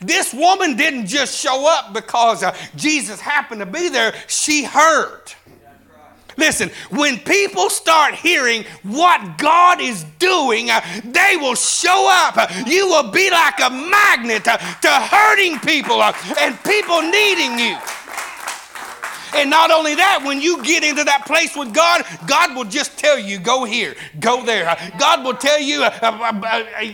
This 0.00 0.32
woman 0.32 0.76
didn't 0.76 1.06
just 1.06 1.38
show 1.38 1.68
up 1.68 1.92
because 1.92 2.42
uh, 2.42 2.56
Jesus 2.76 3.20
happened 3.20 3.60
to 3.60 3.66
be 3.66 3.88
there, 3.88 4.14
she 4.28 4.64
heard. 4.64 5.34
Listen, 6.36 6.70
when 6.90 7.18
people 7.18 7.70
start 7.70 8.14
hearing 8.14 8.64
what 8.82 9.38
God 9.38 9.80
is 9.80 10.04
doing, 10.18 10.70
uh, 10.70 10.80
they 11.04 11.36
will 11.36 11.54
show 11.54 12.08
up. 12.10 12.36
Uh, 12.36 12.46
you 12.66 12.88
will 12.88 13.10
be 13.10 13.30
like 13.30 13.60
a 13.60 13.70
magnet 13.70 14.46
uh, 14.48 14.56
to 14.56 14.88
hurting 14.88 15.58
people 15.60 16.00
uh, 16.00 16.12
and 16.40 16.60
people 16.64 17.02
needing 17.02 17.58
you. 17.58 17.76
And 19.34 19.50
not 19.50 19.70
only 19.70 19.94
that, 19.94 20.22
when 20.24 20.40
you 20.40 20.62
get 20.62 20.84
into 20.84 21.04
that 21.04 21.26
place 21.26 21.56
with 21.56 21.74
God, 21.74 22.04
God 22.26 22.54
will 22.56 22.64
just 22.64 22.98
tell 22.98 23.18
you, 23.18 23.38
go 23.38 23.64
here, 23.64 23.94
go 24.20 24.44
there. 24.44 24.76
God 24.98 25.24
will 25.24 25.34
tell 25.34 25.60
you, 25.60 25.82
uh, 25.82 25.90
uh, 26.02 26.40
uh, 26.44 26.92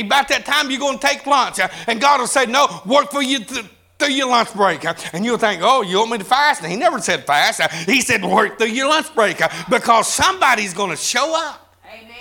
about 0.00 0.28
that 0.28 0.44
time 0.44 0.70
you're 0.70 0.80
going 0.80 0.98
to 0.98 1.06
take 1.06 1.26
lunch. 1.26 1.60
And 1.86 2.00
God 2.00 2.20
will 2.20 2.26
say, 2.26 2.46
no, 2.46 2.82
work 2.86 3.10
for 3.10 3.22
you. 3.22 3.40
Th- 3.44 3.66
through 3.96 4.08
your 4.08 4.28
lunch 4.28 4.52
break. 4.54 4.84
And 5.14 5.24
you'll 5.24 5.38
think, 5.38 5.62
oh, 5.62 5.82
you 5.82 5.98
want 5.98 6.10
me 6.10 6.18
to 6.18 6.24
fast? 6.24 6.62
And 6.62 6.72
he 6.72 6.76
never 6.76 6.98
said 6.98 7.24
fast. 7.24 7.62
He 7.88 8.00
said 8.00 8.24
work 8.24 8.58
through 8.58 8.68
your 8.68 8.88
lunch 8.88 9.14
break 9.14 9.40
because 9.70 10.08
somebody's 10.08 10.74
going 10.74 10.90
to 10.90 10.96
show 10.96 11.32
up. 11.48 11.76
Amen. 11.86 12.14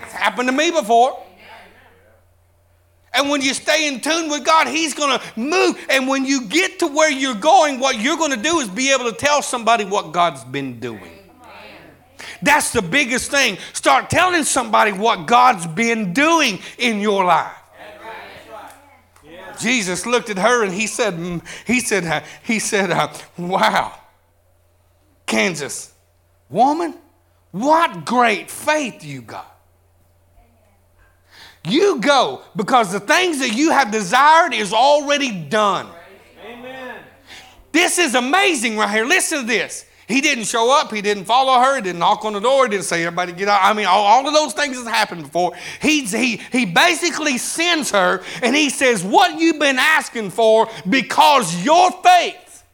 It's 0.00 0.12
happened 0.12 0.48
to 0.48 0.52
me 0.52 0.70
before. 0.70 1.18
And 3.14 3.28
when 3.28 3.42
you 3.42 3.52
stay 3.52 3.88
in 3.88 4.00
tune 4.00 4.30
with 4.30 4.44
God, 4.44 4.68
He's 4.68 4.94
going 4.94 5.18
to 5.18 5.40
move. 5.40 5.78
And 5.90 6.08
when 6.08 6.24
you 6.24 6.46
get 6.46 6.78
to 6.78 6.86
where 6.86 7.10
you're 7.10 7.34
going, 7.34 7.78
what 7.78 8.00
you're 8.00 8.16
going 8.16 8.30
to 8.30 8.42
do 8.42 8.58
is 8.60 8.68
be 8.68 8.92
able 8.92 9.10
to 9.10 9.16
tell 9.16 9.42
somebody 9.42 9.84
what 9.84 10.12
God's 10.12 10.44
been 10.44 10.80
doing. 10.80 11.10
That's 12.40 12.72
the 12.72 12.82
biggest 12.82 13.30
thing. 13.30 13.58
Start 13.72 14.10
telling 14.10 14.44
somebody 14.44 14.92
what 14.92 15.26
God's 15.26 15.66
been 15.66 16.12
doing 16.12 16.58
in 16.78 17.00
your 17.00 17.24
life. 17.24 17.56
Jesus 19.60 20.06
looked 20.06 20.30
at 20.30 20.38
her 20.38 20.64
and 20.64 20.72
he 20.72 20.86
said, 20.86 21.14
mm, 21.14 21.40
he 21.66 21.78
said, 21.80 22.04
uh, 22.04 22.22
he 22.42 22.58
said, 22.58 22.90
uh, 22.90 23.12
wow, 23.38 23.94
Kansas, 25.24 25.92
woman, 26.48 26.94
what 27.52 28.04
great 28.04 28.50
faith 28.50 29.04
you 29.04 29.22
got. 29.22 29.51
You 31.64 32.00
go 32.00 32.42
because 32.56 32.92
the 32.92 33.00
things 33.00 33.38
that 33.38 33.54
you 33.54 33.70
have 33.70 33.90
desired 33.90 34.52
is 34.52 34.72
already 34.72 35.32
done. 35.44 35.88
Amen. 36.44 36.96
This 37.70 37.98
is 37.98 38.14
amazing 38.14 38.76
right 38.76 38.90
here. 38.90 39.04
Listen 39.04 39.40
to 39.40 39.46
this. 39.46 39.86
He 40.08 40.20
didn't 40.20 40.44
show 40.44 40.70
up. 40.70 40.92
He 40.92 41.00
didn't 41.00 41.24
follow 41.24 41.58
her. 41.58 41.76
He 41.76 41.82
didn't 41.82 42.00
knock 42.00 42.24
on 42.24 42.32
the 42.32 42.40
door. 42.40 42.64
He 42.64 42.70
didn't 42.72 42.84
say, 42.84 43.04
everybody 43.04 43.32
get 43.32 43.48
out. 43.48 43.60
I 43.62 43.72
mean, 43.72 43.86
all, 43.86 44.04
all 44.04 44.26
of 44.26 44.34
those 44.34 44.52
things 44.52 44.76
has 44.76 44.86
happened 44.86 45.22
before. 45.22 45.52
He, 45.80 46.04
he, 46.04 46.36
he 46.36 46.66
basically 46.66 47.38
sends 47.38 47.90
her 47.92 48.22
and 48.42 48.54
he 48.54 48.68
says, 48.68 49.04
What 49.04 49.38
you've 49.40 49.58
been 49.58 49.78
asking 49.78 50.30
for 50.30 50.68
because 50.88 51.64
your 51.64 51.90
faith 52.02 52.64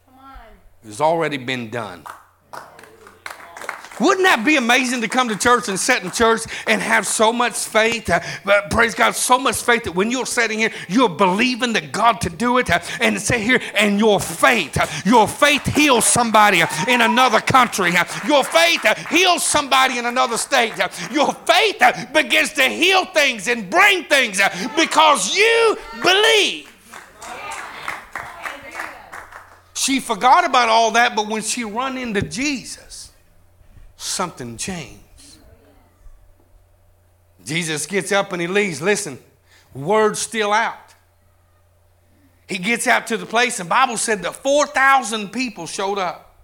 has 0.83 0.99
already 0.99 1.37
been 1.37 1.69
done. 1.69 2.03
Wouldn't 3.99 4.25
that 4.25 4.43
be 4.45 4.55
amazing 4.55 5.01
to 5.01 5.07
come 5.07 5.29
to 5.29 5.37
church 5.37 5.67
and 5.67 5.79
sit 5.79 6.03
in 6.03 6.11
church 6.11 6.41
and 6.67 6.81
have 6.81 7.05
so 7.05 7.33
much 7.33 7.53
faith? 7.53 8.09
Uh, 8.09 8.21
praise 8.69 8.95
God, 8.95 9.15
so 9.15 9.37
much 9.37 9.61
faith 9.61 9.83
that 9.83 9.95
when 9.95 10.09
you're 10.11 10.25
sitting 10.25 10.59
here, 10.59 10.71
you're 10.87 11.09
believing 11.09 11.73
that 11.73 11.91
God 11.91 12.21
to 12.21 12.29
do 12.29 12.57
it. 12.57 12.69
Uh, 12.69 12.79
and 13.01 13.19
sit 13.21 13.41
here, 13.41 13.59
and 13.75 13.99
your 13.99 14.19
faith, 14.19 14.77
uh, 14.77 14.87
your 15.05 15.27
faith 15.27 15.65
heals 15.65 16.05
somebody 16.05 16.61
uh, 16.61 16.67
in 16.87 17.01
another 17.01 17.41
country. 17.41 17.95
Uh, 17.95 18.05
your 18.27 18.43
faith 18.43 18.85
uh, 18.85 18.95
heals 19.09 19.43
somebody 19.43 19.97
in 19.97 20.05
another 20.05 20.37
state. 20.37 20.73
Your 21.11 21.33
faith 21.33 21.81
begins 22.13 22.53
to 22.53 22.63
heal 22.63 23.05
things 23.05 23.47
and 23.47 23.69
bring 23.69 24.05
things 24.05 24.39
because 24.75 25.35
you 25.35 25.77
believe. 26.01 26.65
She 29.73 29.99
forgot 29.99 30.45
about 30.45 30.69
all 30.69 30.91
that, 30.91 31.15
but 31.15 31.27
when 31.27 31.41
she 31.41 31.63
run 31.63 31.97
into 31.97 32.21
Jesus, 32.21 32.88
something 34.19 34.57
changed. 34.57 34.99
Jesus 37.45 37.85
gets 37.85 38.11
up 38.11 38.33
and 38.33 38.41
he 38.41 38.49
leaves. 38.49 38.81
Listen, 38.81 39.17
word's 39.73 40.19
still 40.19 40.51
out. 40.51 40.93
He 42.45 42.57
gets 42.57 42.85
out 42.85 43.07
to 43.07 43.15
the 43.15 43.25
place, 43.25 43.61
and 43.61 43.69
Bible 43.69 43.95
said 43.95 44.21
that 44.23 44.35
4,000 44.35 45.31
people 45.31 45.67
showed 45.67 45.97
up. 45.97 46.35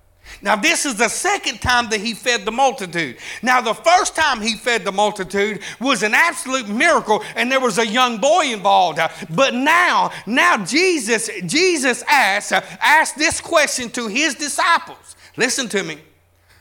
Now, 0.41 0.55
this 0.55 0.85
is 0.85 0.95
the 0.95 1.09
second 1.09 1.59
time 1.59 1.89
that 1.89 1.99
he 1.99 2.13
fed 2.13 2.45
the 2.45 2.51
multitude. 2.53 3.17
Now, 3.43 3.59
the 3.59 3.73
first 3.73 4.15
time 4.15 4.39
he 4.39 4.55
fed 4.55 4.85
the 4.85 4.93
multitude 4.93 5.59
was 5.81 6.01
an 6.01 6.13
absolute 6.13 6.69
miracle, 6.69 7.23
and 7.35 7.51
there 7.51 7.59
was 7.59 7.77
a 7.77 7.85
young 7.85 8.19
boy 8.19 8.53
involved. 8.53 8.99
But 9.31 9.53
now, 9.53 10.11
now 10.25 10.63
Jesus, 10.63 11.29
Jesus 11.45 12.05
asked, 12.09 12.53
asked 12.53 13.17
this 13.17 13.41
question 13.41 13.89
to 13.89 14.07
his 14.07 14.33
disciples. 14.33 15.17
Listen 15.35 15.67
to 15.67 15.83
me. 15.83 15.97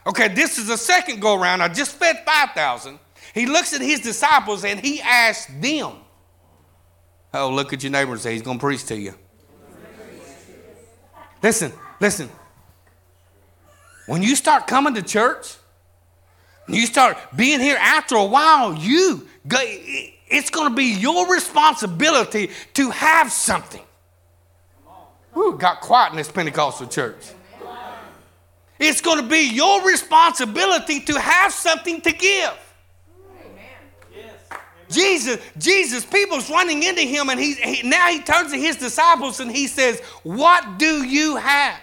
Okay, 0.07 0.29
this 0.29 0.59
is 0.59 0.67
the 0.67 0.77
second 0.77 1.21
go 1.21 1.35
around. 1.40 1.62
I 1.62 1.69
just 1.69 1.97
fed 1.97 2.23
5,000. 2.27 2.99
He 3.33 3.47
looks 3.47 3.73
at 3.73 3.81
his 3.81 4.01
disciples 4.01 4.64
and 4.64 4.79
he 4.79 5.01
asks 5.01 5.51
them. 5.61 5.93
Oh, 7.33 7.51
look 7.51 7.73
at 7.73 7.83
your 7.83 7.90
neighbor 7.90 8.12
and 8.12 8.21
say, 8.21 8.33
He's 8.33 8.43
going 8.43 8.59
to 8.59 8.62
preach 8.64 8.85
to 8.87 8.97
you. 8.97 9.14
Listen, 11.43 11.73
listen. 12.01 12.31
When 14.07 14.23
you 14.23 14.37
start 14.37 14.67
coming 14.67 14.95
to 14.95 15.03
church, 15.03 15.57
You 16.69 16.87
start 16.87 17.19
being 17.37 17.61
here 17.61 17.77
after 17.79 18.17
a 18.17 18.25
while, 18.25 18.75
you 18.75 19.29
it's 20.27 20.51
going 20.51 20.71
to 20.71 20.75
be 20.75 20.95
your 20.95 21.31
responsibility 21.31 22.51
to 22.75 22.90
have 22.90 23.31
something. 23.31 23.83
Ooh, 25.37 25.57
got 25.59 25.81
quiet 25.81 26.12
in 26.12 26.17
this 26.17 26.31
Pentecostal 26.31 26.87
church. 26.87 27.23
It's 28.79 29.01
going 29.01 29.23
to 29.23 29.29
be 29.29 29.51
your 29.53 29.87
responsibility 29.87 31.01
to 31.01 31.21
have 31.21 31.53
something 31.53 32.01
to 32.03 32.13
give. 32.13 32.53
Jesus, 34.91 35.41
Jesus, 35.57 36.05
people's 36.05 36.49
running 36.51 36.83
into 36.83 37.01
him, 37.01 37.29
and 37.31 37.41
he's, 37.41 37.59
he, 37.59 37.89
now 37.89 38.09
he 38.09 38.21
turns 38.21 38.53
to 38.53 38.59
his 38.59 38.77
disciples 38.77 39.41
and 39.41 39.51
he 39.51 39.67
says, 39.67 40.01
What 40.23 40.79
do 40.79 41.05
you 41.05 41.37
have? 41.37 41.81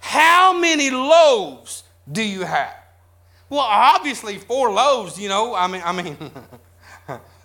How 0.00 0.52
many 0.52 0.90
loaves 0.90 1.84
do 2.10 2.22
you 2.22 2.42
have? 2.44 2.74
Well, 3.50 3.60
obviously, 3.60 4.38
four 4.38 4.70
loaves, 4.70 5.18
you 5.18 5.28
know, 5.28 5.54
I 5.54 5.66
mean, 5.66 5.82
I 5.84 5.92
mean, 5.92 6.16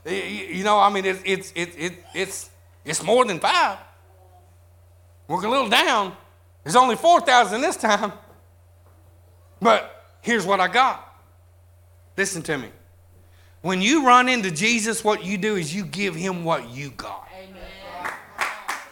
you 0.57 0.63
know, 0.63 0.79
I 0.79 0.89
mean, 0.89 1.05
it's, 1.05 1.21
it's, 1.25 1.53
it's, 1.55 1.95
it's, 2.13 2.49
it's 2.83 3.03
more 3.03 3.25
than 3.25 3.39
five. 3.39 3.77
We're 5.27 5.45
a 5.45 5.49
little 5.49 5.69
down. 5.69 6.15
There's 6.63 6.75
only 6.75 6.95
4,000 6.95 7.61
this 7.61 7.77
time. 7.77 8.13
But 9.61 10.05
here's 10.21 10.45
what 10.45 10.59
I 10.59 10.67
got. 10.67 11.09
Listen 12.17 12.41
to 12.43 12.57
me. 12.57 12.69
When 13.61 13.81
you 13.81 14.05
run 14.05 14.27
into 14.27 14.51
Jesus, 14.51 15.03
what 15.03 15.23
you 15.23 15.37
do 15.37 15.55
is 15.55 15.73
you 15.73 15.85
give 15.85 16.15
him 16.15 16.43
what 16.43 16.69
you 16.69 16.91
got. 16.91 17.27
Amen. 17.33 18.13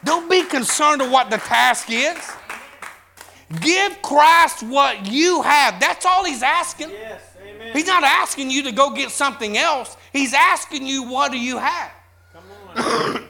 Don't 0.03 0.29
be 0.29 0.43
concerned 0.43 1.01
of 1.01 1.11
what 1.11 1.29
the 1.29 1.37
task 1.37 1.89
is. 1.89 2.17
Give 3.59 4.01
Christ 4.01 4.63
what 4.63 5.05
you 5.05 5.41
have. 5.41 5.79
That's 5.79 6.05
all 6.05 6.23
he's 6.23 6.41
asking. 6.41 6.89
Yes, 6.91 7.21
amen. 7.41 7.73
He's 7.73 7.85
not 7.85 8.03
asking 8.03 8.49
you 8.49 8.63
to 8.63 8.71
go 8.71 8.91
get 8.95 9.11
something 9.11 9.57
else. 9.57 9.97
He's 10.13 10.33
asking 10.33 10.87
you, 10.87 11.03
what 11.03 11.33
do 11.33 11.37
you 11.37 11.57
have? 11.57 11.91
Come 12.31 12.43
on. 12.77 13.23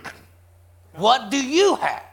what 1.01 1.31
do 1.31 1.43
you 1.43 1.75
have? 1.75 2.03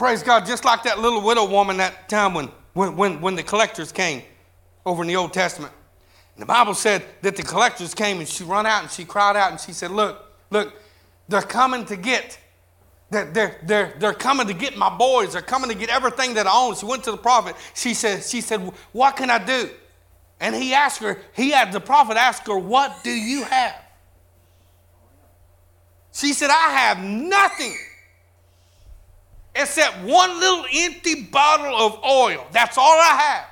Praise 0.00 0.22
God. 0.22 0.46
Just 0.46 0.64
like 0.64 0.84
that 0.84 0.98
little 0.98 1.20
widow 1.20 1.44
woman 1.44 1.76
that 1.76 2.08
time 2.08 2.32
when, 2.32 2.46
when, 2.72 2.96
when, 2.96 3.20
when 3.20 3.34
the 3.34 3.42
collectors 3.42 3.92
came 3.92 4.22
over 4.86 5.02
in 5.02 5.08
the 5.08 5.16
Old 5.16 5.34
Testament. 5.34 5.74
And 6.34 6.40
the 6.40 6.46
Bible 6.46 6.72
said 6.72 7.04
that 7.20 7.36
the 7.36 7.42
collectors 7.42 7.92
came 7.92 8.18
and 8.18 8.26
she 8.26 8.42
run 8.42 8.64
out 8.64 8.80
and 8.80 8.90
she 8.90 9.04
cried 9.04 9.36
out 9.36 9.50
and 9.50 9.60
she 9.60 9.74
said, 9.74 9.90
Look, 9.90 10.24
look, 10.48 10.72
they're 11.28 11.42
coming 11.42 11.84
to 11.84 11.96
get 11.96 12.38
they're, 13.10 13.30
they're, 13.30 13.60
they're, 13.64 13.94
they're 13.98 14.14
coming 14.14 14.46
to 14.46 14.54
get 14.54 14.74
my 14.74 14.88
boys. 14.88 15.34
They're 15.34 15.42
coming 15.42 15.68
to 15.68 15.76
get 15.76 15.90
everything 15.90 16.32
that 16.32 16.46
I 16.46 16.50
own. 16.54 16.76
She 16.76 16.86
went 16.86 17.04
to 17.04 17.10
the 17.10 17.18
prophet. 17.18 17.54
She 17.74 17.92
said, 17.92 18.24
she 18.24 18.40
said, 18.40 18.60
What 18.92 19.16
can 19.16 19.28
I 19.28 19.44
do? 19.44 19.68
And 20.40 20.54
he 20.54 20.72
asked 20.72 21.02
her, 21.02 21.18
he 21.34 21.50
had 21.50 21.72
the 21.72 21.80
prophet 21.80 22.16
ask 22.16 22.46
her, 22.46 22.56
What 22.56 23.04
do 23.04 23.10
you 23.10 23.44
have? 23.44 23.76
She 26.14 26.32
said, 26.32 26.48
I 26.48 26.70
have 26.70 27.04
nothing 27.04 27.76
except 29.54 29.98
one 30.02 30.38
little 30.38 30.64
empty 30.72 31.24
bottle 31.24 31.74
of 31.74 32.04
oil. 32.04 32.46
That's 32.52 32.78
all 32.78 32.98
I 32.98 33.20
have. 33.20 33.46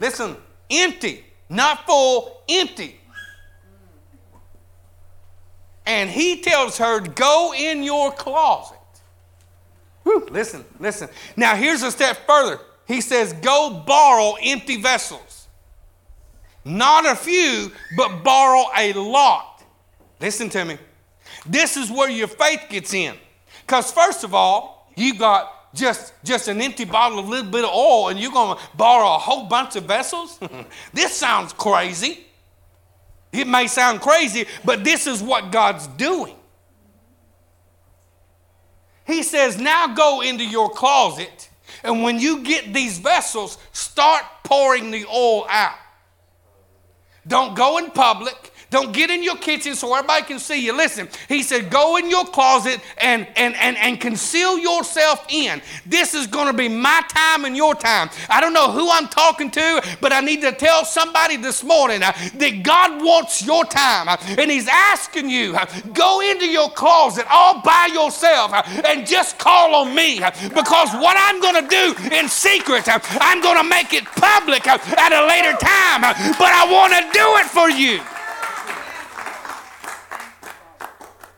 Listen, 0.00 0.36
empty, 0.70 1.24
not 1.48 1.86
full, 1.86 2.42
empty. 2.48 2.98
And 5.86 6.10
he 6.10 6.40
tells 6.40 6.78
her, 6.78 7.00
Go 7.00 7.54
in 7.56 7.82
your 7.82 8.12
closet. 8.12 8.78
Whew, 10.04 10.26
listen, 10.30 10.64
listen. 10.80 11.08
Now, 11.36 11.54
here's 11.54 11.82
a 11.82 11.90
step 11.90 12.26
further. 12.26 12.60
He 12.86 13.00
says, 13.00 13.32
Go 13.34 13.82
borrow 13.86 14.36
empty 14.42 14.80
vessels. 14.80 15.48
Not 16.64 17.06
a 17.06 17.16
few, 17.16 17.72
but 17.96 18.22
borrow 18.22 18.64
a 18.76 18.92
lot. 18.92 19.62
Listen 20.20 20.48
to 20.50 20.64
me. 20.64 20.78
This 21.46 21.76
is 21.76 21.90
where 21.90 22.10
your 22.10 22.28
faith 22.28 22.62
gets 22.68 22.94
in. 22.94 23.14
Because, 23.66 23.90
first 23.90 24.22
of 24.22 24.34
all, 24.34 24.81
you 24.96 25.14
got 25.18 25.74
just, 25.74 26.12
just 26.24 26.48
an 26.48 26.60
empty 26.60 26.84
bottle 26.84 27.18
of 27.18 27.26
a 27.26 27.30
little 27.30 27.50
bit 27.50 27.64
of 27.64 27.70
oil 27.70 28.08
and 28.08 28.20
you're 28.20 28.32
going 28.32 28.56
to 28.56 28.62
borrow 28.76 29.14
a 29.14 29.18
whole 29.18 29.44
bunch 29.44 29.76
of 29.76 29.84
vessels? 29.84 30.38
this 30.92 31.14
sounds 31.14 31.52
crazy. 31.52 32.26
It 33.32 33.46
may 33.46 33.66
sound 33.66 34.00
crazy, 34.00 34.46
but 34.64 34.84
this 34.84 35.06
is 35.06 35.22
what 35.22 35.50
God's 35.50 35.86
doing. 35.86 36.36
He 39.06 39.22
says, 39.22 39.58
Now 39.58 39.94
go 39.94 40.20
into 40.20 40.44
your 40.44 40.68
closet, 40.68 41.48
and 41.82 42.02
when 42.02 42.20
you 42.20 42.42
get 42.42 42.74
these 42.74 42.98
vessels, 42.98 43.58
start 43.72 44.24
pouring 44.44 44.90
the 44.90 45.06
oil 45.06 45.46
out. 45.48 45.74
Don't 47.26 47.54
go 47.56 47.78
in 47.78 47.90
public. 47.90 48.51
Don't 48.72 48.92
get 48.92 49.10
in 49.10 49.22
your 49.22 49.36
kitchen 49.36 49.74
so 49.74 49.94
everybody 49.94 50.24
can 50.24 50.38
see 50.38 50.64
you. 50.64 50.74
Listen, 50.74 51.06
he 51.28 51.42
said, 51.42 51.68
go 51.68 51.98
in 51.98 52.08
your 52.08 52.24
closet 52.24 52.80
and, 52.96 53.26
and, 53.36 53.54
and, 53.56 53.76
and 53.76 54.00
conceal 54.00 54.58
yourself 54.58 55.26
in. 55.28 55.60
This 55.84 56.14
is 56.14 56.26
going 56.26 56.46
to 56.46 56.54
be 56.54 56.68
my 56.68 57.02
time 57.10 57.44
and 57.44 57.54
your 57.54 57.74
time. 57.74 58.08
I 58.30 58.40
don't 58.40 58.54
know 58.54 58.72
who 58.72 58.90
I'm 58.90 59.08
talking 59.08 59.50
to, 59.50 59.96
but 60.00 60.10
I 60.10 60.20
need 60.20 60.40
to 60.40 60.52
tell 60.52 60.86
somebody 60.86 61.36
this 61.36 61.62
morning 61.62 62.02
uh, 62.02 62.12
that 62.36 62.62
God 62.62 63.04
wants 63.04 63.44
your 63.44 63.66
time. 63.66 64.08
Uh, 64.08 64.16
and 64.38 64.50
he's 64.50 64.68
asking 64.68 65.28
you, 65.28 65.54
uh, 65.54 65.66
go 65.92 66.22
into 66.22 66.46
your 66.46 66.70
closet 66.70 67.26
all 67.30 67.60
by 67.60 67.90
yourself 67.92 68.54
uh, 68.54 68.62
and 68.88 69.06
just 69.06 69.38
call 69.38 69.74
on 69.74 69.94
me. 69.94 70.22
Uh, 70.22 70.30
because 70.48 70.94
what 70.94 71.16
I'm 71.18 71.42
going 71.42 71.62
to 71.62 71.68
do 71.68 72.16
in 72.16 72.26
secret, 72.26 72.88
uh, 72.88 72.98
I'm 73.20 73.42
going 73.42 73.62
to 73.62 73.68
make 73.68 73.92
it 73.92 74.06
public 74.06 74.66
at 74.66 75.12
a 75.12 75.26
later 75.28 75.52
time. 75.58 76.00
But 76.38 76.52
I 76.56 76.66
want 76.72 76.94
to 76.94 77.02
do 77.12 77.36
it 77.36 77.46
for 77.46 77.68
you. 77.68 78.00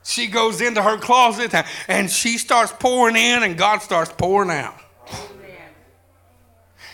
She 0.05 0.27
goes 0.27 0.61
into 0.61 0.83
her 0.83 0.99
closet 0.99 1.55
and 1.89 2.11
she 2.11 2.37
starts 2.39 2.73
pouring 2.73 3.17
in 3.17 3.43
and 3.43 3.57
God 3.57 3.79
starts 3.79 4.13
pouring 4.13 4.51
out. 4.51 4.79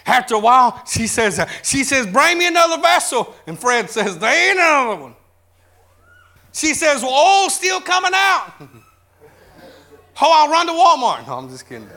After 0.06 0.36
a 0.36 0.38
while, 0.38 0.82
she 0.86 1.06
says, 1.06 1.44
she 1.62 1.84
says, 1.84 2.06
bring 2.06 2.38
me 2.38 2.46
another 2.46 2.80
vessel. 2.80 3.34
And 3.46 3.58
Fred 3.58 3.90
says, 3.90 4.18
there 4.18 4.50
ain't 4.50 4.58
another 4.58 5.02
one. 5.02 5.14
She 6.52 6.74
says, 6.74 7.02
well, 7.02 7.42
oil's 7.42 7.54
still 7.54 7.80
coming 7.80 8.12
out. 8.14 8.54
oh, 8.60 8.66
I'll 10.20 10.50
run 10.50 10.66
to 10.66 10.72
Walmart. 10.72 11.26
No, 11.26 11.34
I'm 11.34 11.48
just 11.48 11.68
kidding. 11.68 11.88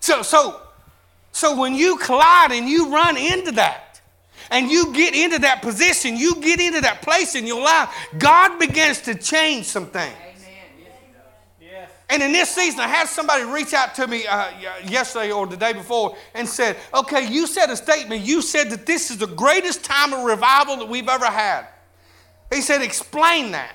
So, 0.00 0.22
so, 0.22 0.60
so 1.32 1.56
when 1.56 1.74
you 1.74 1.96
collide 1.96 2.52
and 2.52 2.68
you 2.68 2.92
run 2.92 3.16
into 3.16 3.52
that, 3.52 3.93
and 4.50 4.70
you 4.70 4.92
get 4.92 5.14
into 5.14 5.38
that 5.40 5.62
position, 5.62 6.16
you 6.16 6.40
get 6.40 6.60
into 6.60 6.80
that 6.80 7.02
place 7.02 7.34
in 7.34 7.46
your 7.46 7.62
life, 7.62 7.88
God 8.18 8.58
begins 8.58 9.00
to 9.02 9.14
change 9.14 9.66
some 9.66 9.86
things. 9.86 10.14
And 12.10 12.22
in 12.22 12.32
this 12.32 12.50
season, 12.50 12.80
I 12.80 12.86
had 12.86 13.08
somebody 13.08 13.44
reach 13.44 13.72
out 13.72 13.94
to 13.96 14.06
me 14.06 14.26
uh, 14.26 14.50
yesterday 14.86 15.32
or 15.32 15.46
the 15.46 15.56
day 15.56 15.72
before 15.72 16.16
and 16.34 16.46
said, 16.46 16.76
Okay, 16.92 17.26
you 17.28 17.46
said 17.46 17.70
a 17.70 17.76
statement. 17.76 18.24
You 18.24 18.42
said 18.42 18.70
that 18.70 18.86
this 18.86 19.10
is 19.10 19.16
the 19.16 19.26
greatest 19.26 19.84
time 19.84 20.12
of 20.12 20.22
revival 20.22 20.76
that 20.76 20.88
we've 20.88 21.08
ever 21.08 21.26
had. 21.26 21.66
He 22.52 22.60
said, 22.60 22.82
Explain 22.82 23.52
that. 23.52 23.74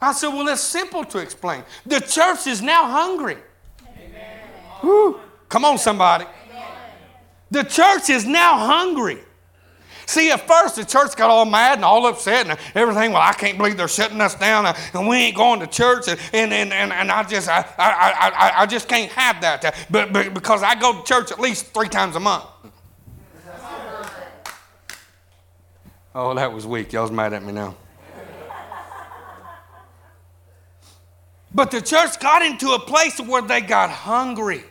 I 0.00 0.12
said, 0.12 0.28
Well, 0.28 0.48
it's 0.48 0.60
simple 0.60 1.04
to 1.06 1.18
explain. 1.18 1.62
The 1.86 2.00
church 2.00 2.46
is 2.48 2.60
now 2.60 2.90
hungry. 2.90 3.38
Come 5.48 5.64
on, 5.64 5.78
somebody. 5.78 6.24
Amen. 6.24 6.66
The 7.50 7.62
church 7.62 8.10
is 8.10 8.26
now 8.26 8.58
hungry. 8.58 9.20
See, 10.06 10.30
at 10.30 10.46
first 10.46 10.76
the 10.76 10.84
church 10.84 11.16
got 11.16 11.30
all 11.30 11.44
mad 11.44 11.78
and 11.78 11.84
all 11.84 12.06
upset 12.06 12.48
and 12.48 12.58
everything. 12.74 13.12
Well, 13.12 13.22
I 13.22 13.32
can't 13.32 13.56
believe 13.56 13.76
they're 13.76 13.88
shutting 13.88 14.20
us 14.20 14.34
down 14.34 14.66
and 14.94 15.08
we 15.08 15.16
ain't 15.16 15.36
going 15.36 15.60
to 15.60 15.66
church. 15.66 16.08
And, 16.08 16.18
and, 16.32 16.72
and, 16.72 16.92
and 16.92 17.10
I 17.10 17.22
just 17.22 17.48
I, 17.48 17.64
I, 17.78 18.32
I, 18.34 18.52
I 18.62 18.66
just 18.66 18.88
can't 18.88 19.10
have 19.12 19.40
that. 19.42 19.74
But, 19.90 20.12
but 20.12 20.34
because 20.34 20.62
I 20.62 20.74
go 20.74 21.00
to 21.00 21.04
church 21.04 21.32
at 21.32 21.40
least 21.40 21.66
three 21.66 21.88
times 21.88 22.16
a 22.16 22.20
month. 22.20 22.44
Oh, 26.14 26.34
that 26.34 26.52
was 26.52 26.66
weak. 26.66 26.92
Y'all's 26.92 27.10
mad 27.10 27.32
at 27.32 27.42
me 27.42 27.52
now. 27.52 27.74
But 31.54 31.70
the 31.70 31.80
church 31.80 32.18
got 32.18 32.42
into 32.42 32.72
a 32.72 32.78
place 32.78 33.20
where 33.20 33.42
they 33.42 33.60
got 33.60 33.90
hungry. 33.90 34.64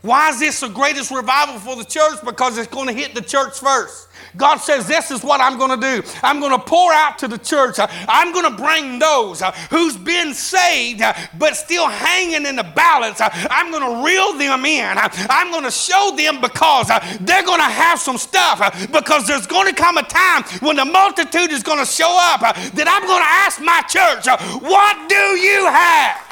Why 0.00 0.30
is 0.30 0.38
this 0.38 0.60
the 0.60 0.68
greatest 0.68 1.10
revival 1.10 1.58
for 1.58 1.74
the 1.74 1.84
church? 1.84 2.18
Because 2.24 2.56
it's 2.56 2.68
going 2.68 2.86
to 2.86 2.92
hit 2.92 3.14
the 3.14 3.20
church 3.20 3.58
first. 3.58 4.08
God 4.36 4.58
says, 4.58 4.86
This 4.86 5.10
is 5.10 5.24
what 5.24 5.40
I'm 5.40 5.58
going 5.58 5.80
to 5.80 6.02
do. 6.02 6.08
I'm 6.22 6.38
going 6.38 6.52
to 6.52 6.64
pour 6.64 6.92
out 6.92 7.18
to 7.18 7.28
the 7.28 7.38
church. 7.38 7.76
I'm 7.80 8.32
going 8.32 8.48
to 8.48 8.62
bring 8.62 8.98
those 9.00 9.42
uh, 9.42 9.50
who's 9.70 9.96
been 9.96 10.34
saved 10.34 11.02
uh, 11.02 11.14
but 11.36 11.56
still 11.56 11.88
hanging 11.88 12.46
in 12.46 12.56
the 12.56 12.70
balance. 12.76 13.20
Uh, 13.20 13.28
I'm 13.50 13.72
going 13.72 13.82
to 13.82 14.04
reel 14.04 14.34
them 14.34 14.64
in. 14.64 14.96
I'm 14.96 15.50
going 15.50 15.64
to 15.64 15.70
show 15.70 16.14
them 16.16 16.40
because 16.40 16.88
they're 17.20 17.44
going 17.44 17.60
to 17.60 17.64
have 17.64 17.98
some 17.98 18.18
stuff. 18.18 18.58
Because 18.92 19.26
there's 19.26 19.46
going 19.46 19.68
to 19.68 19.74
come 19.74 19.96
a 19.98 20.02
time 20.02 20.44
when 20.60 20.76
the 20.76 20.84
multitude 20.84 21.50
is 21.50 21.62
going 21.62 21.78
to 21.78 21.90
show 21.90 22.16
up 22.34 22.40
that 22.40 22.86
I'm 22.86 23.06
going 23.06 23.22
to 23.22 23.32
ask 23.44 23.60
my 23.60 23.82
church, 23.88 24.26
What 24.62 25.08
do 25.08 25.14
you 25.14 25.66
have? 25.66 26.27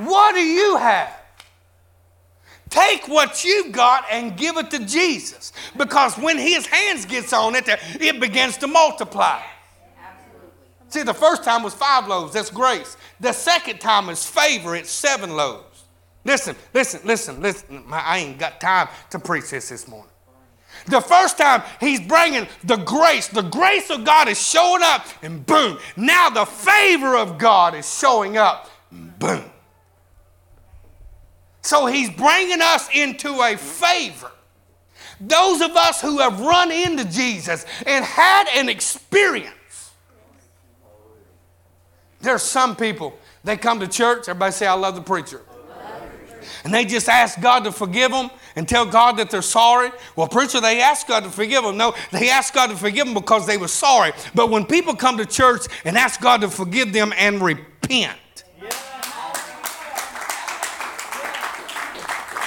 What 0.00 0.34
do 0.34 0.40
you 0.40 0.76
have? 0.76 1.16
Take 2.70 3.08
what 3.08 3.44
you 3.44 3.70
got 3.70 4.04
and 4.10 4.36
give 4.36 4.56
it 4.56 4.70
to 4.70 4.84
Jesus. 4.86 5.52
Because 5.76 6.16
when 6.16 6.38
his 6.38 6.66
hands 6.66 7.04
gets 7.04 7.32
on 7.32 7.56
it, 7.56 7.68
it 7.68 8.20
begins 8.20 8.56
to 8.58 8.68
multiply. 8.68 9.42
See, 10.88 11.02
the 11.02 11.14
first 11.14 11.44
time 11.44 11.62
was 11.62 11.74
five 11.74 12.08
loaves, 12.08 12.32
that's 12.32 12.50
grace. 12.50 12.96
The 13.20 13.32
second 13.32 13.80
time 13.80 14.08
is 14.08 14.24
favor, 14.26 14.74
it's 14.74 14.90
seven 14.90 15.36
loaves. 15.36 15.84
Listen, 16.24 16.56
listen, 16.74 17.00
listen, 17.04 17.40
listen. 17.40 17.84
I 17.90 18.18
ain't 18.18 18.38
got 18.38 18.60
time 18.60 18.88
to 19.10 19.18
preach 19.18 19.50
this 19.50 19.68
this 19.68 19.88
morning. 19.88 20.10
The 20.86 21.00
first 21.00 21.38
time 21.38 21.62
he's 21.78 22.00
bringing 22.00 22.46
the 22.64 22.76
grace, 22.76 23.28
the 23.28 23.42
grace 23.42 23.90
of 23.90 24.04
God 24.04 24.28
is 24.28 24.40
showing 24.40 24.82
up, 24.82 25.06
and 25.22 25.44
boom. 25.44 25.78
Now 25.96 26.30
the 26.30 26.44
favor 26.44 27.16
of 27.16 27.38
God 27.38 27.74
is 27.74 27.98
showing 27.98 28.36
up, 28.36 28.68
boom. 28.90 29.44
So 31.62 31.86
he's 31.86 32.10
bringing 32.10 32.60
us 32.62 32.88
into 32.94 33.40
a 33.42 33.56
favor. 33.56 34.30
Those 35.20 35.60
of 35.60 35.72
us 35.72 36.00
who 36.00 36.18
have 36.18 36.40
run 36.40 36.72
into 36.72 37.04
Jesus 37.04 37.66
and 37.86 38.04
had 38.04 38.48
an 38.54 38.68
experience. 38.68 39.92
There's 42.20 42.42
some 42.42 42.76
people, 42.76 43.18
they 43.44 43.56
come 43.56 43.80
to 43.80 43.88
church, 43.88 44.28
everybody 44.28 44.52
say, 44.52 44.66
I 44.66 44.74
love 44.74 44.94
the 44.94 45.02
preacher. 45.02 45.42
And 46.64 46.72
they 46.72 46.84
just 46.84 47.08
ask 47.08 47.40
God 47.40 47.64
to 47.64 47.72
forgive 47.72 48.10
them 48.10 48.30
and 48.56 48.68
tell 48.68 48.84
God 48.84 49.16
that 49.16 49.30
they're 49.30 49.42
sorry. 49.42 49.90
Well, 50.16 50.28
preacher, 50.28 50.60
they 50.60 50.80
ask 50.80 51.06
God 51.06 51.24
to 51.24 51.30
forgive 51.30 51.64
them. 51.64 51.76
No, 51.76 51.94
they 52.12 52.30
ask 52.30 52.52
God 52.52 52.68
to 52.68 52.76
forgive 52.76 53.06
them 53.06 53.14
because 53.14 53.46
they 53.46 53.56
were 53.56 53.68
sorry. 53.68 54.12
But 54.34 54.50
when 54.50 54.66
people 54.66 54.94
come 54.94 55.16
to 55.18 55.26
church 55.26 55.66
and 55.84 55.96
ask 55.96 56.20
God 56.20 56.42
to 56.42 56.48
forgive 56.48 56.92
them 56.92 57.12
and 57.16 57.40
repent, 57.40 58.18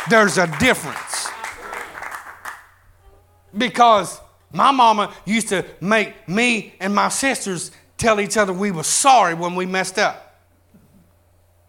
there's 0.10 0.38
a 0.38 0.48
difference. 0.60 1.28
Because 3.56 4.20
my 4.52 4.72
mama 4.72 5.14
used 5.26 5.50
to 5.50 5.66
make 5.82 6.28
me 6.28 6.74
and 6.80 6.94
my 6.94 7.10
sisters 7.10 7.72
tell 7.98 8.20
each 8.20 8.38
other 8.38 8.54
we 8.54 8.72
were 8.72 8.84
sorry 8.84 9.34
when 9.34 9.56
we 9.56 9.66
messed 9.66 10.00
up. 10.00 10.42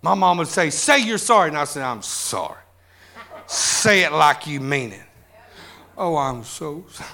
My 0.03 0.15
mom 0.15 0.39
would 0.39 0.49
say, 0.49 0.71
Say 0.71 0.99
you're 0.99 1.19
sorry. 1.19 1.49
And 1.49 1.57
I 1.57 1.65
said, 1.65 1.83
I'm 1.83 2.03
sorry. 2.03 2.61
say 3.47 4.05
it 4.05 4.13
like 4.13 4.47
you 4.47 4.61
mean 4.61 4.93
it. 4.93 5.01
Oh, 5.97 6.17
I'm 6.17 6.45
so 6.45 6.85
sorry. 6.91 7.11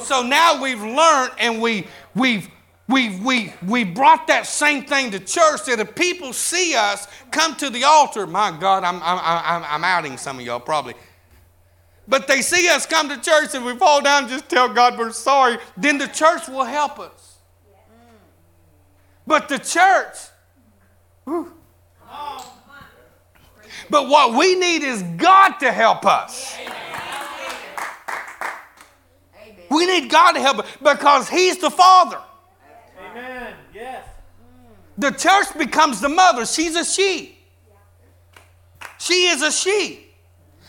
so 0.00 0.22
now 0.22 0.62
we've 0.62 0.82
learned 0.82 1.32
and 1.38 1.60
we, 1.60 1.86
we've 2.14 2.48
we 2.86 3.18
we 3.20 3.52
we 3.66 3.84
brought 3.84 4.26
that 4.26 4.46
same 4.46 4.84
thing 4.84 5.10
to 5.12 5.18
church 5.18 5.64
that 5.66 5.80
if 5.80 5.94
people 5.94 6.32
see 6.32 6.74
us 6.74 7.08
come 7.30 7.56
to 7.56 7.70
the 7.70 7.84
altar, 7.84 8.26
my 8.26 8.50
God, 8.50 8.84
I'm, 8.84 8.96
I'm, 8.96 9.18
I'm, 9.22 9.64
I'm 9.66 9.84
outing 9.84 10.18
some 10.18 10.38
of 10.38 10.44
y'all 10.44 10.60
probably. 10.60 10.94
But 12.06 12.28
they 12.28 12.42
see 12.42 12.68
us 12.68 12.84
come 12.84 13.08
to 13.08 13.18
church 13.18 13.54
and 13.54 13.64
we 13.64 13.74
fall 13.76 14.02
down 14.02 14.24
and 14.24 14.32
just 14.32 14.50
tell 14.50 14.68
God 14.68 14.98
we're 14.98 15.12
sorry, 15.12 15.56
then 15.76 15.96
the 15.96 16.08
church 16.08 16.48
will 16.48 16.64
help 16.64 16.98
us. 16.98 17.38
But 19.26 19.48
the 19.48 19.58
church, 19.58 20.16
whew, 21.24 21.50
but 23.88 24.08
what 24.08 24.38
we 24.38 24.54
need 24.54 24.82
is 24.82 25.02
God 25.16 25.58
to 25.60 25.72
help 25.72 26.04
us. 26.04 26.56
We 29.70 29.86
need 29.86 30.10
God 30.10 30.32
to 30.32 30.40
help 30.40 30.58
us 30.58 30.76
because 30.82 31.28
He's 31.28 31.58
the 31.58 31.70
Father. 31.70 32.18
Amen. 33.14 33.54
Yes. 33.72 34.04
The 34.98 35.10
church 35.12 35.56
becomes 35.56 36.00
the 36.00 36.08
mother. 36.08 36.44
She's 36.46 36.74
a 36.74 36.84
she. 36.84 37.38
She 38.98 39.26
is 39.26 39.42
a 39.42 39.52
she. 39.52 40.00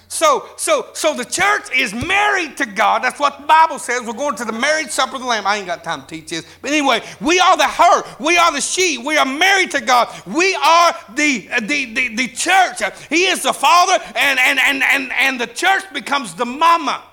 So, 0.08 0.48
so, 0.56 0.88
so 0.94 1.16
the 1.16 1.26
church 1.26 1.76
is 1.76 1.94
married 1.94 2.58
to 2.58 2.66
God. 2.66 3.04
That's 3.04 3.20
what 3.20 3.42
the 3.42 3.48
Bible 3.48 3.80
says. 3.80 4.04
We're 4.04 4.14
going 4.14 4.36
to 4.36 4.46
the 4.46 4.54
marriage 4.54 4.90
supper 4.90 5.16
of 5.16 5.22
the 5.22 5.28
Lamb. 5.28 5.48
I 5.48 5.58
ain't 5.58 5.66
got 5.66 5.84
time 5.84 6.02
to 6.02 6.08
teach 6.08 6.30
this. 6.30 6.46
But 6.62 6.72
anyway, 6.72 7.02
we 7.20 7.40
are 7.40 7.58
the 7.58 7.68
her. 7.68 8.04
We 8.20 8.38
are 8.38 8.52
the 8.52 8.62
she. 8.62 8.98
We 8.98 9.18
are 9.18 9.26
married 9.26 9.72
to 9.72 9.82
God. 9.82 10.10
We 10.28 10.56
are 10.56 10.96
the, 11.16 11.50
uh, 11.52 11.60
the, 11.62 11.94
the, 11.94 12.16
the 12.16 12.28
church. 12.30 12.82
He 13.10 13.26
is 13.26 13.44
the 13.44 13.54
father, 13.54 14.04
and, 14.16 14.40
and, 14.40 14.60
and, 14.60 14.84
and, 14.84 15.12
and 15.14 15.42
the 15.42 15.48
church 15.48 15.84
becomes 15.92 16.34
the 16.36 16.46
mama. 16.46 17.04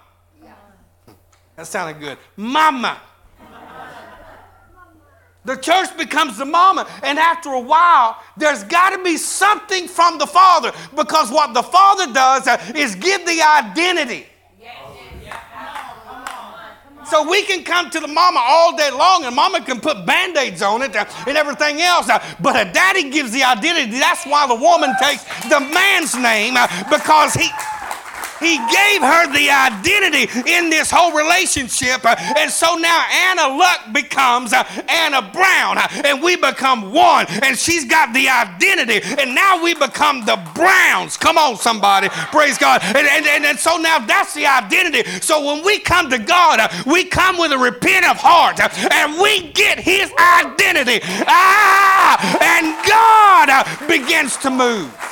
That 1.57 1.67
sounded 1.67 2.01
good. 2.01 2.19
Mama. 2.37 3.01
The 5.45 5.57
church 5.57 5.97
becomes 5.97 6.39
the 6.39 6.45
mama, 6.45 6.89
and 7.03 7.19
after 7.19 7.51
a 7.51 7.61
while, 7.61 8.17
there's 8.37 8.63
got 8.65 8.91
to 8.91 9.03
be 9.03 9.17
something 9.17 9.89
from 9.89 10.19
the 10.19 10.27
father 10.27 10.73
because 10.95 11.33
what 11.33 11.53
the 11.53 11.65
father 11.65 12.13
does 12.13 12.47
uh, 12.47 12.73
is 12.77 12.95
give 12.95 13.27
the 13.27 13.43
identity. 13.43 14.27
So 17.07 17.29
we 17.29 17.43
can 17.43 17.65
come 17.65 17.91
to 17.91 18.01
the 18.01 18.07
mama 18.07 18.41
all 18.41 18.77
day 18.77 18.91
long, 18.91 19.25
and 19.25 19.35
mama 19.35 19.61
can 19.63 19.81
put 19.81 20.07
band 20.07 20.37
aids 20.37 20.63
on 20.63 20.81
it 20.81 20.95
uh, 20.95 21.05
and 21.27 21.37
everything 21.37 21.81
else, 21.81 22.09
uh, 22.09 22.23
but 22.41 22.55
a 22.55 22.73
daddy 22.73 23.11
gives 23.11 23.33
the 23.33 23.43
identity. 23.43 23.99
That's 23.99 24.25
why 24.25 24.47
the 24.47 24.55
woman 24.55 24.95
takes 25.01 25.25
the 25.49 25.59
man's 25.59 26.15
name 26.15 26.55
because 26.89 27.35
he. 27.35 27.51
He 28.43 28.59
gave 28.59 29.01
her 29.01 29.33
the 29.33 29.51
identity 29.51 30.29
in 30.51 30.71
this 30.71 30.91
whole 30.91 31.13
relationship. 31.13 32.05
And 32.05 32.51
so 32.51 32.75
now 32.75 33.07
Anna 33.31 33.57
Luck 33.57 33.93
becomes 33.93 34.53
uh, 34.53 34.65
Anna 34.89 35.23
Brown, 35.33 35.79
uh, 35.79 35.89
and 36.05 36.23
we 36.23 36.37
become 36.37 36.93
one. 36.93 37.27
And 37.43 37.57
she's 37.57 37.85
got 37.85 38.13
the 38.13 38.29
identity. 38.29 39.01
And 39.19 39.35
now 39.35 39.63
we 39.63 39.75
become 39.75 40.25
the 40.25 40.37
Browns. 40.55 41.17
Come 41.17 41.39
on, 41.39 41.57
somebody. 41.57 42.09
Praise 42.09 42.59
God. 42.59 42.83
And, 42.83 43.07
and, 43.07 43.27
and, 43.27 43.45
and 43.45 43.59
so 43.59 43.77
now 43.77 43.99
that's 44.01 44.35
the 44.35 44.47
identity. 44.47 45.09
So 45.21 45.45
when 45.45 45.65
we 45.65 45.79
come 45.79 46.11
to 46.11 46.19
God, 46.19 46.61
uh, 46.61 46.69
we 46.87 47.05
come 47.05 47.39
with 47.39 47.53
a 47.53 47.59
repentant 47.59 48.17
heart 48.17 48.59
and 48.61 49.21
we 49.21 49.53
get 49.53 49.79
his 49.79 50.13
identity. 50.19 51.01
Ah, 51.27 52.19
and 52.43 52.75
God 52.89 53.89
begins 53.89 54.37
to 54.39 54.51
move. 54.51 55.12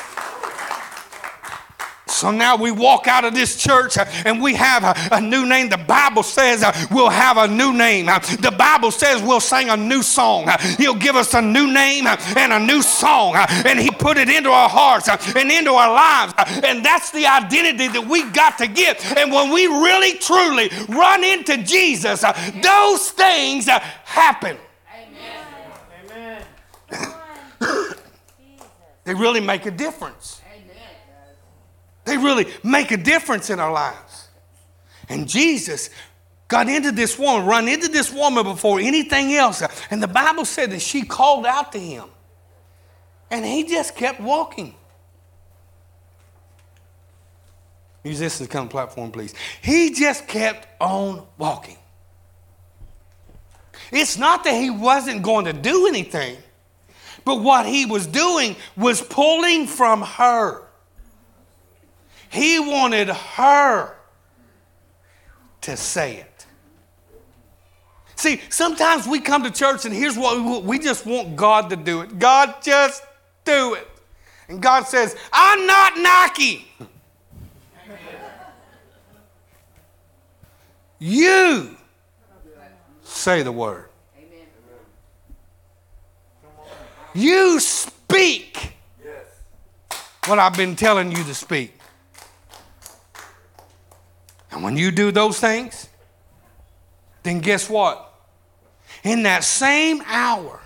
So 2.10 2.30
now 2.30 2.56
we 2.56 2.70
walk 2.70 3.06
out 3.06 3.24
of 3.24 3.34
this 3.34 3.56
church 3.56 3.96
uh, 3.96 4.04
and 4.24 4.42
we 4.42 4.54
have 4.54 4.84
a, 4.84 5.16
a 5.16 5.20
new 5.20 5.46
name. 5.46 5.68
The 5.68 5.78
Bible 5.78 6.22
says 6.22 6.62
uh, 6.62 6.72
we'll 6.90 7.08
have 7.08 7.36
a 7.36 7.46
new 7.46 7.72
name. 7.72 8.08
Uh, 8.08 8.18
the 8.18 8.54
Bible 8.56 8.90
says 8.90 9.22
we'll 9.22 9.40
sing 9.40 9.70
a 9.70 9.76
new 9.76 10.02
song. 10.02 10.48
Uh, 10.48 10.58
he'll 10.76 10.94
give 10.94 11.16
us 11.16 11.34
a 11.34 11.42
new 11.42 11.72
name 11.72 12.06
uh, 12.06 12.16
and 12.36 12.52
a 12.52 12.58
new 12.58 12.82
song. 12.82 13.36
And 13.36 13.78
He 13.78 13.90
put 13.90 14.16
it 14.16 14.28
into 14.28 14.50
our 14.50 14.68
hearts 14.68 15.08
and 15.08 15.50
into 15.50 15.72
our 15.72 15.92
lives. 15.92 16.34
And 16.64 16.84
that's 16.84 17.10
the 17.10 17.26
identity 17.26 17.88
that 17.88 18.06
we 18.06 18.28
got 18.30 18.58
to 18.58 18.66
get. 18.66 19.04
And 19.16 19.32
when 19.32 19.52
we 19.52 19.66
really, 19.66 20.18
truly 20.18 20.70
run 20.88 21.24
into 21.24 21.62
Jesus, 21.62 22.24
those 22.62 23.10
things 23.10 23.66
happen. 23.66 24.56
Amen. 24.92 26.44
Amen. 26.90 27.24
they 29.04 29.14
really 29.14 29.40
make 29.40 29.66
a 29.66 29.70
difference. 29.70 30.39
They 32.10 32.16
really 32.16 32.46
make 32.64 32.90
a 32.90 32.96
difference 32.96 33.50
in 33.50 33.60
our 33.60 33.70
lives. 33.70 34.28
And 35.08 35.28
Jesus 35.28 35.90
got 36.48 36.68
into 36.68 36.90
this 36.90 37.16
woman, 37.16 37.46
run 37.46 37.68
into 37.68 37.86
this 37.86 38.12
woman 38.12 38.42
before 38.42 38.80
anything 38.80 39.32
else. 39.32 39.62
And 39.92 40.02
the 40.02 40.08
Bible 40.08 40.44
said 40.44 40.72
that 40.72 40.82
she 40.82 41.02
called 41.02 41.46
out 41.46 41.70
to 41.70 41.78
him. 41.78 42.06
And 43.30 43.44
he 43.44 43.62
just 43.62 43.94
kept 43.94 44.20
walking. 44.20 44.74
Musicians, 48.02 48.48
come 48.48 48.68
platform, 48.68 49.12
please. 49.12 49.32
He 49.62 49.92
just 49.92 50.26
kept 50.26 50.66
on 50.80 51.24
walking. 51.38 51.76
It's 53.92 54.18
not 54.18 54.42
that 54.42 54.60
he 54.60 54.68
wasn't 54.68 55.22
going 55.22 55.44
to 55.44 55.52
do 55.52 55.86
anything, 55.86 56.38
but 57.24 57.36
what 57.36 57.66
he 57.66 57.86
was 57.86 58.08
doing 58.08 58.56
was 58.76 59.00
pulling 59.00 59.68
from 59.68 60.02
her. 60.02 60.64
He 62.30 62.60
wanted 62.60 63.08
her 63.08 63.94
to 65.62 65.76
say 65.76 66.16
it. 66.16 66.46
See, 68.14 68.40
sometimes 68.50 69.06
we 69.06 69.18
come 69.18 69.42
to 69.42 69.50
church 69.50 69.84
and 69.84 69.94
here's 69.94 70.16
what 70.16 70.36
we, 70.36 70.42
want. 70.42 70.64
we 70.64 70.78
just 70.78 71.04
want 71.06 71.36
God 71.36 71.70
to 71.70 71.76
do 71.76 72.02
it. 72.02 72.18
God, 72.18 72.54
just 72.62 73.02
do 73.44 73.74
it. 73.74 73.88
And 74.48 74.62
God 74.62 74.86
says, 74.86 75.16
I'm 75.32 75.66
not 75.66 75.98
Nike. 75.98 76.68
You 81.00 81.76
say 83.02 83.42
the 83.42 83.52
word. 83.52 83.86
You 87.12 87.58
speak 87.58 88.74
what 90.26 90.38
I've 90.38 90.56
been 90.56 90.76
telling 90.76 91.10
you 91.10 91.24
to 91.24 91.34
speak. 91.34 91.79
And 94.50 94.62
when 94.62 94.76
you 94.76 94.90
do 94.90 95.12
those 95.12 95.38
things, 95.38 95.88
then 97.22 97.40
guess 97.40 97.68
what? 97.68 98.12
In 99.04 99.22
that 99.22 99.44
same 99.44 100.02
hour, 100.06 100.60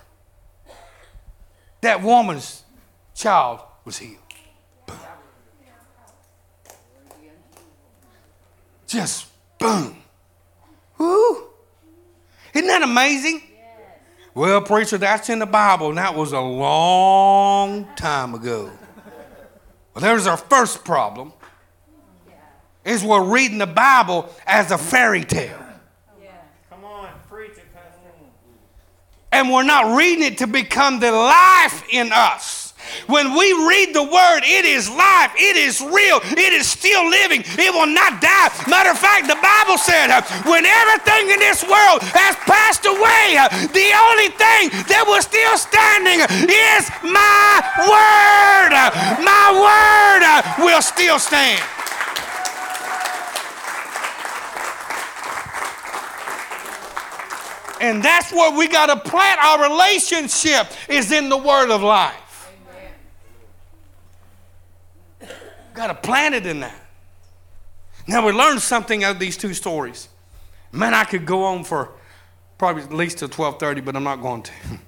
that 1.83 2.03
woman's 2.03 2.63
child 3.15 3.61
was 3.85 3.99
healed. 3.99 4.17
Boom. 4.87 4.97
Just 8.87 9.27
boom. 9.59 9.97
Woo. 10.99 11.49
Isn't 12.55 12.69
that 12.69 12.83
amazing? 12.83 13.43
Well, 14.35 14.63
preacher, 14.63 14.99
that's 14.99 15.29
in 15.29 15.39
the 15.39 15.47
Bible, 15.47 15.91
and 15.91 15.99
that 15.99 16.15
was 16.15 16.33
a 16.33 16.41
long 16.41 17.87
time 17.95 18.35
ago. 18.35 18.71
Well, 19.95 20.03
there's 20.03 20.27
our 20.27 20.37
first 20.37 20.85
problem. 20.85 21.33
Is 22.85 23.03
we're 23.03 23.25
reading 23.25 23.59
the 23.59 23.67
Bible 23.67 24.29
as 24.47 24.71
a 24.71 24.79
fairy 24.79 25.25
tale. 25.25 25.59
Come 26.69 26.85
on, 26.85 27.09
preach 27.31 27.53
it, 27.53 27.65
Pastor. 27.73 28.11
And 29.33 29.51
we're 29.51 29.63
not 29.63 29.97
reading 29.97 30.25
it 30.25 30.39
to 30.39 30.47
become 30.47 31.01
the 31.01 31.11
life 31.11 31.83
in 31.91 32.11
us. 32.13 32.65
When 33.07 33.37
we 33.37 33.53
read 33.67 33.95
the 33.95 34.03
word, 34.03 34.41
it 34.45 34.65
is 34.65 34.89
life, 34.89 35.33
it 35.37 35.57
is 35.57 35.81
real, 35.81 36.21
it 36.37 36.53
is 36.53 36.67
still 36.67 37.09
living, 37.09 37.43
it 37.45 37.73
will 37.73 37.89
not 37.89 38.21
die. 38.21 38.49
Matter 38.69 38.91
of 38.91 38.99
fact, 38.99 39.27
the 39.29 39.41
Bible 39.41 39.79
said, 39.79 40.11
uh, 40.11 40.23
when 40.45 40.65
everything 40.65 41.31
in 41.31 41.41
this 41.41 41.65
world 41.65 42.01
has 42.13 42.37
passed 42.45 42.85
away, 42.87 43.37
uh, 43.37 43.49
the 43.73 43.89
only 44.09 44.31
thing 44.37 44.69
that 44.89 45.05
was 45.09 45.25
still 45.25 45.57
standing 45.57 46.21
is 46.49 46.83
my 47.05 47.65
word. 47.89 48.73
My 49.25 49.47
word 49.53 50.23
uh, 50.25 50.65
will 50.65 50.83
still 50.83 51.19
stand. 51.19 51.63
And 57.85 58.03
that's 58.03 58.33
where 58.33 58.57
we 58.57 58.67
got 58.67 58.87
to 58.87 58.97
plant 58.97 59.39
our 59.45 59.71
relationship 59.71 60.69
is 60.89 61.13
in 61.13 61.29
the 61.29 61.37
word 61.37 61.71
of 61.71 61.83
life. 61.83 62.51
Got 65.75 65.89
to 65.89 65.95
plant 65.95 66.35
it 66.35 66.47
in 66.47 66.61
that. 66.61 66.81
Now 68.09 68.25
we 68.25 68.33
learned 68.33 68.63
something 68.63 69.05
out 69.05 69.17
of 69.17 69.19
these 69.19 69.37
two 69.37 69.53
stories. 69.53 70.09
Man, 70.73 70.95
I 70.95 71.05
could 71.05 71.27
go 71.27 71.45
on 71.45 71.63
for 71.63 71.91
probably 72.57 72.85
at 72.85 72.93
least 72.95 73.19
till 73.19 73.29
12:30, 73.29 73.85
but 73.85 73.95
I'm 73.95 74.05
not 74.05 74.23
going 74.23 74.45
to. 74.45 74.53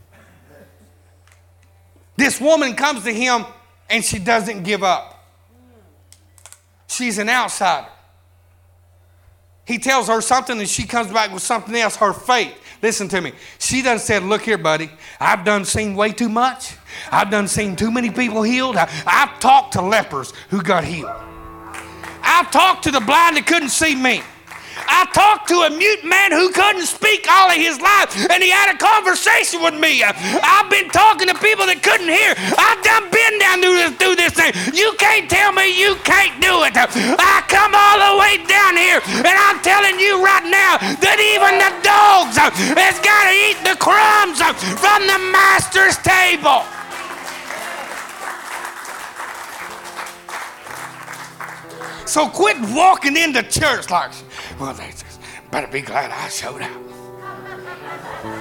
this 2.17 2.41
woman 2.41 2.77
comes 2.77 3.05
to 3.05 3.13
him 3.13 3.45
and 3.91 4.03
she 4.03 4.19
doesn't 4.19 4.63
give 4.63 4.83
up. 4.83 5.23
She's 6.87 7.19
an 7.19 7.29
outsider. 7.29 7.89
He 9.67 9.79
tells 9.79 10.09
her 10.09 10.23
something 10.23 10.59
and 10.59 10.69
she 10.69 10.85
comes 10.85 11.13
back 11.13 11.31
with 11.31 11.43
something 11.43 11.75
else, 11.75 11.97
her 11.97 12.15
faith. 12.15 12.57
Listen 12.83 13.09
to 13.09 13.21
me. 13.21 13.33
She 13.59 13.83
done 13.83 13.99
said, 13.99 14.23
Look 14.23 14.43
here, 14.43 14.59
buddy, 14.59 14.91
I've 15.21 15.45
done 15.45 15.65
seen 15.65 15.95
way 15.95 16.13
too 16.13 16.29
much. 16.29 16.75
I've 17.11 17.31
done 17.31 17.49
seen 17.49 17.77
too 17.77 17.91
many 17.91 18.11
people 18.11 18.43
healed. 18.43 18.77
I, 18.77 18.87
have 19.07 19.39
talked 19.41 19.73
to 19.75 19.83
lepers 19.83 20.33
who 20.51 20.63
got 20.63 20.85
healed. 20.85 21.13
I've 22.23 22.51
talked 22.51 22.85
to 22.85 22.91
the 22.91 23.01
blind 23.01 23.37
that 23.37 23.47
couldn't 23.47 23.71
see 23.71 23.95
me. 23.95 24.23
I 24.77 25.09
talked 25.13 25.49
to 25.49 25.65
a 25.65 25.71
mute 25.71 26.05
man 26.05 26.33
who 26.33 26.53
couldn't 26.53 26.85
speak 26.85 27.25
all 27.31 27.49
of 27.49 27.57
his 27.57 27.81
life, 27.81 28.13
and 28.29 28.43
he 28.43 28.51
had 28.53 28.75
a 28.75 28.79
conversation 28.79 29.63
with 29.63 29.75
me. 29.75 30.05
I've 30.05 30.69
been 30.69 30.93
talking 30.93 31.29
to 31.33 31.37
people 31.41 31.65
that 31.65 31.81
couldn't 31.81 32.13
hear. 32.13 32.37
I've 32.37 32.81
done 32.85 33.09
been 33.09 33.35
down 33.41 33.57
through 33.65 33.79
this, 33.81 33.93
through 33.97 34.17
this 34.21 34.35
thing. 34.37 34.53
You 34.77 34.93
can't 35.01 35.31
tell 35.33 35.53
me 35.57 35.73
you 35.73 35.97
can't 36.05 36.37
do 36.45 36.61
it. 36.69 36.77
I 36.77 37.41
come 37.49 37.73
all 37.73 37.99
the 38.05 38.15
way 38.21 38.37
down 38.45 38.77
here, 38.77 39.01
and 39.25 39.37
I'm 39.37 39.59
telling 39.65 39.97
you 39.97 40.21
right 40.21 40.45
now 40.45 40.77
has 42.55 42.99
got 43.01 43.25
to 43.27 43.35
eat 43.35 43.59
the 43.65 43.77
crumbs 43.83 44.41
from 44.81 45.07
the 45.07 45.19
master's 45.33 45.97
table. 45.99 46.65
So 52.07 52.29
quit 52.29 52.57
walking 52.75 53.17
into 53.17 53.43
church 53.43 53.91
like, 53.91 54.13
well, 54.59 54.73
they 54.75 54.93
better 55.51 55.67
be 55.67 55.81
glad 55.81 56.11
I 56.11 56.29
showed 56.29 56.63
up. 56.63 58.36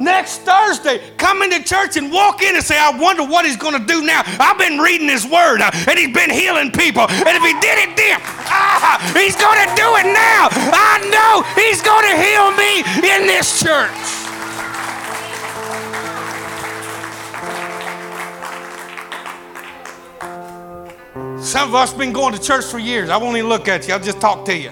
Next 0.00 0.38
Thursday, 0.42 1.00
come 1.16 1.42
into 1.42 1.62
church 1.64 1.96
and 1.96 2.12
walk 2.12 2.42
in 2.42 2.54
and 2.54 2.64
say, 2.64 2.78
I 2.78 2.96
wonder 2.96 3.24
what 3.24 3.44
he's 3.44 3.56
going 3.56 3.78
to 3.78 3.84
do 3.84 4.02
now. 4.02 4.22
I've 4.38 4.58
been 4.58 4.78
reading 4.78 5.08
his 5.08 5.26
word 5.26 5.60
uh, 5.60 5.70
and 5.88 5.98
he's 5.98 6.14
been 6.14 6.30
healing 6.30 6.70
people. 6.70 7.02
And 7.10 7.34
if 7.34 7.42
he 7.42 7.52
did 7.60 7.78
it 7.82 7.96
then, 7.96 8.20
ah, 8.46 8.98
he's 9.14 9.34
going 9.34 9.58
to 9.58 9.68
do 9.74 9.88
it 9.98 10.06
now. 10.06 10.48
I 10.52 11.02
know 11.10 11.42
he's 11.58 11.82
going 11.82 12.06
to 12.06 12.14
heal 12.14 12.54
me 12.54 12.86
in 13.10 13.26
this 13.26 13.60
church. 13.60 14.18
Some 21.42 21.70
of 21.70 21.74
us 21.74 21.92
been 21.92 22.12
going 22.12 22.34
to 22.34 22.40
church 22.40 22.66
for 22.66 22.78
years. 22.78 23.08
I 23.10 23.16
won't 23.16 23.36
even 23.36 23.48
look 23.48 23.68
at 23.68 23.88
you. 23.88 23.94
I'll 23.94 24.00
just 24.00 24.20
talk 24.20 24.44
to 24.46 24.56
you. 24.56 24.70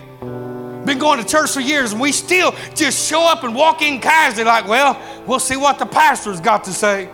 Been 0.86 0.98
going 1.00 1.20
to 1.20 1.26
church 1.26 1.50
for 1.50 1.58
years, 1.58 1.90
and 1.90 2.00
we 2.00 2.12
still 2.12 2.54
just 2.76 3.08
show 3.08 3.24
up 3.24 3.42
and 3.42 3.56
walk 3.56 3.82
in 3.82 4.00
casually 4.00 4.44
like, 4.44 4.68
well, 4.68 4.96
we'll 5.26 5.40
see 5.40 5.56
what 5.56 5.80
the 5.80 5.84
pastor's 5.84 6.40
got 6.40 6.62
to 6.62 6.72
say. 6.72 7.10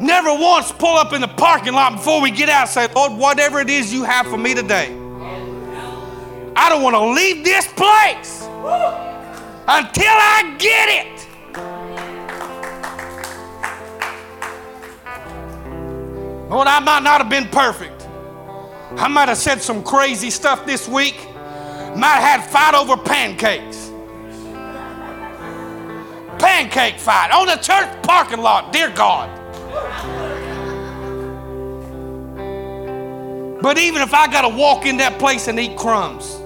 Never 0.00 0.32
once 0.32 0.72
pull 0.72 0.96
up 0.96 1.12
in 1.12 1.20
the 1.20 1.28
parking 1.28 1.74
lot 1.74 1.92
before 1.92 2.22
we 2.22 2.30
get 2.30 2.48
out 2.48 2.70
say, 2.70 2.88
Lord, 2.94 3.12
whatever 3.12 3.60
it 3.60 3.68
is 3.68 3.92
you 3.92 4.04
have 4.04 4.26
for 4.26 4.38
me 4.38 4.54
today, 4.54 4.86
I 6.56 6.70
don't 6.70 6.82
want 6.82 6.96
to 6.96 7.04
leave 7.04 7.44
this 7.44 7.66
place 7.68 8.42
until 9.68 10.06
I 10.06 10.56
get 10.58 10.88
it. 10.88 11.26
Lord, 16.50 16.68
I 16.68 16.80
might 16.80 17.02
not 17.02 17.20
have 17.20 17.28
been 17.28 17.48
perfect. 17.48 17.95
I 18.98 19.08
might 19.08 19.28
have 19.28 19.36
said 19.36 19.60
some 19.60 19.82
crazy 19.82 20.30
stuff 20.30 20.64
this 20.64 20.88
week. 20.88 21.28
Might 21.96 22.18
have 22.18 22.40
had 22.40 22.50
fight 22.50 22.74
over 22.74 22.96
pancakes. 22.96 23.90
Pancake 26.38 26.98
fight 26.98 27.30
on 27.30 27.46
the 27.46 27.56
church 27.56 28.02
parking 28.02 28.40
lot, 28.40 28.72
dear 28.72 28.90
God. 28.90 29.30
But 33.60 33.78
even 33.78 34.00
if 34.00 34.14
I 34.14 34.28
got 34.28 34.42
to 34.42 34.48
walk 34.48 34.86
in 34.86 34.96
that 34.96 35.18
place 35.18 35.48
and 35.48 35.60
eat 35.60 35.76
crumbs, 35.76 36.40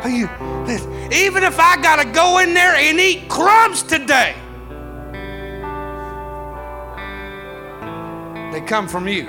Are 0.00 0.10
you, 0.10 0.28
even 1.12 1.42
if 1.42 1.58
I 1.58 1.76
got 1.82 1.96
to 1.96 2.04
go 2.06 2.38
in 2.38 2.54
there 2.54 2.74
and 2.74 2.98
eat 2.98 3.28
crumbs 3.28 3.82
today, 3.82 4.34
they 8.58 8.66
come 8.66 8.88
from 8.88 9.06
you. 9.06 9.24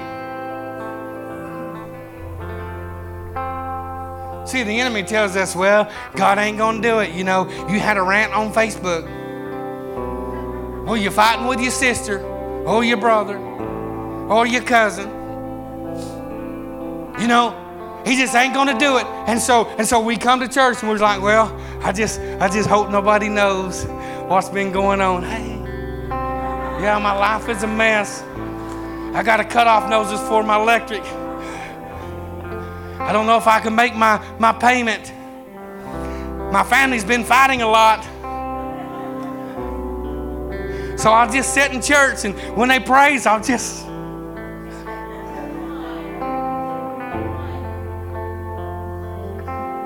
See, 4.47 4.63
the 4.63 4.79
enemy 4.79 5.03
tells 5.03 5.35
us, 5.35 5.55
well, 5.55 5.91
God 6.15 6.39
ain't 6.39 6.57
going 6.57 6.81
to 6.81 6.87
do 6.87 6.99
it. 6.99 7.13
You 7.13 7.23
know, 7.23 7.47
you 7.69 7.79
had 7.79 7.97
a 7.97 8.01
rant 8.01 8.33
on 8.33 8.51
Facebook. 8.51 9.07
Or 10.87 10.97
you're 10.97 11.11
fighting 11.11 11.45
with 11.45 11.61
your 11.61 11.71
sister, 11.71 12.19
or 12.65 12.83
your 12.83 12.97
brother, 12.97 13.37
or 13.37 14.47
your 14.47 14.63
cousin. 14.63 15.07
You 17.19 17.27
know, 17.27 18.01
he 18.05 18.15
just 18.15 18.33
ain't 18.33 18.55
gonna 18.55 18.79
do 18.79 18.97
it. 18.97 19.05
And 19.27 19.39
so, 19.39 19.67
and 19.77 19.85
so 19.85 19.99
we 19.99 20.17
come 20.17 20.39
to 20.39 20.47
church 20.47 20.81
and 20.81 20.89
we're 20.89 20.97
like, 20.97 21.21
well, 21.21 21.53
I 21.83 21.91
just, 21.91 22.19
I 22.19 22.47
just 22.47 22.67
hope 22.67 22.89
nobody 22.89 23.29
knows 23.29 23.85
what's 24.27 24.49
been 24.49 24.71
going 24.71 25.01
on. 25.01 25.21
Hey, 25.21 25.49
yeah, 26.81 26.97
my 26.97 27.15
life 27.15 27.49
is 27.49 27.61
a 27.61 27.67
mess. 27.67 28.23
I 29.13 29.23
got 29.23 29.37
to 29.37 29.43
cut 29.43 29.67
off 29.67 29.89
noses 29.89 30.19
for 30.27 30.43
my 30.43 30.59
electric. 30.59 31.03
I 33.01 33.11
don't 33.11 33.25
know 33.25 33.37
if 33.37 33.47
I 33.47 33.59
can 33.59 33.75
make 33.75 33.95
my, 33.95 34.23
my 34.39 34.51
payment. 34.51 35.13
My 36.51 36.63
family's 36.63 37.03
been 37.03 37.23
fighting 37.23 37.61
a 37.61 37.67
lot. 37.67 38.03
So 40.99 41.11
I'll 41.11 41.31
just 41.31 41.53
sit 41.53 41.71
in 41.71 41.81
church 41.81 42.25
and 42.25 42.37
when 42.57 42.69
they 42.69 42.79
praise, 42.79 43.25
I'll 43.25 43.41
just 43.41 43.85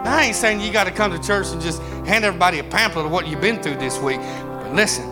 I 0.06 0.28
ain't 0.28 0.36
saying 0.36 0.62
you 0.62 0.72
got 0.72 0.86
to 0.86 0.92
come 0.92 1.12
to 1.12 1.20
church 1.20 1.48
and 1.52 1.62
just 1.62 1.82
hand 2.06 2.24
everybody 2.26 2.60
a 2.60 2.64
pamphlet 2.64 3.06
of 3.06 3.12
what 3.12 3.28
you've 3.28 3.42
been 3.42 3.62
through 3.62 3.76
this 3.76 4.00
week. 4.00 4.20
But 4.20 4.74
listen, 4.74 5.06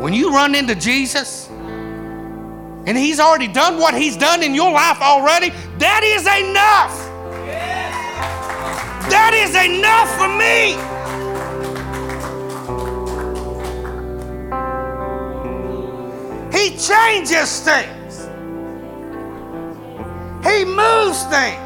when 0.00 0.12
you 0.12 0.30
run 0.30 0.54
into 0.54 0.74
Jesus 0.74 1.48
and 2.86 2.96
He's 2.96 3.20
already 3.20 3.48
done 3.48 3.78
what 3.78 3.94
He's 3.94 4.16
done 4.16 4.42
in 4.42 4.54
your 4.54 4.72
life 4.72 5.00
already, 5.00 5.50
that 5.78 6.02
is 6.04 6.22
enough. 6.22 7.12
That 9.10 9.34
is 9.34 9.54
enough 9.54 10.10
for 10.16 10.28
me. 10.28 10.94
He 16.58 16.70
changes 16.78 17.60
things. 17.60 18.28
He 20.44 20.64
moves 20.64 21.24
things. 21.24 21.64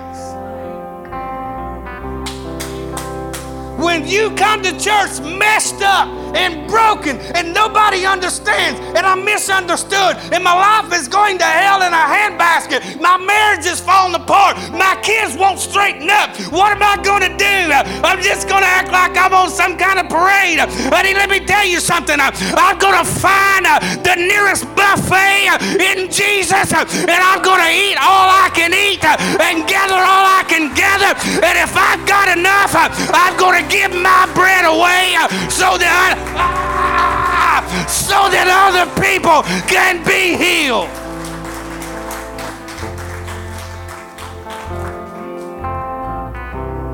When 3.78 4.06
you 4.08 4.34
come 4.34 4.62
to 4.62 4.72
church 4.78 5.20
messed 5.20 5.82
up, 5.82 6.08
and 6.34 6.68
broken 6.68 7.18
and 7.34 7.52
nobody 7.54 8.04
understands 8.04 8.80
and 8.96 9.06
I'm 9.06 9.24
misunderstood 9.24 10.16
and 10.32 10.42
my 10.44 10.54
life 10.54 10.92
is 10.92 11.08
going 11.08 11.38
to 11.38 11.44
hell 11.44 11.82
in 11.82 11.92
a 11.92 12.04
handbasket, 12.04 13.00
my 13.00 13.16
marriage 13.16 13.66
is 13.66 13.80
falling 13.80 14.14
apart, 14.14 14.56
my 14.72 14.98
kids 15.02 15.36
won't 15.36 15.58
straighten 15.58 16.10
up, 16.10 16.36
what 16.52 16.72
am 16.72 16.82
I 16.82 17.02
going 17.02 17.22
to 17.22 17.34
do? 17.36 17.58
I'm 18.04 18.20
just 18.22 18.48
going 18.48 18.62
to 18.62 18.68
act 18.68 18.90
like 18.90 19.16
I'm 19.16 19.32
on 19.34 19.50
some 19.50 19.76
kind 19.76 19.98
of 19.98 20.08
parade. 20.08 20.58
Honey, 20.90 21.14
let 21.14 21.30
me 21.30 21.40
tell 21.40 21.66
you 21.66 21.80
something. 21.80 22.16
I'm 22.18 22.78
going 22.78 22.96
to 22.96 23.04
find 23.04 23.66
uh, 23.66 23.78
the 24.02 24.16
nearest 24.16 24.64
buffet 24.74 25.48
uh, 25.48 25.58
in 25.78 26.10
Jesus 26.10 26.72
uh, 26.72 26.84
and 26.88 27.20
I'm 27.20 27.42
going 27.42 27.60
to 27.60 27.72
eat 27.72 27.96
all 28.00 28.28
I 28.28 28.50
can 28.54 28.72
eat 28.72 29.04
and 29.04 29.68
gather 29.68 29.98
all 29.98 30.24
I 30.26 30.44
can 30.48 30.74
gather. 30.74 31.12
And 31.44 31.56
if 31.58 31.76
I've 31.76 32.06
got 32.06 32.36
enough, 32.36 32.72
I'm 32.74 33.36
going 33.36 33.62
to 33.62 33.66
give 33.68 33.92
my 33.92 34.28
bread 34.34 34.64
away 34.64 35.16
so 35.50 35.78
that 35.78 36.17
I, 36.36 37.86
so 37.88 38.28
that 38.30 38.48
other 38.48 38.86
people 39.00 39.42
can 39.68 40.04
be 40.04 40.36
healed. 40.36 40.88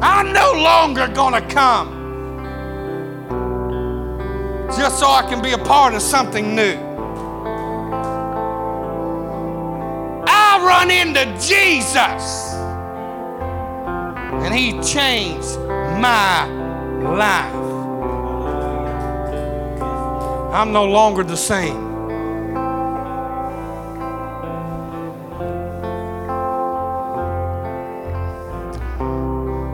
I'm 0.03 0.33
no 0.33 0.53
longer 0.53 1.09
going 1.09 1.35
to 1.35 1.55
come 1.55 2.05
just 4.77 4.99
so 4.99 5.07
I 5.09 5.23
can 5.29 5.41
be 5.41 5.53
a 5.53 5.59
part 5.59 5.95
of 5.95 6.03
something 6.03 6.55
new. 6.55 6.75
I 10.27 10.59
run 10.63 10.91
into 10.91 11.25
Jesus 11.41 12.55
and 14.45 14.55
He 14.55 14.73
changed 14.83 15.59
my 16.01 16.47
life. 17.17 17.74
I'm 20.55 20.71
no 20.71 20.85
longer 20.85 21.25
the 21.25 21.37
same. 21.37 21.93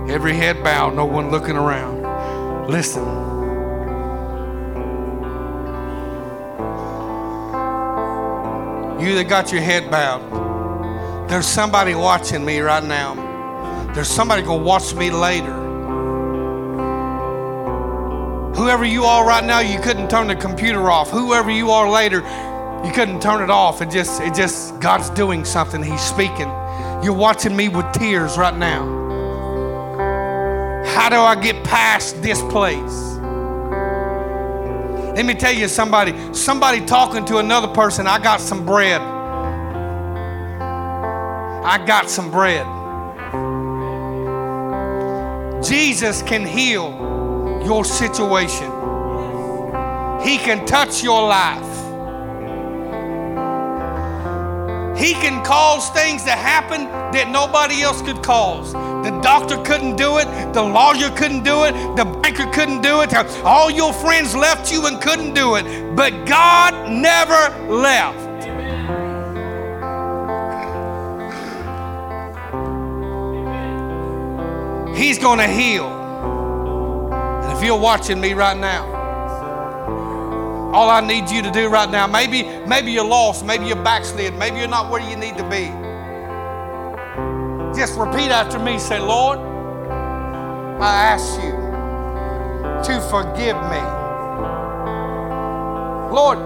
Every 0.09 0.33
head 0.33 0.65
bowed, 0.65 0.95
no 0.97 1.05
one 1.05 1.31
looking 1.31 1.57
around. 1.57 2.01
Listen. 2.71 3.05
You 8.99 9.15
that 9.17 9.27
got 9.29 9.53
your 9.53 9.61
head 9.61 9.91
bowed, 9.91 11.29
there's 11.29 11.47
somebody 11.47 11.95
watching 11.95 12.43
me 12.43 12.61
right 12.61 12.83
now. 12.83 13.93
There's 13.95 14.09
somebody 14.09 14.41
going 14.41 14.61
to 14.61 14.65
watch 14.65 14.95
me 14.95 15.11
later. 15.11 15.60
Whoever 18.61 18.85
you 18.85 19.05
are 19.05 19.27
right 19.27 19.43
now, 19.43 19.61
you 19.61 19.81
couldn't 19.81 20.11
turn 20.11 20.27
the 20.27 20.37
computer 20.37 20.91
off. 20.91 21.09
Whoever 21.09 21.51
you 21.51 21.71
are 21.71 21.89
later, 21.89 22.19
you 22.85 22.93
couldn't 22.93 23.23
turn 23.23 23.43
it 23.43 23.49
off. 23.49 23.81
It 23.81 23.89
just, 23.89 24.21
it 24.21 24.35
just, 24.35 24.79
God's 24.81 25.09
doing 25.09 25.47
something. 25.47 25.83
He's 25.83 26.03
speaking. 26.03 26.47
You're 27.03 27.15
watching 27.15 27.57
me 27.57 27.71
with 27.71 27.91
tears 27.93 28.37
right 28.37 28.55
now. 28.55 28.85
How 30.95 31.09
do 31.09 31.17
I 31.17 31.41
get 31.41 31.65
past 31.65 32.21
this 32.21 32.43
place? 32.43 33.17
Let 35.17 35.25
me 35.25 35.33
tell 35.33 35.55
you 35.55 35.67
somebody, 35.67 36.13
somebody 36.35 36.85
talking 36.85 37.25
to 37.25 37.39
another 37.39 37.69
person, 37.69 38.07
I 38.07 38.19
got 38.19 38.43
some 38.43 38.67
bread. 38.67 39.01
I 41.65 41.83
got 41.87 42.11
some 42.11 42.31
bread. 42.31 42.67
Jesus 45.65 46.21
can 46.21 46.45
heal 46.45 47.10
your 47.65 47.85
situation. 47.85 48.71
He 50.23 50.37
can 50.39 50.67
touch 50.67 51.03
your 51.03 51.27
life. 51.27 51.67
He 54.99 55.15
can 55.15 55.43
cause 55.45 55.89
things 55.91 56.25
to 56.25 56.33
happen 56.33 56.85
that 57.13 57.31
nobody 57.31 57.81
else 57.81 58.03
could 58.03 58.23
cause. 58.23 58.75
The 58.75 59.19
doctor 59.23 59.57
couldn't 59.63 59.97
do 59.97 60.19
it. 60.19 60.27
The 60.53 60.63
lawyer 60.63 61.11
couldn't 61.17 61.43
do 61.43 61.65
it. 61.65 61.73
The 61.97 62.05
banker 62.05 62.51
couldn't 62.53 62.83
do 62.83 63.01
it. 63.01 63.15
All 63.43 63.71
your 63.71 63.95
friends 63.95 64.37
left 64.37 64.71
you 64.71 64.87
and 64.87 65.01
couldn't 65.01 65.33
do 65.33 65.57
it. 65.57 65.97
But 65.97 66.27
God 66.27 66.91
never 66.91 67.49
left. 67.73 68.29
He's 74.95 75.19
going 75.19 75.39
to 75.39 75.49
heal. 75.49 76.00
If 77.61 77.67
you're 77.67 77.79
watching 77.79 78.19
me 78.19 78.33
right 78.33 78.57
now, 78.57 78.87
all 80.73 80.89
I 80.89 81.03
need 81.03 81.29
you 81.29 81.43
to 81.43 81.51
do 81.51 81.69
right 81.69 81.91
now, 81.91 82.07
maybe, 82.07 82.43
maybe 82.67 82.91
you're 82.91 83.05
lost, 83.05 83.45
maybe 83.45 83.67
you're 83.67 83.85
backslid, 83.85 84.35
maybe 84.35 84.61
you're 84.61 84.67
not 84.67 84.91
where 84.91 85.03
you 85.03 85.15
need 85.15 85.37
to 85.37 85.47
be. 85.51 85.67
Just 87.79 87.99
repeat 87.99 88.31
after 88.31 88.59
me. 88.59 88.79
Say, 88.79 88.99
Lord, 88.99 89.41
I 89.41 91.13
ask 91.13 91.35
you 91.43 91.51
to 92.95 93.01
forgive 93.11 93.57
me. 93.69 93.83
Lord, 96.17 96.39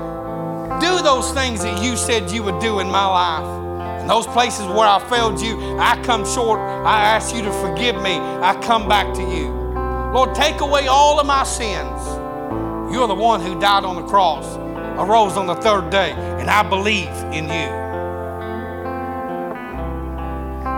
do 0.80 1.00
those 1.00 1.30
things 1.30 1.62
that 1.62 1.80
you 1.80 1.96
said 1.96 2.28
you 2.28 2.42
would 2.42 2.58
do 2.58 2.80
in 2.80 2.88
my 2.88 3.06
life. 3.06 4.00
And 4.00 4.10
those 4.10 4.26
places 4.26 4.66
where 4.66 4.88
I 4.88 4.98
failed 5.08 5.40
you, 5.40 5.78
I 5.78 5.96
come 6.02 6.26
short. 6.26 6.58
I 6.58 7.04
ask 7.04 7.32
you 7.32 7.42
to 7.42 7.52
forgive 7.52 7.94
me. 8.02 8.16
I 8.18 8.60
come 8.64 8.88
back 8.88 9.14
to 9.14 9.22
you. 9.22 9.63
Lord, 10.14 10.32
take 10.32 10.60
away 10.60 10.86
all 10.86 11.18
of 11.18 11.26
my 11.26 11.42
sins. 11.42 12.06
You're 12.94 13.08
the 13.08 13.16
one 13.16 13.40
who 13.40 13.58
died 13.58 13.84
on 13.84 13.96
the 13.96 14.06
cross, 14.06 14.56
arose 14.96 15.36
on 15.36 15.48
the 15.48 15.56
third 15.56 15.90
day, 15.90 16.12
and 16.12 16.48
I 16.48 16.62
believe 16.62 17.08
in 17.32 17.46
you. 17.46 17.68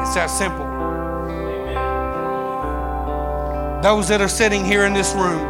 It's 0.01 0.15
that 0.15 0.29
simple. 0.31 0.65
Those 3.83 4.09
that 4.09 4.23
are 4.23 4.29
sitting 4.29 4.65
here 4.65 4.87
in 4.87 4.95
this 4.95 5.13
room, 5.13 5.43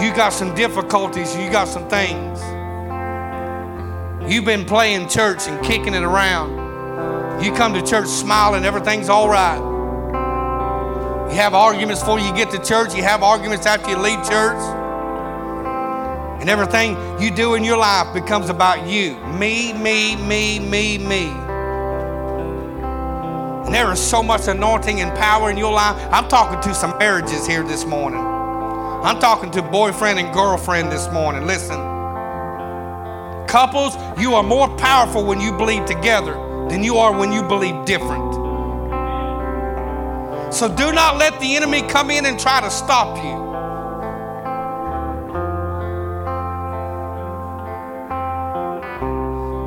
you 0.00 0.14
got 0.14 0.28
some 0.32 0.54
difficulties, 0.54 1.36
you 1.36 1.50
got 1.50 1.66
some 1.66 1.88
things. 1.88 2.40
You've 4.32 4.44
been 4.44 4.64
playing 4.64 5.08
church 5.08 5.48
and 5.48 5.60
kicking 5.64 5.94
it 5.94 6.04
around. 6.04 7.42
You 7.42 7.52
come 7.52 7.74
to 7.74 7.82
church 7.82 8.06
smiling, 8.06 8.64
everything's 8.64 9.08
all 9.08 9.28
right. 9.28 9.71
You 11.32 11.38
have 11.38 11.54
arguments 11.54 12.02
before 12.02 12.20
you 12.20 12.30
get 12.34 12.50
to 12.50 12.58
church, 12.58 12.94
you 12.94 13.02
have 13.04 13.22
arguments 13.22 13.64
after 13.64 13.88
you 13.88 13.96
leave 13.96 14.18
church. 14.18 14.58
And 16.42 16.50
everything 16.50 16.94
you 17.18 17.30
do 17.30 17.54
in 17.54 17.64
your 17.64 17.78
life 17.78 18.12
becomes 18.12 18.50
about 18.50 18.86
you 18.86 19.16
me, 19.38 19.72
me, 19.72 20.14
me, 20.16 20.58
me, 20.58 20.98
me. 20.98 21.28
And 23.64 23.74
there 23.74 23.90
is 23.90 23.98
so 23.98 24.22
much 24.22 24.46
anointing 24.46 25.00
and 25.00 25.10
power 25.16 25.50
in 25.50 25.56
your 25.56 25.72
life. 25.72 25.96
I'm 26.12 26.28
talking 26.28 26.60
to 26.70 26.74
some 26.74 26.98
marriages 26.98 27.46
here 27.46 27.62
this 27.62 27.86
morning. 27.86 28.20
I'm 28.20 29.18
talking 29.18 29.50
to 29.52 29.62
boyfriend 29.62 30.18
and 30.18 30.34
girlfriend 30.34 30.92
this 30.92 31.10
morning. 31.12 31.46
Listen. 31.46 31.78
Couples, 33.46 33.96
you 34.20 34.34
are 34.34 34.42
more 34.42 34.68
powerful 34.76 35.24
when 35.24 35.40
you 35.40 35.50
believe 35.56 35.86
together 35.86 36.34
than 36.68 36.84
you 36.84 36.98
are 36.98 37.16
when 37.18 37.32
you 37.32 37.42
believe 37.42 37.86
different. 37.86 38.31
So 40.52 40.68
do 40.68 40.92
not 40.92 41.16
let 41.16 41.40
the 41.40 41.56
enemy 41.56 41.80
come 41.80 42.10
in 42.10 42.26
and 42.26 42.38
try 42.38 42.60
to 42.60 42.70
stop 42.70 43.16
you. 43.16 43.52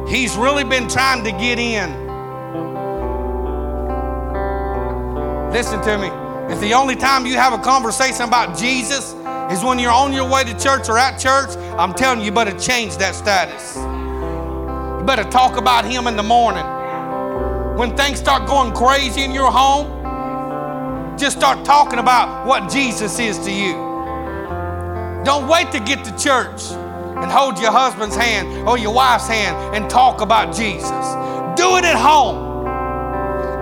He's 0.07 0.37
really 0.37 0.63
been 0.63 0.87
trying 0.87 1.23
to 1.23 1.31
get 1.31 1.57
in. 1.57 1.89
Listen 5.51 5.81
to 5.81 5.97
me. 5.97 6.09
If 6.53 6.61
the 6.61 6.75
only 6.75 6.95
time 6.95 7.25
you 7.25 7.33
have 7.33 7.53
a 7.53 7.63
conversation 7.63 8.21
about 8.21 8.55
Jesus 8.55 9.15
is 9.51 9.63
when 9.63 9.79
you're 9.79 9.91
on 9.91 10.13
your 10.13 10.29
way 10.29 10.43
to 10.43 10.57
church 10.59 10.87
or 10.87 10.99
at 10.99 11.17
church, 11.17 11.49
I'm 11.79 11.95
telling 11.95 12.19
you, 12.19 12.25
you 12.25 12.31
better 12.31 12.57
change 12.59 12.97
that 12.97 13.15
status. 13.15 13.75
You 13.75 15.03
better 15.03 15.27
talk 15.31 15.57
about 15.57 15.83
Him 15.83 16.05
in 16.05 16.15
the 16.15 16.23
morning. 16.23 16.65
When 17.75 17.97
things 17.97 18.19
start 18.19 18.47
going 18.47 18.73
crazy 18.75 19.23
in 19.23 19.31
your 19.31 19.51
home, 19.51 19.94
just 21.17 21.37
start 21.37 21.65
talking 21.65 21.99
about 21.99 22.45
what 22.45 22.69
Jesus 22.69 23.19
is 23.19 23.37
to 23.39 23.51
you. 23.51 23.73
Don't 25.23 25.47
wait 25.47 25.71
to 25.71 25.79
get 25.79 26.03
to 26.05 26.11
church 26.17 26.71
and 26.71 27.31
hold 27.31 27.57
your 27.57 27.71
husband's 27.71 28.15
hand 28.15 28.67
or 28.67 28.77
your 28.77 28.93
wife's 28.93 29.27
hand 29.27 29.75
and 29.75 29.89
talk 29.89 30.21
about 30.21 30.55
Jesus. 30.55 30.89
Do 31.55 31.77
it 31.77 31.85
at 31.85 31.95
home. 31.95 32.53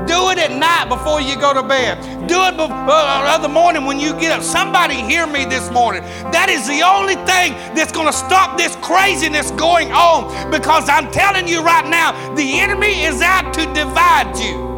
Do 0.08 0.32
it 0.32 0.38
at 0.38 0.52
night 0.52 0.90
before 0.90 1.22
you 1.22 1.40
go 1.40 1.54
to 1.54 1.64
bed. 1.64 2.02
Do 2.28 2.36
it 2.36 2.56
uh, 2.58 3.38
the 3.38 3.48
morning 3.48 3.86
when 3.86 4.00
you 4.00 4.12
get 4.20 4.32
up. 4.32 4.44
Somebody 4.44 4.96
hear 4.96 5.26
me 5.26 5.46
this 5.46 5.70
morning. 5.72 6.02
That 6.34 6.50
is 6.50 6.68
the 6.68 6.82
only 6.82 7.16
thing 7.24 7.54
that's 7.76 7.92
going 7.94 8.08
to 8.08 8.14
stop 8.14 8.58
this 8.58 8.76
craziness 8.78 9.52
going 9.52 9.92
on 9.92 10.52
because 10.52 10.90
I'm 10.90 11.10
telling 11.12 11.48
you 11.48 11.64
right 11.64 11.88
now, 11.88 12.36
the 12.36 12.60
enemy 12.60 13.04
is 13.04 13.22
out 13.22 13.54
to 13.54 13.66
divide 13.74 14.38
you. 14.38 14.73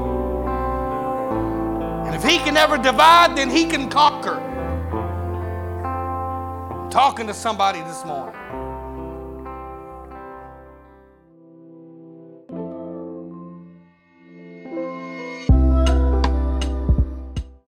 If 2.26 2.32
he 2.32 2.38
can 2.40 2.58
ever 2.58 2.80
divide, 2.80 3.38
then 3.38 3.52
he 3.52 3.66
can 3.66 3.88
conquer. 3.88 4.42
Talking 6.90 7.28
to 7.28 7.36
somebody 7.36 7.82
this 7.82 8.04
morning. 8.04 8.35